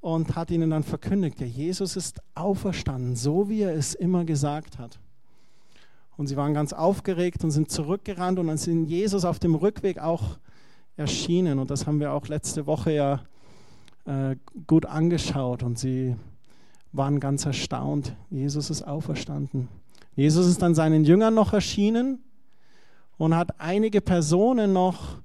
und 0.00 0.34
hat 0.34 0.50
ihnen 0.50 0.70
dann 0.70 0.82
verkündigt, 0.82 1.40
der 1.40 1.48
Jesus 1.48 1.96
ist 1.96 2.20
auferstanden, 2.34 3.16
so 3.16 3.48
wie 3.48 3.62
er 3.62 3.74
es 3.74 3.94
immer 3.94 4.24
gesagt 4.24 4.78
hat. 4.78 4.98
Und 6.16 6.26
sie 6.26 6.36
waren 6.36 6.54
ganz 6.54 6.72
aufgeregt 6.72 7.44
und 7.44 7.50
sind 7.50 7.70
zurückgerannt 7.70 8.38
und 8.38 8.46
dann 8.48 8.58
sind 8.58 8.86
Jesus 8.86 9.24
auf 9.24 9.38
dem 9.38 9.54
Rückweg 9.54 9.98
auch 9.98 10.38
erschienen. 11.00 11.58
Und 11.58 11.70
das 11.70 11.86
haben 11.86 11.98
wir 11.98 12.12
auch 12.12 12.28
letzte 12.28 12.66
Woche 12.66 12.92
ja 12.92 13.20
äh, 14.04 14.36
gut 14.66 14.86
angeschaut 14.86 15.62
und 15.62 15.78
sie 15.78 16.14
waren 16.92 17.18
ganz 17.18 17.46
erstaunt. 17.46 18.14
Jesus 18.30 18.70
ist 18.70 18.82
auferstanden. 18.82 19.68
Jesus 20.14 20.46
ist 20.46 20.62
dann 20.62 20.74
seinen 20.74 21.04
Jüngern 21.04 21.34
noch 21.34 21.52
erschienen 21.52 22.20
und 23.16 23.34
hat 23.34 23.60
einige 23.60 24.00
Personen 24.00 24.72
noch, 24.72 25.18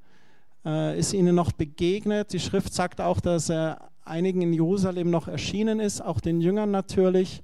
äh, 0.66 0.98
ist 0.98 1.14
ihnen 1.14 1.36
noch 1.36 1.52
begegnet. 1.52 2.34
Die 2.34 2.40
Schrift 2.40 2.74
sagt 2.74 3.02
auch, 3.02 3.20
dass 3.20 3.50
er 3.50 3.90
einigen 4.04 4.42
in 4.42 4.54
Jerusalem 4.54 5.10
noch 5.10 5.28
erschienen 5.28 5.80
ist, 5.80 6.02
auch 6.02 6.20
den 6.20 6.40
Jüngern 6.40 6.72
natürlich. 6.72 7.44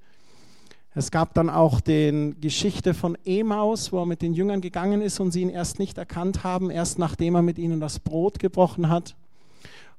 Es 0.93 1.09
gab 1.09 1.33
dann 1.33 1.49
auch 1.49 1.79
die 1.79 2.35
Geschichte 2.41 2.93
von 2.93 3.17
Emaus, 3.23 3.93
wo 3.93 3.99
er 3.99 4.05
mit 4.05 4.21
den 4.21 4.33
Jüngern 4.33 4.59
gegangen 4.59 5.01
ist 5.01 5.21
und 5.21 5.31
sie 5.31 5.41
ihn 5.41 5.49
erst 5.49 5.79
nicht 5.79 5.97
erkannt 5.97 6.43
haben, 6.43 6.69
erst 6.69 6.99
nachdem 6.99 7.35
er 7.35 7.41
mit 7.41 7.57
ihnen 7.57 7.79
das 7.79 7.99
Brot 7.99 8.39
gebrochen 8.39 8.89
hat. 8.89 9.15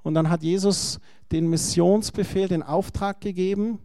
Und 0.02 0.14
dann 0.14 0.28
hat 0.28 0.42
Jesus 0.42 1.00
den 1.30 1.48
Missionsbefehl, 1.48 2.46
den 2.48 2.62
Auftrag 2.62 3.22
gegeben, 3.22 3.78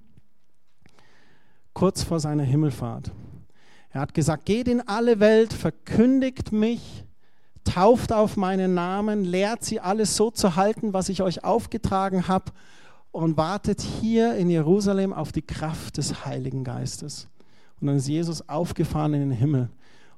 kurz 1.71 2.03
vor 2.03 2.19
seiner 2.19 2.43
Himmelfahrt. 2.43 3.11
Er 3.91 4.01
hat 4.01 4.13
gesagt, 4.13 4.45
geht 4.45 4.67
in 4.67 4.81
alle 4.81 5.21
Welt, 5.21 5.53
verkündigt 5.53 6.51
mich, 6.51 7.05
tauft 7.63 8.11
auf 8.11 8.35
meinen 8.35 8.73
Namen, 8.73 9.23
lehrt 9.23 9.63
sie 9.63 9.79
alles 9.79 10.17
so 10.17 10.29
zu 10.29 10.57
halten, 10.57 10.91
was 10.91 11.07
ich 11.07 11.21
euch 11.21 11.45
aufgetragen 11.45 12.27
habe 12.27 12.51
und 13.11 13.37
wartet 13.37 13.81
hier 13.81 14.35
in 14.35 14.49
Jerusalem 14.49 15.13
auf 15.13 15.31
die 15.31 15.41
Kraft 15.41 15.97
des 15.97 16.25
Heiligen 16.25 16.63
Geistes. 16.63 17.27
Und 17.79 17.87
dann 17.87 17.97
ist 17.97 18.07
Jesus 18.07 18.47
aufgefahren 18.47 19.13
in 19.13 19.21
den 19.21 19.31
Himmel. 19.31 19.69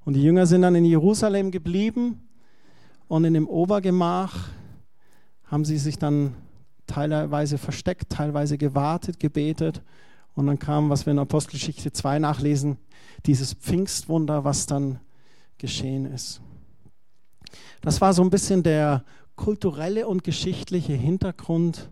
Und 0.06 0.14
die 0.14 0.24
Jünger 0.24 0.46
sind 0.46 0.62
dann 0.62 0.76
in 0.76 0.86
Jerusalem 0.86 1.52
geblieben 1.52 2.22
und 3.08 3.26
in 3.26 3.34
dem 3.34 3.48
Obergemach 3.48 4.50
haben 5.46 5.66
sie 5.66 5.78
sich 5.78 5.98
dann 5.98 6.36
teilweise 6.88 7.58
versteckt, 7.58 8.10
teilweise 8.10 8.58
gewartet, 8.58 9.20
gebetet. 9.20 9.82
Und 10.36 10.48
dann 10.48 10.60
kam, 10.60 10.90
was 10.90 11.06
wir 11.06 11.12
in 11.12 11.20
Apostelgeschichte 11.20 11.92
2 11.92 12.20
nachlesen, 12.20 12.78
dieses 13.26 13.54
Pfingstwunder, 13.54 14.44
was 14.44 14.66
dann 14.66 15.00
geschehen 15.58 16.06
ist. 16.06 16.42
Das 17.82 18.00
war 18.00 18.14
so 18.14 18.22
ein 18.22 18.30
bisschen 18.30 18.64
der 18.64 19.04
kulturelle 19.36 20.08
und 20.08 20.24
geschichtliche 20.24 20.94
Hintergrund 20.94 21.90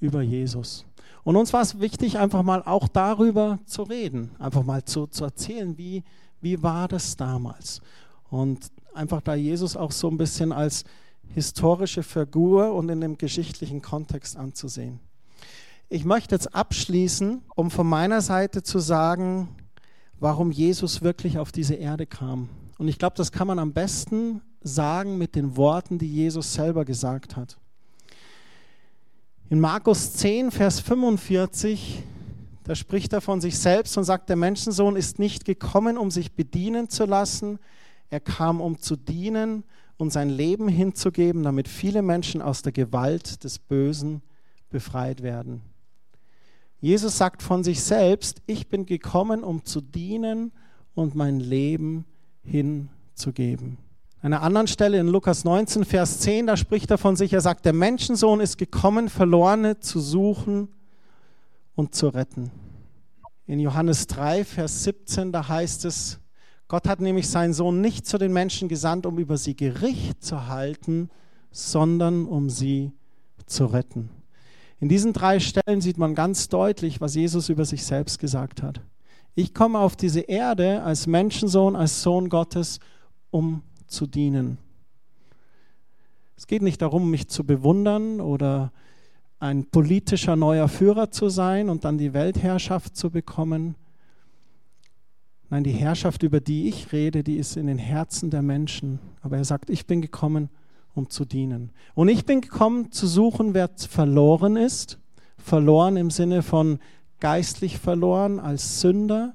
über 0.00 0.22
Jesus. 0.22 0.84
Und 1.24 1.36
uns 1.36 1.52
war 1.52 1.62
es 1.62 1.80
wichtig, 1.80 2.18
einfach 2.18 2.42
mal 2.42 2.62
auch 2.62 2.88
darüber 2.88 3.58
zu 3.66 3.82
reden, 3.82 4.30
einfach 4.38 4.62
mal 4.62 4.84
zu, 4.84 5.06
zu 5.06 5.24
erzählen, 5.24 5.76
wie, 5.76 6.04
wie 6.40 6.62
war 6.62 6.86
das 6.86 7.16
damals. 7.16 7.80
Und 8.30 8.70
einfach 8.94 9.20
da 9.20 9.34
Jesus 9.34 9.76
auch 9.76 9.92
so 9.92 10.08
ein 10.08 10.18
bisschen 10.18 10.52
als 10.52 10.84
historische 11.34 12.02
Figur 12.02 12.74
und 12.74 12.88
in 12.88 13.00
dem 13.00 13.18
geschichtlichen 13.18 13.82
Kontext 13.82 14.36
anzusehen. 14.36 15.00
Ich 15.88 16.04
möchte 16.04 16.34
jetzt 16.34 16.54
abschließen, 16.54 17.42
um 17.54 17.70
von 17.70 17.88
meiner 17.88 18.20
Seite 18.20 18.62
zu 18.62 18.78
sagen, 18.78 19.48
warum 20.18 20.50
Jesus 20.50 21.02
wirklich 21.02 21.38
auf 21.38 21.52
diese 21.52 21.74
Erde 21.74 22.06
kam. 22.06 22.48
Und 22.78 22.88
ich 22.88 22.98
glaube, 22.98 23.16
das 23.16 23.32
kann 23.32 23.46
man 23.46 23.58
am 23.58 23.72
besten 23.72 24.42
sagen 24.62 25.18
mit 25.18 25.34
den 25.34 25.56
Worten, 25.56 25.98
die 25.98 26.12
Jesus 26.12 26.54
selber 26.54 26.84
gesagt 26.84 27.36
hat. 27.36 27.58
In 29.48 29.60
Markus 29.60 30.12
10, 30.14 30.50
Vers 30.50 30.80
45, 30.80 32.02
da 32.64 32.74
spricht 32.74 33.12
er 33.12 33.20
von 33.20 33.40
sich 33.40 33.56
selbst 33.56 33.96
und 33.96 34.02
sagt, 34.02 34.28
der 34.28 34.34
Menschensohn 34.34 34.96
ist 34.96 35.20
nicht 35.20 35.44
gekommen, 35.44 35.98
um 35.98 36.10
sich 36.10 36.32
bedienen 36.32 36.88
zu 36.88 37.04
lassen, 37.04 37.60
er 38.10 38.18
kam, 38.18 38.60
um 38.60 38.80
zu 38.80 38.96
dienen 38.96 39.62
und 39.98 40.10
sein 40.10 40.30
Leben 40.30 40.66
hinzugeben, 40.66 41.44
damit 41.44 41.68
viele 41.68 42.02
Menschen 42.02 42.42
aus 42.42 42.62
der 42.62 42.72
Gewalt 42.72 43.44
des 43.44 43.60
Bösen 43.60 44.20
befreit 44.68 45.22
werden. 45.22 45.62
Jesus 46.80 47.16
sagt 47.16 47.40
von 47.40 47.62
sich 47.62 47.84
selbst, 47.84 48.42
ich 48.46 48.66
bin 48.66 48.84
gekommen, 48.84 49.44
um 49.44 49.64
zu 49.64 49.80
dienen 49.80 50.50
und 50.96 51.14
mein 51.14 51.38
Leben 51.38 52.04
hinzugeben. 52.42 53.78
An 54.22 54.32
einer 54.32 54.42
anderen 54.42 54.66
Stelle 54.66 54.98
in 54.98 55.08
Lukas 55.08 55.44
19, 55.44 55.84
Vers 55.84 56.20
10, 56.20 56.46
da 56.46 56.56
spricht 56.56 56.90
er 56.90 56.98
von 56.98 57.16
sich, 57.16 57.32
er 57.32 57.42
sagt, 57.42 57.66
der 57.66 57.74
Menschensohn 57.74 58.40
ist 58.40 58.56
gekommen, 58.56 59.10
Verlorene 59.10 59.78
zu 59.78 60.00
suchen 60.00 60.68
und 61.74 61.94
zu 61.94 62.08
retten. 62.08 62.50
In 63.46 63.60
Johannes 63.60 64.06
3, 64.06 64.44
Vers 64.44 64.84
17, 64.84 65.32
da 65.32 65.46
heißt 65.46 65.84
es, 65.84 66.18
Gott 66.66 66.88
hat 66.88 67.00
nämlich 67.00 67.28
seinen 67.28 67.52
Sohn 67.52 67.80
nicht 67.80 68.06
zu 68.06 68.18
den 68.18 68.32
Menschen 68.32 68.68
gesandt, 68.68 69.06
um 69.06 69.18
über 69.18 69.36
sie 69.36 69.54
Gericht 69.54 70.24
zu 70.24 70.48
halten, 70.48 71.10
sondern 71.52 72.24
um 72.26 72.50
sie 72.50 72.92
zu 73.44 73.66
retten. 73.66 74.10
In 74.80 74.88
diesen 74.88 75.12
drei 75.12 75.40
Stellen 75.40 75.80
sieht 75.80 75.98
man 75.98 76.14
ganz 76.14 76.48
deutlich, 76.48 77.00
was 77.00 77.14
Jesus 77.14 77.50
über 77.50 77.64
sich 77.64 77.84
selbst 77.84 78.18
gesagt 78.18 78.62
hat. 78.62 78.80
Ich 79.34 79.54
komme 79.54 79.78
auf 79.78 79.94
diese 79.94 80.20
Erde 80.20 80.82
als 80.82 81.06
Menschensohn, 81.06 81.76
als 81.76 82.02
Sohn 82.02 82.30
Gottes, 82.30 82.80
um 83.30 83.62
zu 83.86 84.06
dienen. 84.06 84.58
Es 86.36 86.46
geht 86.46 86.62
nicht 86.62 86.82
darum, 86.82 87.10
mich 87.10 87.28
zu 87.28 87.44
bewundern 87.44 88.20
oder 88.20 88.72
ein 89.38 89.64
politischer 89.66 90.36
neuer 90.36 90.68
Führer 90.68 91.10
zu 91.10 91.28
sein 91.28 91.68
und 91.68 91.84
dann 91.84 91.98
die 91.98 92.12
Weltherrschaft 92.12 92.96
zu 92.96 93.10
bekommen. 93.10 93.74
Nein, 95.48 95.64
die 95.64 95.70
Herrschaft, 95.70 96.22
über 96.22 96.40
die 96.40 96.68
ich 96.68 96.92
rede, 96.92 97.22
die 97.22 97.36
ist 97.36 97.56
in 97.56 97.66
den 97.66 97.78
Herzen 97.78 98.30
der 98.30 98.42
Menschen. 98.42 98.98
Aber 99.22 99.36
er 99.36 99.44
sagt, 99.44 99.70
ich 99.70 99.86
bin 99.86 100.02
gekommen, 100.02 100.50
um 100.94 101.08
zu 101.08 101.24
dienen. 101.24 101.70
Und 101.94 102.08
ich 102.08 102.24
bin 102.24 102.40
gekommen, 102.40 102.90
zu 102.90 103.06
suchen, 103.06 103.54
wer 103.54 103.70
verloren 103.76 104.56
ist. 104.56 104.98
Verloren 105.38 105.96
im 105.96 106.10
Sinne 106.10 106.42
von 106.42 106.80
geistlich 107.20 107.78
verloren 107.78 108.40
als 108.40 108.80
Sünder, 108.80 109.34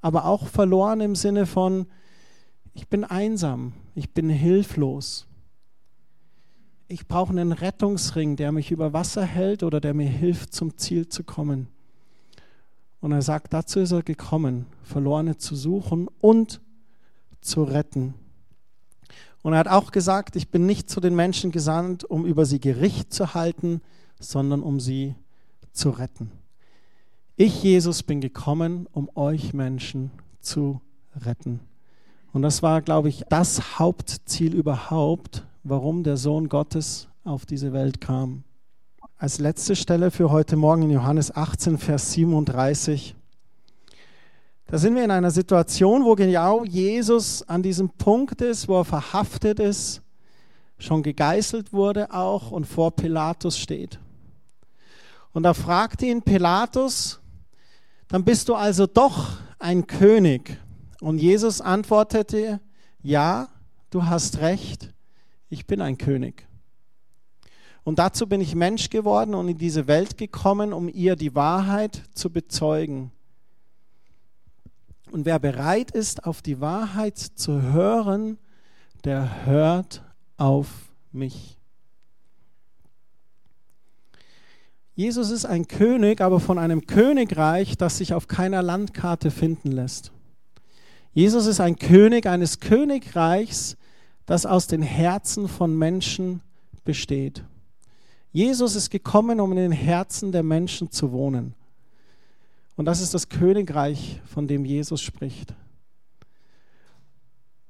aber 0.00 0.26
auch 0.26 0.46
verloren 0.46 1.00
im 1.00 1.14
Sinne 1.14 1.46
von, 1.46 1.86
ich 2.78 2.86
bin 2.86 3.02
einsam, 3.02 3.72
ich 3.96 4.10
bin 4.14 4.30
hilflos. 4.30 5.26
Ich 6.86 7.08
brauche 7.08 7.32
einen 7.32 7.50
Rettungsring, 7.50 8.36
der 8.36 8.52
mich 8.52 8.70
über 8.70 8.92
Wasser 8.92 9.24
hält 9.24 9.64
oder 9.64 9.80
der 9.80 9.94
mir 9.94 10.08
hilft, 10.08 10.54
zum 10.54 10.78
Ziel 10.78 11.08
zu 11.08 11.24
kommen. 11.24 11.66
Und 13.00 13.10
er 13.10 13.20
sagt, 13.20 13.52
dazu 13.52 13.80
ist 13.80 13.90
er 13.90 14.04
gekommen, 14.04 14.66
Verlorene 14.84 15.36
zu 15.38 15.56
suchen 15.56 16.06
und 16.20 16.60
zu 17.40 17.64
retten. 17.64 18.14
Und 19.42 19.54
er 19.54 19.58
hat 19.58 19.68
auch 19.68 19.90
gesagt, 19.90 20.36
ich 20.36 20.48
bin 20.48 20.64
nicht 20.64 20.88
zu 20.88 21.00
den 21.00 21.16
Menschen 21.16 21.50
gesandt, 21.50 22.04
um 22.04 22.24
über 22.24 22.46
sie 22.46 22.60
Gericht 22.60 23.12
zu 23.12 23.34
halten, 23.34 23.80
sondern 24.20 24.62
um 24.62 24.78
sie 24.78 25.16
zu 25.72 25.90
retten. 25.90 26.30
Ich, 27.34 27.60
Jesus, 27.60 28.04
bin 28.04 28.20
gekommen, 28.20 28.86
um 28.92 29.10
euch 29.16 29.52
Menschen 29.52 30.12
zu 30.38 30.80
retten. 31.16 31.58
Und 32.32 32.42
das 32.42 32.62
war, 32.62 32.82
glaube 32.82 33.08
ich, 33.08 33.24
das 33.28 33.78
Hauptziel 33.78 34.54
überhaupt, 34.54 35.46
warum 35.64 36.02
der 36.02 36.16
Sohn 36.16 36.48
Gottes 36.48 37.08
auf 37.24 37.46
diese 37.46 37.72
Welt 37.72 38.00
kam. 38.00 38.44
Als 39.16 39.38
letzte 39.38 39.74
Stelle 39.74 40.10
für 40.10 40.30
heute 40.30 40.56
Morgen 40.56 40.82
in 40.82 40.90
Johannes 40.90 41.34
18, 41.34 41.78
Vers 41.78 42.12
37. 42.12 43.16
Da 44.66 44.76
sind 44.76 44.94
wir 44.94 45.04
in 45.04 45.10
einer 45.10 45.30
Situation, 45.30 46.04
wo 46.04 46.14
genau 46.14 46.64
Jesus 46.64 47.42
an 47.48 47.62
diesem 47.62 47.88
Punkt 47.88 48.42
ist, 48.42 48.68
wo 48.68 48.80
er 48.80 48.84
verhaftet 48.84 49.58
ist, 49.58 50.02
schon 50.78 51.02
gegeißelt 51.02 51.72
wurde 51.72 52.12
auch 52.12 52.50
und 52.50 52.66
vor 52.66 52.92
Pilatus 52.94 53.58
steht. 53.58 53.98
Und 55.32 55.42
da 55.44 55.54
fragt 55.54 56.02
ihn 56.02 56.22
Pilatus, 56.22 57.20
dann 58.08 58.24
bist 58.24 58.48
du 58.48 58.54
also 58.54 58.86
doch 58.86 59.38
ein 59.58 59.86
König. 59.86 60.58
Und 61.00 61.18
Jesus 61.18 61.60
antwortete, 61.60 62.60
ja, 63.02 63.48
du 63.90 64.04
hast 64.04 64.38
recht, 64.40 64.92
ich 65.48 65.66
bin 65.66 65.80
ein 65.80 65.98
König. 65.98 66.46
Und 67.84 67.98
dazu 67.98 68.26
bin 68.26 68.40
ich 68.40 68.54
Mensch 68.54 68.90
geworden 68.90 69.34
und 69.34 69.48
in 69.48 69.56
diese 69.56 69.86
Welt 69.86 70.18
gekommen, 70.18 70.72
um 70.72 70.88
ihr 70.88 71.16
die 71.16 71.34
Wahrheit 71.34 72.02
zu 72.14 72.30
bezeugen. 72.30 73.12
Und 75.10 75.24
wer 75.24 75.38
bereit 75.38 75.90
ist, 75.92 76.24
auf 76.24 76.42
die 76.42 76.60
Wahrheit 76.60 77.16
zu 77.16 77.62
hören, 77.62 78.36
der 79.04 79.46
hört 79.46 80.02
auf 80.36 80.68
mich. 81.12 81.56
Jesus 84.94 85.30
ist 85.30 85.46
ein 85.46 85.68
König, 85.68 86.20
aber 86.20 86.40
von 86.40 86.58
einem 86.58 86.86
Königreich, 86.86 87.78
das 87.78 87.98
sich 87.98 88.12
auf 88.12 88.26
keiner 88.26 88.62
Landkarte 88.62 89.30
finden 89.30 89.70
lässt. 89.70 90.12
Jesus 91.18 91.46
ist 91.46 91.58
ein 91.58 91.74
König 91.74 92.26
eines 92.26 92.60
Königreichs, 92.60 93.76
das 94.24 94.46
aus 94.46 94.68
den 94.68 94.82
Herzen 94.82 95.48
von 95.48 95.76
Menschen 95.76 96.42
besteht. 96.84 97.42
Jesus 98.30 98.76
ist 98.76 98.88
gekommen, 98.88 99.40
um 99.40 99.50
in 99.50 99.58
den 99.58 99.72
Herzen 99.72 100.30
der 100.30 100.44
Menschen 100.44 100.92
zu 100.92 101.10
wohnen. 101.10 101.54
Und 102.76 102.84
das 102.84 103.00
ist 103.00 103.14
das 103.14 103.28
Königreich, 103.28 104.20
von 104.26 104.46
dem 104.46 104.64
Jesus 104.64 105.02
spricht. 105.02 105.54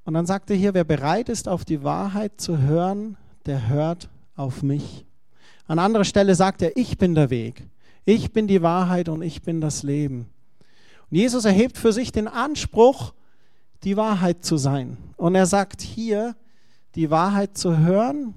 Und 0.05 0.13
dann 0.13 0.27
sagt 0.27 0.51
er 0.51 0.57
hier, 0.57 0.75
wer 0.75 0.85
bereit 0.85 1.31
ist, 1.31 1.49
auf 1.49 1.65
die 1.65 1.83
Wahrheit 1.83 2.39
zu 2.39 2.59
hören, 2.59 3.17
der 3.47 3.71
hört 3.71 4.11
auf 4.37 4.63
mich. 4.63 5.07
An 5.67 5.79
anderer 5.79 6.05
Stelle 6.05 6.35
sagt 6.35 6.61
er, 6.61 6.77
ich 6.77 6.99
bin 6.99 7.15
der 7.15 7.31
Weg, 7.31 7.67
ich 8.05 8.31
bin 8.31 8.47
die 8.47 8.61
Wahrheit 8.61 9.09
und 9.09 9.23
ich 9.23 9.41
bin 9.41 9.63
das 9.63 9.85
Leben. 9.85 10.27
Und 11.11 11.17
Jesus 11.17 11.47
erhebt 11.47 11.79
für 11.79 11.95
sich 11.95 12.13
den 12.13 12.29
Anspruch, 12.29 13.15
die 13.85 13.97
Wahrheit 13.97 14.45
zu 14.45 14.57
sein. 14.57 14.97
Und 15.17 15.35
er 15.35 15.47
sagt 15.47 15.83
hier, 15.83 16.37
die 16.95 17.11
Wahrheit 17.11 17.57
zu 17.57 17.79
hören, 17.79 18.35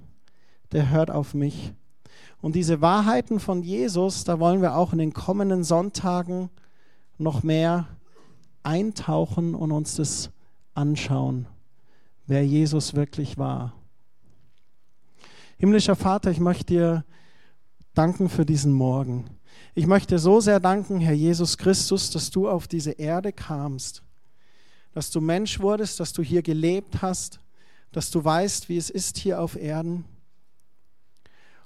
der 0.72 0.90
hört 0.90 1.12
auf 1.12 1.34
mich. 1.34 1.74
Und 2.42 2.56
diese 2.56 2.82
Wahrheiten 2.82 3.40
von 3.40 3.62
Jesus, 3.62 4.24
da 4.24 4.40
wollen 4.40 4.62
wir 4.62 4.76
auch 4.76 4.94
in 4.94 5.00
den 5.00 5.14
kommenden 5.14 5.64
Sonntagen 5.64 6.50
noch 7.18 7.44
mehr 7.44 7.88
eintauchen 8.64 9.56
und 9.56 9.72
uns 9.72 9.96
das 9.96 10.32
anschauen, 10.74 11.48
wer 12.26 12.46
Jesus 12.46 12.94
wirklich 12.96 13.38
war. 13.38 13.74
Himmlischer 15.58 15.96
Vater, 15.96 16.32
ich 16.32 16.40
möchte 16.40 16.66
dir 16.66 17.06
danken 17.94 18.30
für 18.30 18.46
diesen 18.46 18.74
Morgen. 18.74 19.26
Ich 19.76 19.86
möchte 19.86 20.18
so 20.18 20.40
sehr 20.40 20.60
danken, 20.60 21.00
Herr 21.00 21.14
Jesus 21.14 21.58
Christus, 21.58 22.10
dass 22.10 22.32
du 22.32 22.50
auf 22.50 22.68
diese 22.68 22.92
Erde 22.92 23.32
kamst, 23.32 24.04
dass 24.94 25.10
du 25.10 25.22
Mensch 25.22 25.60
wurdest, 25.60 26.00
dass 26.00 26.14
du 26.14 26.22
hier 26.22 26.42
gelebt 26.42 27.02
hast, 27.02 27.40
dass 27.92 28.12
du 28.12 28.24
weißt, 28.24 28.70
wie 28.70 28.78
es 28.78 28.90
ist 28.90 29.18
hier 29.18 29.42
auf 29.42 29.56
Erden. 29.56 30.06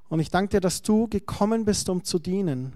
Und 0.10 0.20
ich 0.20 0.30
danke 0.30 0.52
dir, 0.52 0.62
dass 0.62 0.82
du 0.82 1.08
gekommen 1.08 1.66
bist, 1.66 1.90
um 1.90 2.04
zu 2.04 2.20
dienen. 2.20 2.74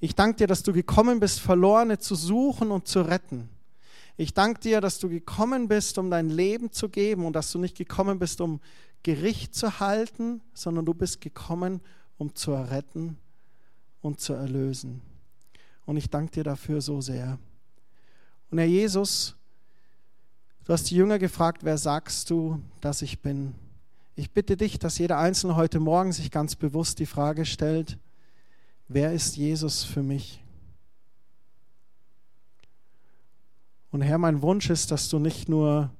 Ich 0.00 0.14
danke 0.14 0.38
dir, 0.38 0.46
dass 0.46 0.62
du 0.62 0.72
gekommen 0.72 1.20
bist, 1.20 1.40
Verlorene 1.40 1.98
zu 1.98 2.14
suchen 2.14 2.70
und 2.70 2.86
zu 2.86 3.02
retten. 3.02 3.48
Ich 4.16 4.34
danke 4.34 4.60
dir, 4.60 4.80
dass 4.80 4.98
du 4.98 5.08
gekommen 5.08 5.68
bist, 5.68 5.98
um 5.98 6.10
dein 6.10 6.30
Leben 6.30 6.72
zu 6.72 6.88
geben 6.88 7.24
und 7.24 7.34
dass 7.34 7.52
du 7.52 7.58
nicht 7.58 7.76
gekommen 7.76 8.18
bist, 8.18 8.40
um 8.40 8.60
Gericht 9.02 9.54
zu 9.54 9.78
halten, 9.78 10.40
sondern 10.54 10.84
du 10.84 10.94
bist 10.94 11.20
gekommen, 11.20 11.80
um 12.18 12.34
zu 12.34 12.52
erretten 12.52 13.18
und 14.00 14.20
zu 14.20 14.32
erlösen. 14.32 15.02
Und 15.84 15.96
ich 15.96 16.10
danke 16.10 16.32
dir 16.32 16.44
dafür 16.44 16.80
so 16.80 17.00
sehr. 17.00 17.38
Und 18.50 18.58
Herr 18.58 18.66
Jesus, 18.66 19.36
du 20.66 20.72
hast 20.72 20.90
die 20.90 20.96
Jünger 20.96 21.18
gefragt, 21.18 21.64
wer 21.64 21.78
sagst 21.78 22.28
du, 22.30 22.60
dass 22.80 23.00
ich 23.00 23.20
bin? 23.20 23.54
Ich 24.16 24.32
bitte 24.32 24.56
dich, 24.56 24.78
dass 24.78 24.98
jeder 24.98 25.18
Einzelne 25.18 25.56
heute 25.56 25.78
Morgen 25.78 26.12
sich 26.12 26.30
ganz 26.30 26.56
bewusst 26.56 26.98
die 26.98 27.06
Frage 27.06 27.44
stellt, 27.44 27.98
wer 28.88 29.12
ist 29.12 29.36
Jesus 29.36 29.84
für 29.84 30.02
mich? 30.02 30.42
Und 33.90 34.02
Herr, 34.02 34.18
mein 34.18 34.42
Wunsch 34.42 34.68
ist, 34.68 34.90
dass 34.90 35.08
du 35.08 35.18
nicht 35.18 35.48
nur 35.48 35.90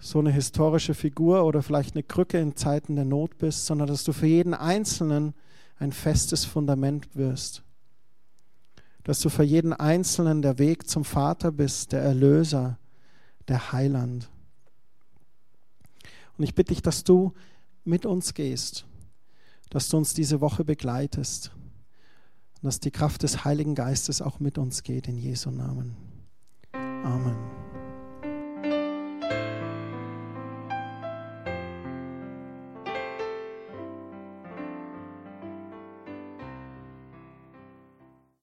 so 0.00 0.18
eine 0.20 0.30
historische 0.30 0.94
Figur 0.94 1.44
oder 1.44 1.62
vielleicht 1.62 1.94
eine 1.94 2.02
Krücke 2.02 2.38
in 2.38 2.56
Zeiten 2.56 2.96
der 2.96 3.04
Not 3.04 3.36
bist, 3.38 3.66
sondern 3.66 3.88
dass 3.88 4.04
du 4.04 4.12
für 4.12 4.26
jeden 4.26 4.54
Einzelnen 4.54 5.34
ein 5.78 5.92
festes 5.92 6.44
Fundament 6.44 7.14
wirst. 7.14 7.62
Dass 9.04 9.20
du 9.20 9.28
für 9.28 9.42
jeden 9.42 9.72
Einzelnen 9.72 10.40
der 10.40 10.58
Weg 10.58 10.88
zum 10.88 11.04
Vater 11.04 11.52
bist, 11.52 11.92
der 11.92 12.02
Erlöser, 12.02 12.78
der 13.48 13.72
Heiland. 13.72 14.28
Und 16.36 16.44
ich 16.44 16.54
bitte 16.54 16.72
dich, 16.72 16.82
dass 16.82 17.04
du 17.04 17.32
mit 17.84 18.06
uns 18.06 18.34
gehst, 18.34 18.86
dass 19.70 19.88
du 19.88 19.96
uns 19.96 20.14
diese 20.14 20.40
Woche 20.40 20.64
begleitest 20.64 21.52
und 22.60 22.64
dass 22.64 22.80
die 22.80 22.90
Kraft 22.90 23.22
des 23.22 23.44
Heiligen 23.44 23.74
Geistes 23.74 24.22
auch 24.22 24.40
mit 24.40 24.58
uns 24.58 24.82
geht 24.82 25.08
in 25.08 25.18
Jesu 25.18 25.50
Namen. 25.50 25.96
Amen. 26.72 27.57